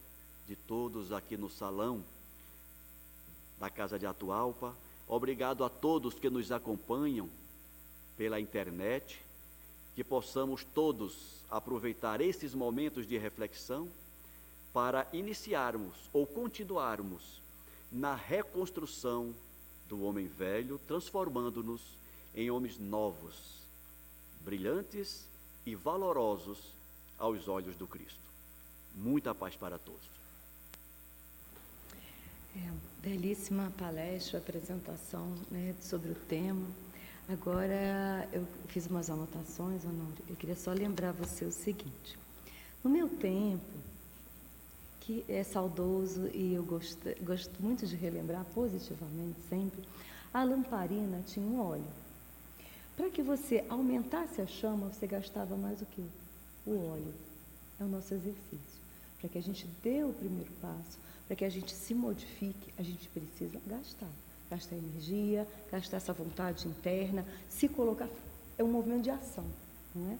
de 0.47 0.57
todos 0.57 1.13
aqui 1.13 1.37
no 1.37 1.51
salão 1.51 2.03
da 3.59 3.69
Casa 3.69 3.99
de 3.99 4.07
Atualpa. 4.07 4.75
Obrigado 5.07 5.65
a 5.65 5.69
todos 5.69 6.15
que 6.15 6.31
nos 6.31 6.51
acompanham 6.53 7.29
pela 8.17 8.41
internet, 8.41 9.21
que 9.95 10.05
possamos 10.05 10.65
todos 10.65 11.41
aproveitar 11.51 12.21
esses 12.21 12.55
momentos 12.55 13.07
de 13.07 13.19
reflexão 13.19 13.89
para 14.73 15.07
iniciarmos 15.13 16.09
ou 16.13 16.27
continuarmos 16.27 17.41
na 17.91 18.15
reconstrução 18.15 19.35
do 19.89 20.05
homem 20.05 20.27
velho, 20.27 20.79
transformando-nos 20.87 21.83
em 22.35 22.51
homens 22.51 22.79
novos, 22.79 23.61
brilhantes 24.41 25.27
e 25.67 25.75
valorosos 25.75 26.59
aos 27.19 27.49
olhos 27.49 27.77
do 27.77 27.87
Cristo. 27.87 28.21
Muita 28.95 29.35
paz 29.35 29.57
para 29.57 29.79
todos. 29.79 30.09
É, 32.57 32.73
belíssima 33.03 33.73
palestra, 33.79 34.39
apresentação 34.39 35.37
né, 35.51 35.75
sobre 35.81 36.11
o 36.11 36.15
tema. 36.15 36.67
Agora, 37.29 38.29
eu 38.33 38.45
fiz 38.69 38.87
umas 38.87 39.09
anotações, 39.09 39.85
Honório. 39.85 40.25
Eu 40.29 40.35
queria 40.35 40.57
só 40.57 40.73
lembrar 40.73 41.13
você 41.13 41.45
o 41.45 41.53
seguinte. 41.53 42.19
No 42.83 42.91
meu 42.91 43.09
tempo, 43.09 43.63
que 45.01 45.25
é 45.29 45.43
saudoso 45.43 46.29
e 46.33 46.55
eu 46.55 46.63
gosto, 46.63 46.99
gosto 47.23 47.63
muito 47.63 47.87
de 47.87 47.97
relembrar 47.97 48.45
positivamente 48.55 49.41
sempre, 49.49 49.83
a 50.33 50.45
lamparina 50.45 51.23
tinha 51.27 51.45
um 51.45 51.61
óleo. 51.61 51.89
Para 52.97 53.11
que 53.11 53.23
você 53.23 53.65
aumentasse 53.69 54.41
a 54.41 54.47
chama, 54.47 54.89
você 54.89 55.07
gastava 55.07 55.57
mais 55.57 55.81
o 55.81 55.87
que? 55.87 56.05
O 56.67 56.91
óleo. 56.91 57.15
É 57.81 57.85
o 57.85 57.89
nosso 57.89 58.13
exercício. 58.13 58.81
Para 59.19 59.29
que 59.31 59.39
a 59.39 59.43
gente 59.43 59.67
dê 59.83 60.05
o 60.05 60.13
primeiro 60.13 60.51
passo, 60.61 60.99
para 61.27 61.35
que 61.35 61.45
a 61.45 61.49
gente 61.49 61.73
se 61.75 61.95
modifique, 61.95 62.73
a 62.79 62.83
gente 62.83 63.09
precisa 63.09 63.59
gastar. 63.67 64.11
Gastar 64.51 64.77
energia, 64.77 65.49
gastar 65.73 65.97
essa 65.97 66.13
vontade 66.13 66.69
interna, 66.69 67.25
se 67.49 67.69
colocar. 67.69 68.09
É 68.59 68.63
um 68.63 68.71
movimento 68.71 69.05
de 69.05 69.11
ação, 69.11 69.47
não 69.95 70.13
é? 70.13 70.19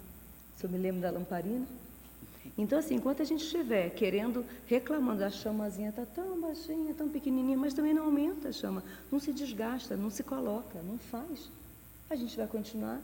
Se 0.57 0.65
eu 0.65 0.71
me 0.71 0.79
lembro 0.79 1.03
da 1.03 1.11
lamparina. 1.11 1.67
Então, 2.63 2.79
assim, 2.79 2.97
enquanto 2.97 3.23
a 3.23 3.25
gente 3.25 3.45
estiver 3.45 3.91
querendo, 3.91 4.45
reclamando, 4.67 5.25
a 5.25 5.31
chamazinha 5.31 5.91
está 5.91 6.05
tão 6.05 6.41
baixinha, 6.41 6.93
tão 6.95 7.09
pequenininha, 7.09 7.57
mas 7.57 7.75
também 7.75 7.95
não 7.95 8.05
aumenta 8.05 8.49
a 8.49 8.53
chama, 8.53 8.83
não 9.11 9.19
se 9.19 9.33
desgasta, 9.33 9.97
não 9.97 10.11
se 10.11 10.23
coloca, 10.23 10.81
não 10.83 10.99
faz. 10.99 11.51
A 12.11 12.17
gente 12.17 12.37
vai 12.37 12.47
continuar 12.47 13.01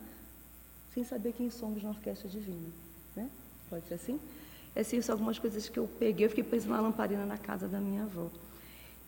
sem 0.92 1.04
saber 1.04 1.32
quem 1.32 1.50
somos 1.50 1.82
na 1.82 1.90
orquestra 1.90 2.28
divina, 2.28 2.68
né? 3.14 3.30
Pode 3.70 3.86
ser 3.86 3.94
assim? 3.94 4.20
assim, 4.80 5.00
são 5.00 5.14
algumas 5.14 5.38
coisas 5.38 5.68
que 5.68 5.78
eu 5.78 5.88
peguei, 5.98 6.26
eu 6.26 6.30
fiquei 6.30 6.44
pensando 6.44 6.72
na 6.72 6.80
lamparina 6.80 7.24
na 7.24 7.38
casa 7.38 7.66
da 7.66 7.80
minha 7.80 8.02
avó. 8.02 8.30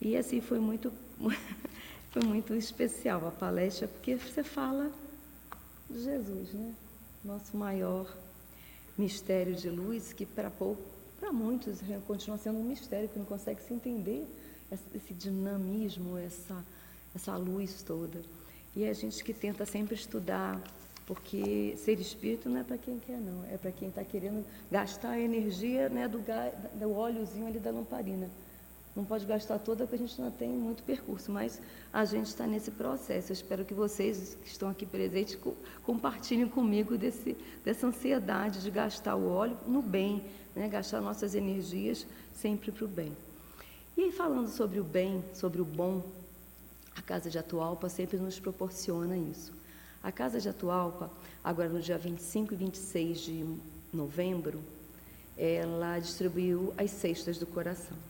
E 0.00 0.16
assim 0.16 0.40
foi 0.40 0.58
muito, 0.58 0.92
foi 2.10 2.22
muito 2.22 2.54
especial 2.54 3.26
a 3.28 3.30
palestra, 3.30 3.86
porque 3.86 4.16
você 4.16 4.42
fala 4.42 4.90
de 5.90 6.02
Jesus, 6.02 6.52
né? 6.54 6.74
Nosso 7.24 7.56
maior 7.56 8.06
mistério 8.98 9.54
de 9.54 9.70
luz, 9.70 10.12
que 10.12 10.26
para 10.26 10.50
para 10.50 11.32
muitos 11.32 11.80
continua 12.06 12.36
sendo 12.36 12.58
um 12.58 12.64
mistério 12.64 13.08
que 13.08 13.18
não 13.18 13.26
consegue 13.26 13.62
se 13.62 13.72
entender 13.72 14.26
esse 14.94 15.14
dinamismo, 15.14 16.18
essa, 16.18 16.64
essa 17.14 17.36
luz 17.36 17.82
toda. 17.82 18.20
E 18.76 18.86
a 18.86 18.92
gente 18.92 19.24
que 19.24 19.32
tenta 19.32 19.64
sempre 19.64 19.94
estudar 19.94 20.60
porque 21.06 21.74
ser 21.78 21.98
espírito 21.98 22.50
não 22.50 22.60
é 22.60 22.62
para 22.62 22.76
quem 22.76 22.98
quer, 22.98 23.18
não. 23.18 23.42
É 23.50 23.56
para 23.56 23.72
quem 23.72 23.88
está 23.88 24.04
querendo 24.04 24.44
gastar 24.70 25.12
a 25.12 25.20
energia 25.20 25.88
né, 25.88 26.06
do, 26.06 26.22
do 26.74 26.92
óleozinho 26.92 27.46
ali 27.46 27.58
da 27.58 27.70
lamparina. 27.70 28.28
Não 28.98 29.04
pode 29.04 29.24
gastar 29.26 29.60
toda 29.60 29.86
porque 29.86 29.94
a 29.94 30.06
gente 30.08 30.20
não 30.20 30.28
tem 30.28 30.48
muito 30.48 30.82
percurso, 30.82 31.30
mas 31.30 31.60
a 31.92 32.04
gente 32.04 32.26
está 32.26 32.48
nesse 32.48 32.72
processo. 32.72 33.30
Eu 33.30 33.34
espero 33.34 33.64
que 33.64 33.72
vocês 33.72 34.36
que 34.42 34.48
estão 34.48 34.68
aqui 34.68 34.84
presentes 34.84 35.38
compartilhem 35.84 36.48
comigo 36.48 36.98
desse, 36.98 37.36
dessa 37.64 37.86
ansiedade 37.86 38.60
de 38.60 38.68
gastar 38.72 39.14
o 39.14 39.30
óleo 39.30 39.56
no 39.68 39.80
bem, 39.80 40.24
né? 40.52 40.66
gastar 40.66 41.00
nossas 41.00 41.36
energias 41.36 42.04
sempre 42.34 42.72
para 42.72 42.84
o 42.86 42.88
bem. 42.88 43.16
E 43.96 44.10
falando 44.10 44.48
sobre 44.48 44.80
o 44.80 44.84
bem, 44.84 45.22
sobre 45.32 45.60
o 45.60 45.64
bom, 45.64 46.02
a 46.96 47.00
Casa 47.00 47.30
de 47.30 47.38
Atualpa 47.38 47.88
sempre 47.88 48.16
nos 48.16 48.40
proporciona 48.40 49.16
isso. 49.16 49.52
A 50.02 50.10
Casa 50.10 50.40
de 50.40 50.48
Atualpa, 50.48 51.08
agora 51.44 51.68
no 51.68 51.80
dia 51.80 51.98
25 51.98 52.52
e 52.52 52.56
26 52.56 53.20
de 53.20 53.56
novembro, 53.92 54.58
ela 55.36 56.00
distribuiu 56.00 56.74
as 56.76 56.90
cestas 56.90 57.38
do 57.38 57.46
coração. 57.46 58.07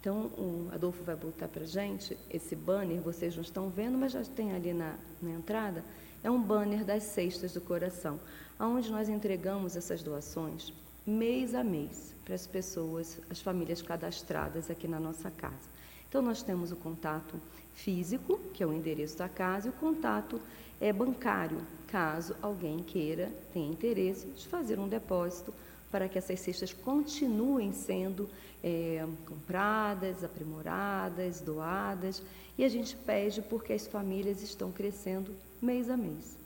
Então, 0.00 0.26
o 0.38 0.68
Adolfo 0.72 1.02
vai 1.02 1.16
botar 1.16 1.48
para 1.48 1.64
gente 1.64 2.16
esse 2.30 2.54
banner, 2.54 3.00
vocês 3.00 3.34
não 3.34 3.42
estão 3.42 3.68
vendo, 3.68 3.98
mas 3.98 4.12
já 4.12 4.22
tem 4.24 4.52
ali 4.52 4.72
na, 4.72 4.96
na 5.20 5.30
entrada, 5.30 5.84
é 6.22 6.30
um 6.30 6.40
banner 6.40 6.84
das 6.84 7.02
cestas 7.02 7.52
do 7.52 7.60
coração, 7.60 8.20
onde 8.58 8.90
nós 8.90 9.08
entregamos 9.08 9.76
essas 9.76 10.02
doações 10.02 10.72
mês 11.08 11.54
a 11.54 11.64
mês 11.64 12.14
para 12.22 12.34
as 12.34 12.46
pessoas, 12.46 13.18
as 13.30 13.40
famílias 13.40 13.80
cadastradas 13.80 14.70
aqui 14.70 14.86
na 14.86 15.00
nossa 15.00 15.30
casa. 15.30 15.68
Então 16.06 16.20
nós 16.20 16.42
temos 16.42 16.70
o 16.70 16.76
contato 16.76 17.40
físico, 17.74 18.38
que 18.52 18.62
é 18.62 18.66
o 18.66 18.72
endereço 18.72 19.16
da 19.16 19.28
casa, 19.28 19.68
e 19.68 19.70
o 19.70 19.74
contato 19.74 20.38
é 20.78 20.92
bancário, 20.92 21.60
caso 21.86 22.36
alguém 22.42 22.78
queira, 22.78 23.32
tenha 23.52 23.70
interesse 23.70 24.26
de 24.26 24.46
fazer 24.46 24.78
um 24.78 24.86
depósito 24.86 25.52
para 25.90 26.08
que 26.08 26.18
essas 26.18 26.40
cestas 26.40 26.74
continuem 26.74 27.72
sendo 27.72 28.28
é, 28.62 29.06
compradas, 29.26 30.24
aprimoradas, 30.24 31.40
doadas, 31.40 32.22
e 32.56 32.64
a 32.64 32.68
gente 32.68 32.96
pede 32.96 33.42
porque 33.42 33.72
as 33.72 33.86
famílias 33.86 34.42
estão 34.42 34.72
crescendo 34.72 35.34
mês 35.60 35.88
a 35.88 35.96
mês. 35.96 36.36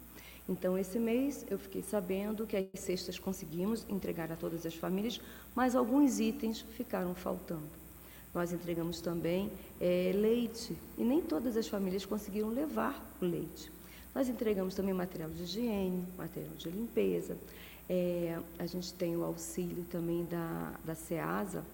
Então, 0.49 0.77
esse 0.77 0.99
mês 0.99 1.47
eu 1.49 1.59
fiquei 1.59 1.83
sabendo 1.83 2.47
que 2.47 2.57
as 2.57 2.81
cestas 2.81 3.19
conseguimos 3.19 3.87
entregar 3.89 4.31
a 4.33 4.37
todas 4.37 4.67
as 4.67 4.75
famílias, 4.75 5.21
mas 5.55 5.77
alguns 5.77 6.19
itens 6.19 6.61
ficaram 6.61 7.15
faltando. 7.15 7.83
Nós 8.35 8.53
entregamos 8.53 9.01
também 9.01 9.51
é, 9.81 10.11
leite 10.15 10.77
e 10.99 11.05
nem 11.05 11.21
todas 11.21 11.57
as 11.57 11.69
famílias 11.69 12.05
conseguiram 12.05 12.49
levar 12.49 13.15
o 13.21 13.25
leite. 13.25 13.71
Nós 14.15 14.29
entregamos 14.29 14.75
também 14.75 14.93
material 14.93 15.31
de 15.31 15.43
higiene, 15.43 16.07
material 16.19 16.55
de 16.55 16.69
limpeza. 16.71 17.37
É, 17.89 18.39
a 18.59 18.67
gente 18.67 18.93
tem 18.95 19.17
o 19.17 19.25
auxílio 19.25 19.85
também 19.91 20.25
da, 20.25 20.75
da 20.85 20.95
SEASA, 20.95 21.65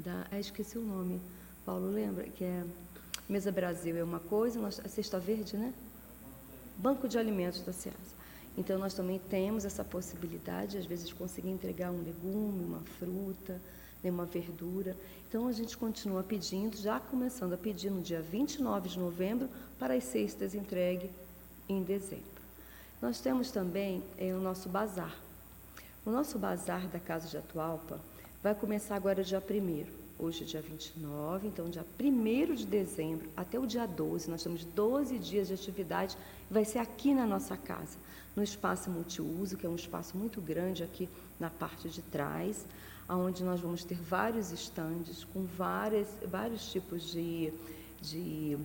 da, 0.00 0.26
ah, 0.30 0.40
esqueci 0.40 0.78
o 0.78 0.82
nome, 0.82 1.20
Paulo 1.64 1.90
lembra? 1.90 2.24
Que 2.24 2.44
é 2.44 2.64
Mesa 3.28 3.52
Brasil 3.52 3.96
é 3.96 4.02
uma 4.02 4.18
coisa, 4.18 4.58
nós, 4.58 4.80
a 4.80 4.88
Cesta 4.88 5.18
Verde, 5.18 5.56
né? 5.56 5.72
Banco 6.76 7.06
de 7.06 7.18
Alimentos 7.18 7.60
da 7.60 7.72
SEASA. 7.72 8.20
Então, 8.56 8.78
nós 8.78 8.94
também 8.94 9.20
temos 9.30 9.64
essa 9.64 9.84
possibilidade, 9.84 10.78
às 10.78 10.86
vezes, 10.86 11.06
de 11.06 11.14
conseguir 11.14 11.50
entregar 11.50 11.90
um 11.90 12.02
legume, 12.02 12.64
uma 12.64 12.80
fruta, 12.98 13.60
né, 14.02 14.10
uma 14.10 14.24
verdura. 14.24 14.96
Então, 15.28 15.46
a 15.46 15.52
gente 15.52 15.76
continua 15.76 16.22
pedindo, 16.22 16.76
já 16.76 16.98
começando 16.98 17.52
a 17.52 17.56
pedir 17.56 17.90
no 17.90 18.00
dia 18.00 18.20
29 18.20 18.88
de 18.88 18.98
novembro, 18.98 19.48
para 19.78 19.94
as 19.94 20.04
cestas 20.04 20.54
entregue 20.54 21.10
em 21.68 21.82
dezembro. 21.82 22.24
Nós 23.00 23.20
temos 23.20 23.50
também 23.50 24.02
é, 24.18 24.34
o 24.34 24.40
nosso 24.40 24.68
bazar. 24.68 25.14
O 26.04 26.10
nosso 26.10 26.38
bazar 26.38 26.88
da 26.88 26.98
Casa 26.98 27.28
de 27.28 27.36
Atualpa 27.36 28.00
vai 28.42 28.54
começar 28.54 28.96
agora 28.96 29.22
dia 29.22 29.38
1 29.38 30.00
Hoje 30.18 30.44
é 30.44 30.46
dia 30.46 30.60
29, 30.60 31.48
então 31.48 31.70
dia 31.70 31.84
1 31.98 32.54
de 32.54 32.66
dezembro 32.66 33.30
até 33.34 33.58
o 33.58 33.66
dia 33.66 33.86
12, 33.86 34.28
nós 34.28 34.42
temos 34.42 34.64
12 34.64 35.18
dias 35.18 35.48
de 35.48 35.54
atividade, 35.54 36.16
vai 36.50 36.62
ser 36.62 36.78
aqui 36.78 37.14
na 37.14 37.26
nossa 37.26 37.56
casa, 37.56 37.96
no 38.36 38.42
espaço 38.42 38.90
multiuso, 38.90 39.56
que 39.56 39.64
é 39.64 39.68
um 39.68 39.74
espaço 39.74 40.18
muito 40.18 40.38
grande 40.38 40.82
aqui 40.82 41.08
na 41.38 41.48
parte 41.48 41.88
de 41.88 42.02
trás, 42.02 42.66
onde 43.08 43.42
nós 43.42 43.60
vamos 43.60 43.82
ter 43.82 43.96
vários 43.96 44.52
estandes 44.52 45.24
com 45.24 45.44
várias, 45.44 46.08
vários 46.30 46.70
tipos 46.70 47.10
de, 47.10 47.50
de 48.02 48.58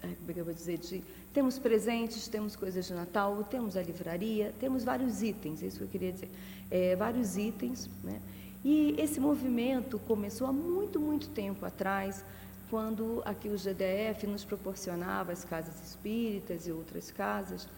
como 0.00 0.30
é 0.30 0.32
que 0.32 0.40
eu 0.40 0.44
vou 0.44 0.54
dizer, 0.54 0.78
de, 0.78 1.02
temos 1.32 1.58
presentes, 1.58 2.28
temos 2.28 2.54
coisas 2.56 2.86
de 2.86 2.94
Natal, 2.94 3.44
temos 3.44 3.76
a 3.76 3.82
livraria, 3.82 4.54
temos 4.58 4.84
vários 4.84 5.22
itens, 5.22 5.62
é 5.62 5.66
isso 5.66 5.78
que 5.78 5.84
eu 5.84 5.88
queria 5.88 6.12
dizer, 6.12 6.30
é, 6.70 6.94
vários 6.96 7.36
itens, 7.36 7.88
né? 8.02 8.20
E 8.64 8.94
esse 8.98 9.20
movimento 9.20 9.98
começou 10.00 10.46
há 10.46 10.52
muito, 10.52 10.98
muito 10.98 11.28
tempo 11.28 11.64
atrás, 11.64 12.24
quando 12.68 13.22
aqui 13.24 13.48
o 13.48 13.56
GDF 13.56 14.26
nos 14.26 14.44
proporcionava 14.44 15.32
as 15.32 15.44
casas 15.44 15.74
espíritas 15.88 16.66
e 16.66 16.72
outras 16.72 17.10
casas, 17.10 17.68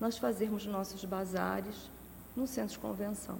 nós 0.00 0.18
fazermos 0.18 0.66
nossos 0.66 1.04
bazares 1.04 1.90
no 2.36 2.46
centro 2.46 2.72
de 2.72 2.78
convenção. 2.78 3.38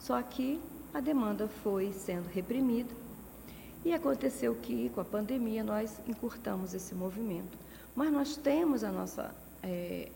Só 0.00 0.20
que 0.22 0.60
a 0.92 1.00
demanda 1.00 1.48
foi 1.62 1.92
sendo 1.92 2.28
reprimida 2.28 2.92
e 3.84 3.92
aconteceu 3.92 4.54
que, 4.56 4.90
com 4.90 5.00
a 5.00 5.04
pandemia, 5.04 5.62
nós 5.62 6.00
encurtamos 6.06 6.74
esse 6.74 6.94
movimento. 6.94 7.56
Mas 7.94 8.12
nós 8.12 8.36
temos 8.36 8.82
a 8.82 8.90
nossa, 8.90 9.34
é, 9.62 10.10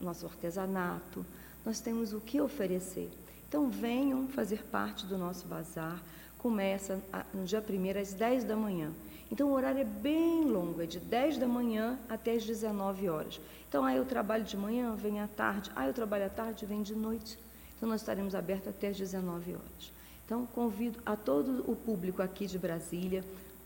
nosso 0.00 0.26
artesanato, 0.26 1.24
nós 1.64 1.80
temos 1.80 2.12
o 2.12 2.20
que 2.20 2.40
oferecer. 2.40 3.10
Então 3.54 3.70
venham 3.70 4.26
fazer 4.26 4.64
parte 4.64 5.06
do 5.06 5.16
nosso 5.16 5.46
bazar. 5.46 6.02
Começa 6.38 7.00
no 7.32 7.44
dia 7.44 7.60
1 7.62 8.00
às 8.00 8.12
10 8.12 8.42
da 8.42 8.56
manhã. 8.56 8.90
Então 9.30 9.48
o 9.48 9.52
horário 9.52 9.80
é 9.80 9.84
bem 9.84 10.44
longo, 10.44 10.82
é 10.82 10.86
de 10.86 10.98
10 10.98 11.38
da 11.38 11.46
manhã 11.46 11.96
até 12.08 12.32
as 12.32 12.44
19 12.44 13.08
horas. 13.08 13.40
Então 13.68 13.84
aí 13.84 13.96
eu 13.96 14.04
trabalho 14.04 14.42
de 14.42 14.56
manhã, 14.56 14.96
vem 14.96 15.20
à 15.20 15.28
tarde. 15.28 15.70
Aí 15.76 15.88
eu 15.88 15.94
trabalho 15.94 16.26
à 16.26 16.28
tarde, 16.28 16.66
vem 16.66 16.82
de 16.82 16.96
noite. 16.96 17.38
Então 17.76 17.88
nós 17.88 18.00
estaremos 18.00 18.34
abertos 18.34 18.66
até 18.66 18.88
as 18.88 18.96
19 18.96 19.52
horas. 19.52 19.92
Então 20.24 20.44
convido 20.46 20.98
a 21.06 21.14
todo 21.14 21.62
o 21.70 21.76
público 21.76 22.22
aqui 22.22 22.48
de 22.48 22.58
Brasília 22.58 23.22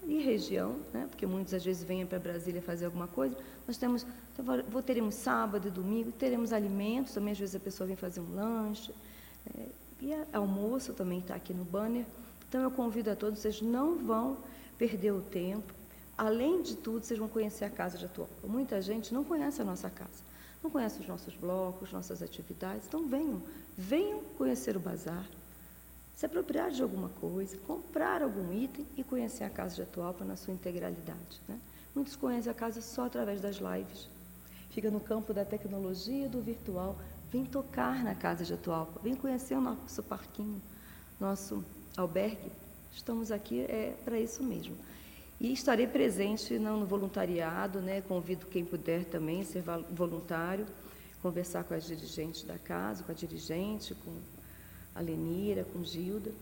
e 0.06 0.18
região, 0.18 0.76
né, 0.92 1.06
porque 1.08 1.24
muitas 1.24 1.54
às 1.54 1.64
vezes 1.64 1.82
vêm 1.82 2.04
para 2.04 2.18
Brasília 2.18 2.60
fazer 2.60 2.84
alguma 2.84 3.08
coisa. 3.08 3.34
Nós 3.66 3.78
temos, 3.78 4.06
então, 4.34 4.82
teremos 4.82 5.14
sábado 5.14 5.66
e 5.66 5.70
domingo, 5.70 6.12
teremos 6.12 6.52
alimentos, 6.52 7.14
também 7.14 7.32
às 7.32 7.38
vezes 7.38 7.54
a 7.54 7.60
pessoa 7.60 7.86
vem 7.86 7.96
fazer 7.96 8.20
um 8.20 8.34
lanche. 8.34 8.92
É, 9.56 9.68
e 10.00 10.12
almoço 10.32 10.92
também 10.92 11.18
está 11.18 11.34
aqui 11.34 11.52
no 11.52 11.64
banner. 11.64 12.04
Então 12.48 12.62
eu 12.62 12.70
convido 12.70 13.10
a 13.10 13.16
todos, 13.16 13.40
vocês 13.40 13.60
não 13.60 13.96
vão 13.96 14.38
perder 14.78 15.12
o 15.12 15.20
tempo. 15.20 15.72
Além 16.16 16.62
de 16.62 16.76
tudo, 16.76 17.04
vocês 17.04 17.18
vão 17.18 17.28
conhecer 17.28 17.64
a 17.64 17.70
casa 17.70 17.96
de 17.96 18.04
Atual. 18.04 18.28
Muita 18.44 18.80
gente 18.82 19.12
não 19.12 19.22
conhece 19.22 19.60
a 19.60 19.64
nossa 19.64 19.88
casa, 19.88 20.22
não 20.62 20.70
conhece 20.70 21.00
os 21.00 21.06
nossos 21.06 21.34
blocos, 21.34 21.92
nossas 21.92 22.22
atividades. 22.22 22.86
Então 22.86 23.06
venham, 23.06 23.40
venham 23.76 24.20
conhecer 24.36 24.76
o 24.76 24.80
bazar, 24.80 25.24
se 26.16 26.26
apropriar 26.26 26.70
de 26.72 26.82
alguma 26.82 27.08
coisa, 27.20 27.56
comprar 27.58 28.22
algum 28.22 28.52
item 28.52 28.84
e 28.96 29.04
conhecer 29.04 29.44
a 29.44 29.50
casa 29.50 29.76
de 29.76 29.82
Atualpa 29.82 30.24
na 30.24 30.36
sua 30.36 30.52
integralidade. 30.52 31.40
Né? 31.46 31.60
Muitos 31.94 32.16
conhecem 32.16 32.50
a 32.50 32.54
casa 32.54 32.80
só 32.80 33.06
através 33.06 33.40
das 33.40 33.56
lives. 33.56 34.08
Fica 34.70 34.90
no 34.90 34.98
campo 34.98 35.32
da 35.32 35.44
tecnologia, 35.44 36.28
do 36.28 36.40
virtual, 36.40 36.96
Vem 37.30 37.44
tocar 37.44 38.02
na 38.02 38.14
casa 38.14 38.42
de 38.42 38.54
Atualpa, 38.54 39.00
vem 39.02 39.14
conhecer 39.14 39.54
o 39.54 39.60
nosso 39.60 40.02
parquinho, 40.02 40.62
nosso 41.20 41.62
albergue. 41.94 42.50
Estamos 42.90 43.30
aqui 43.30 43.60
é 43.60 43.94
para 44.02 44.18
isso 44.18 44.42
mesmo. 44.42 44.74
E 45.38 45.52
estarei 45.52 45.86
presente 45.86 46.58
no 46.58 46.86
voluntariado, 46.86 47.80
né? 47.80 48.00
convido 48.00 48.46
quem 48.46 48.64
puder 48.64 49.04
também 49.04 49.44
ser 49.44 49.62
voluntário, 49.90 50.66
conversar 51.20 51.64
com 51.64 51.74
as 51.74 51.84
dirigentes 51.84 52.44
da 52.44 52.58
casa, 52.58 53.04
com 53.04 53.12
a 53.12 53.14
dirigente, 53.14 53.94
com 53.94 54.16
a 54.94 55.00
Lenira, 55.00 55.64
com 55.64 55.84
Gilda. 55.84 56.32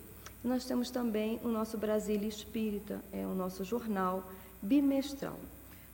E 0.45 0.47
nós 0.47 0.65
temos 0.65 0.89
também 0.89 1.41
o 1.43 1.49
nosso 1.49 1.77
Brasília 1.77 2.29
Espírita, 2.29 3.03
é 3.13 3.27
o 3.27 3.35
nosso 3.35 3.65
jornal 3.65 4.31
bimestral. 4.63 5.39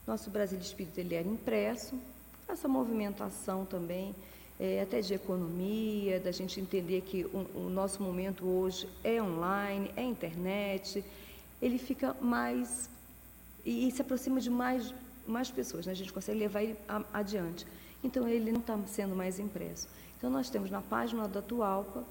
Nosso 0.06 0.28
Brasília 0.28 0.62
Espírita 0.62 1.00
ele 1.00 1.14
era 1.14 1.26
impresso, 1.26 1.98
essa 2.46 2.68
movimentação 2.68 3.64
também 3.64 4.14
é, 4.62 4.80
até 4.80 5.00
de 5.00 5.12
economia, 5.12 6.20
da 6.20 6.30
gente 6.30 6.60
entender 6.60 7.00
que 7.00 7.24
o, 7.24 7.66
o, 7.66 7.68
nosso 7.68 8.00
momento 8.00 8.46
hoje 8.46 8.88
é 9.02 9.20
online, 9.20 9.90
é 9.96 10.04
internet, 10.04 11.04
ele 11.60 11.78
fica 11.78 12.14
mais 12.20 12.88
e, 13.64 13.88
e 13.88 13.90
se 13.90 14.00
aproxima 14.00 14.40
de 14.40 14.48
mais, 14.48 14.94
mais 15.26 15.50
pessoas, 15.50 15.86
né? 15.86 15.90
a 15.90 15.96
gente 15.96 16.12
consegue 16.12 16.38
levar 16.38 16.62
ele 16.62 16.76
a, 16.88 17.02
adiante. 17.12 17.66
Então 18.04 18.28
ele 18.28 18.52
não 18.52 18.60
está 18.60 18.78
sendo 18.86 19.16
mais 19.16 19.40
impresso. 19.40 19.88
Então 20.16 20.30
nós 20.30 20.48
temos 20.48 20.70
na 20.70 20.80
página 20.80 21.26
da 21.26 21.40
Atualpa 21.40 22.04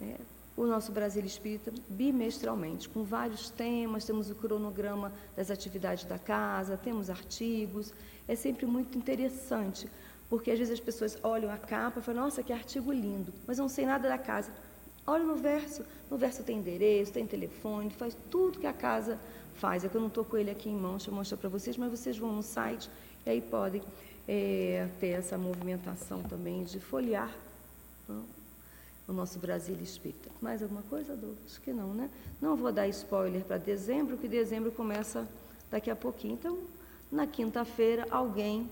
né, 0.00 0.18
o 0.56 0.66
nosso 0.66 0.92
Brasil 0.92 1.24
Espírita 1.24 1.72
bimestralmente, 1.88 2.88
com 2.88 3.02
vários 3.02 3.50
temas, 3.50 4.04
temos 4.04 4.30
o 4.30 4.36
cronograma 4.36 5.12
das 5.36 5.50
atividades 5.50 6.04
da 6.04 6.16
casa, 6.16 6.76
temos 6.76 7.10
artigos, 7.10 7.92
é 8.28 8.36
sempre 8.36 8.66
muito 8.66 8.96
interessante, 8.96 9.88
porque 10.28 10.50
às 10.50 10.58
vezes 10.58 10.74
as 10.74 10.80
pessoas 10.80 11.18
olham 11.22 11.50
a 11.50 11.56
capa 11.56 12.00
e 12.00 12.02
falam, 12.02 12.24
nossa, 12.24 12.42
que 12.42 12.52
artigo 12.52 12.92
lindo, 12.92 13.32
mas 13.46 13.58
não 13.58 13.68
sei 13.68 13.86
nada 13.86 14.08
da 14.08 14.18
casa. 14.18 14.52
Olha 15.06 15.24
no 15.24 15.36
verso, 15.36 15.84
no 16.10 16.18
verso 16.18 16.42
tem 16.42 16.58
endereço, 16.58 17.12
tem 17.12 17.26
telefone, 17.26 17.90
faz 17.90 18.16
tudo 18.30 18.58
que 18.58 18.66
a 18.66 18.72
casa 18.72 19.18
faz. 19.54 19.84
É 19.84 19.88
que 19.88 19.96
eu 19.96 20.00
não 20.00 20.08
estou 20.08 20.24
com 20.24 20.36
ele 20.36 20.50
aqui 20.50 20.68
em 20.68 20.76
mãos, 20.76 20.98
deixa 20.98 21.10
eu 21.10 21.14
mostrar 21.14 21.38
para 21.38 21.48
vocês, 21.48 21.76
mas 21.78 21.90
vocês 21.90 22.18
vão 22.18 22.32
no 22.32 22.42
site 22.42 22.90
e 23.24 23.30
aí 23.30 23.40
podem 23.40 23.82
é, 24.26 24.86
ter 25.00 25.08
essa 25.08 25.38
movimentação 25.38 26.22
também 26.22 26.62
de 26.62 26.78
folhear 26.78 27.34
não? 28.06 28.22
o 29.08 29.12
nosso 29.14 29.38
Brasil 29.38 29.76
Espírita. 29.82 30.28
Mais 30.42 30.62
alguma 30.62 30.82
coisa? 30.82 31.18
Acho 31.46 31.60
que 31.62 31.72
não, 31.72 31.94
né? 31.94 32.10
Não 32.40 32.54
vou 32.54 32.70
dar 32.70 32.86
spoiler 32.88 33.42
para 33.42 33.56
dezembro, 33.56 34.18
que 34.18 34.28
dezembro 34.28 34.70
começa 34.70 35.26
daqui 35.70 35.90
a 35.90 35.96
pouquinho. 35.96 36.34
Então, 36.34 36.58
na 37.10 37.26
quinta-feira, 37.26 38.06
alguém 38.10 38.68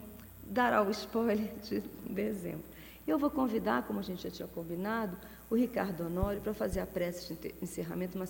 dará 0.51 0.83
o 0.83 0.91
spoiler 0.91 1.51
de 1.63 1.81
dezembro. 2.09 2.65
Eu 3.07 3.19
vou 3.19 3.31
convidar, 3.31 3.87
como 3.87 4.01
a 4.01 4.03
gente 4.03 4.23
já 4.23 4.31
tinha 4.31 4.49
combinado, 4.49 5.17
o 5.49 5.55
Ricardo 5.55 6.07
Honório 6.07 6.41
para 6.41 6.53
fazer 6.53 6.81
a 6.81 6.87
prece 6.87 7.35
de 7.35 7.55
encerramento, 7.63 8.19
uma, 8.19 8.27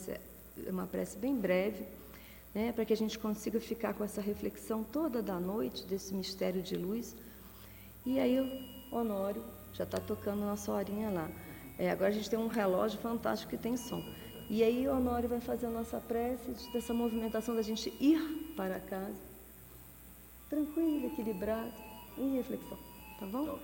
uma 0.69 0.87
prece 0.87 1.17
bem 1.17 1.35
breve, 1.35 1.85
né, 2.55 2.73
para 2.73 2.85
que 2.85 2.93
a 2.93 2.97
gente 2.97 3.19
consiga 3.19 3.59
ficar 3.61 3.95
com 3.95 4.05
essa 4.05 4.21
reflexão 4.21 4.85
toda 4.85 5.23
da 5.23 5.41
noite, 5.41 5.85
desse 5.85 6.15
mistério 6.15 6.63
de 6.63 6.77
luz. 6.77 7.17
E 8.05 8.19
aí 8.19 8.39
o 8.39 8.97
Honório 8.97 9.43
já 9.73 9.85
está 9.85 9.99
tocando 9.99 10.41
nossa 10.41 10.73
horinha 10.73 11.11
lá. 11.11 11.31
É, 11.79 11.91
agora 11.91 12.11
a 12.11 12.13
gente 12.13 12.29
tem 12.29 12.39
um 12.39 12.47
relógio 12.47 12.99
fantástico 12.99 13.51
que 13.51 13.59
tem 13.59 13.77
som. 13.77 14.03
E 14.49 14.63
aí 14.63 14.87
o 14.87 14.95
Honório 14.95 15.29
vai 15.29 15.41
fazer 15.41 15.67
a 15.67 15.71
nossa 15.71 15.99
prece 16.01 16.53
dessa 16.73 16.95
movimentação 16.95 17.55
da 17.55 17.63
gente 17.63 17.93
ir 18.01 18.55
para 18.57 18.79
casa, 18.79 19.17
tranquilo, 20.49 21.07
equilibrado, 21.07 21.73
em 22.19 22.37
reflexão. 22.37 22.79
Tá 23.19 23.27
bom? 23.27 23.59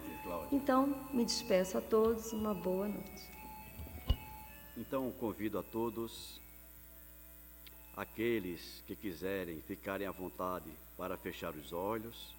Então, 0.51 0.87
me 1.13 1.25
despeço 1.25 1.77
a 1.77 1.81
todos, 1.81 2.33
uma 2.33 2.55
boa 2.55 2.89
noite. 2.89 3.31
Então, 4.77 5.11
convido 5.13 5.59
a 5.59 5.63
todos, 5.63 6.41
aqueles 7.95 8.83
que 8.87 8.97
quiserem 8.97 9.61
ficarem 9.63 10.07
à 10.07 10.11
vontade 10.11 10.71
para 10.97 11.17
fechar 11.17 11.55
os 11.55 11.73
olhos, 11.73 12.35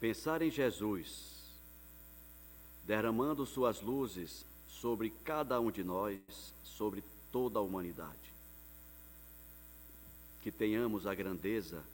pensar 0.00 0.40
em 0.40 0.50
Jesus, 0.50 1.40
derramando 2.84 3.44
suas 3.44 3.82
luzes 3.82 4.46
sobre 4.68 5.10
cada 5.24 5.60
um 5.60 5.70
de 5.70 5.84
nós, 5.84 6.18
sobre 6.64 7.04
toda 7.30 7.58
a 7.58 7.62
humanidade. 7.62 8.32
Que 10.42 10.50
tenhamos 10.50 11.06
a 11.06 11.14
grandeza 11.14 11.84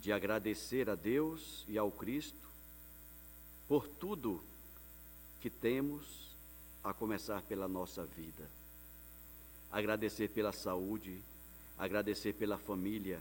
de 0.00 0.12
agradecer 0.12 0.88
a 0.88 0.94
Deus 0.94 1.64
e 1.68 1.78
ao 1.78 1.90
Cristo 1.90 2.46
por 3.68 3.88
tudo 3.88 4.42
que 5.40 5.50
temos, 5.50 6.26
a 6.82 6.94
começar 6.94 7.42
pela 7.42 7.66
nossa 7.66 8.04
vida. 8.04 8.48
Agradecer 9.72 10.28
pela 10.28 10.52
saúde, 10.52 11.20
agradecer 11.76 12.32
pela 12.32 12.56
família, 12.56 13.20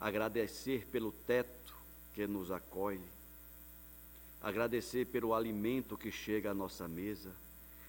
agradecer 0.00 0.84
pelo 0.86 1.12
teto 1.12 1.74
que 2.12 2.26
nos 2.26 2.50
acolhe, 2.50 3.00
agradecer 4.40 5.06
pelo 5.06 5.34
alimento 5.34 5.96
que 5.96 6.10
chega 6.10 6.50
à 6.50 6.54
nossa 6.54 6.88
mesa, 6.88 7.30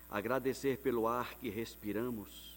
agradecer 0.10 0.78
pelo 0.78 1.08
ar 1.08 1.34
que 1.36 1.50
respiramos 1.50 2.55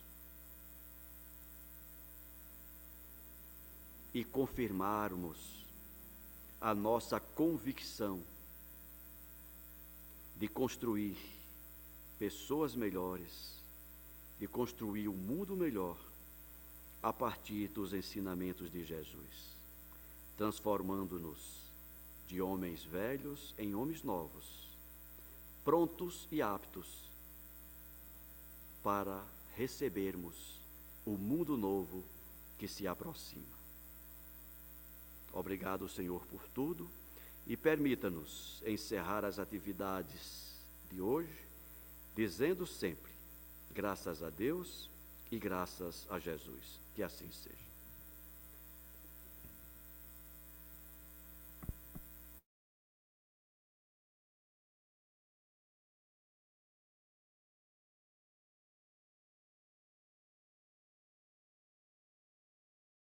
e 4.19 4.25
confirmarmos 4.25 5.65
a 6.61 6.75
nossa 6.75 7.21
convicção 7.21 8.21
de 10.37 10.49
construir 10.49 11.17
pessoas 12.19 12.75
melhores, 12.75 13.63
de 14.41 14.49
construir 14.49 15.07
um 15.07 15.15
mundo 15.15 15.55
melhor 15.55 15.97
a 17.01 17.13
partir 17.13 17.69
dos 17.69 17.93
ensinamentos 17.93 18.73
de 18.73 18.85
Jesus, 18.85 19.55
transformando-nos 20.37 21.71
de 22.27 22.43
homens 22.43 22.83
velhos 22.83 23.55
em 23.57 23.73
homens 23.73 24.03
novos, 24.03 24.69
prontos 25.65 26.27
e 26.33 26.43
aptos 26.43 27.09
para 28.83 29.25
recebermos 29.55 30.59
o 31.07 31.13
mundo 31.13 31.57
novo 31.57 32.03
que 32.59 32.67
se 32.67 32.85
aproxima. 32.85 33.58
Obrigado, 35.33 35.89
Senhor, 35.89 36.25
por 36.27 36.47
tudo 36.49 36.89
e 37.47 37.57
permita-nos 37.57 38.63
encerrar 38.67 39.25
as 39.25 39.39
atividades 39.39 40.53
de 40.91 41.01
hoje 41.01 41.49
dizendo 42.15 42.67
sempre: 42.67 43.13
graças 43.71 44.23
a 44.23 44.31
Deus 44.31 44.91
e 45.31 45.39
graças 45.39 46.07
a 46.11 46.19
Jesus. 46.19 46.81
Que 46.95 47.03
assim 47.03 47.31
seja. 47.31 47.68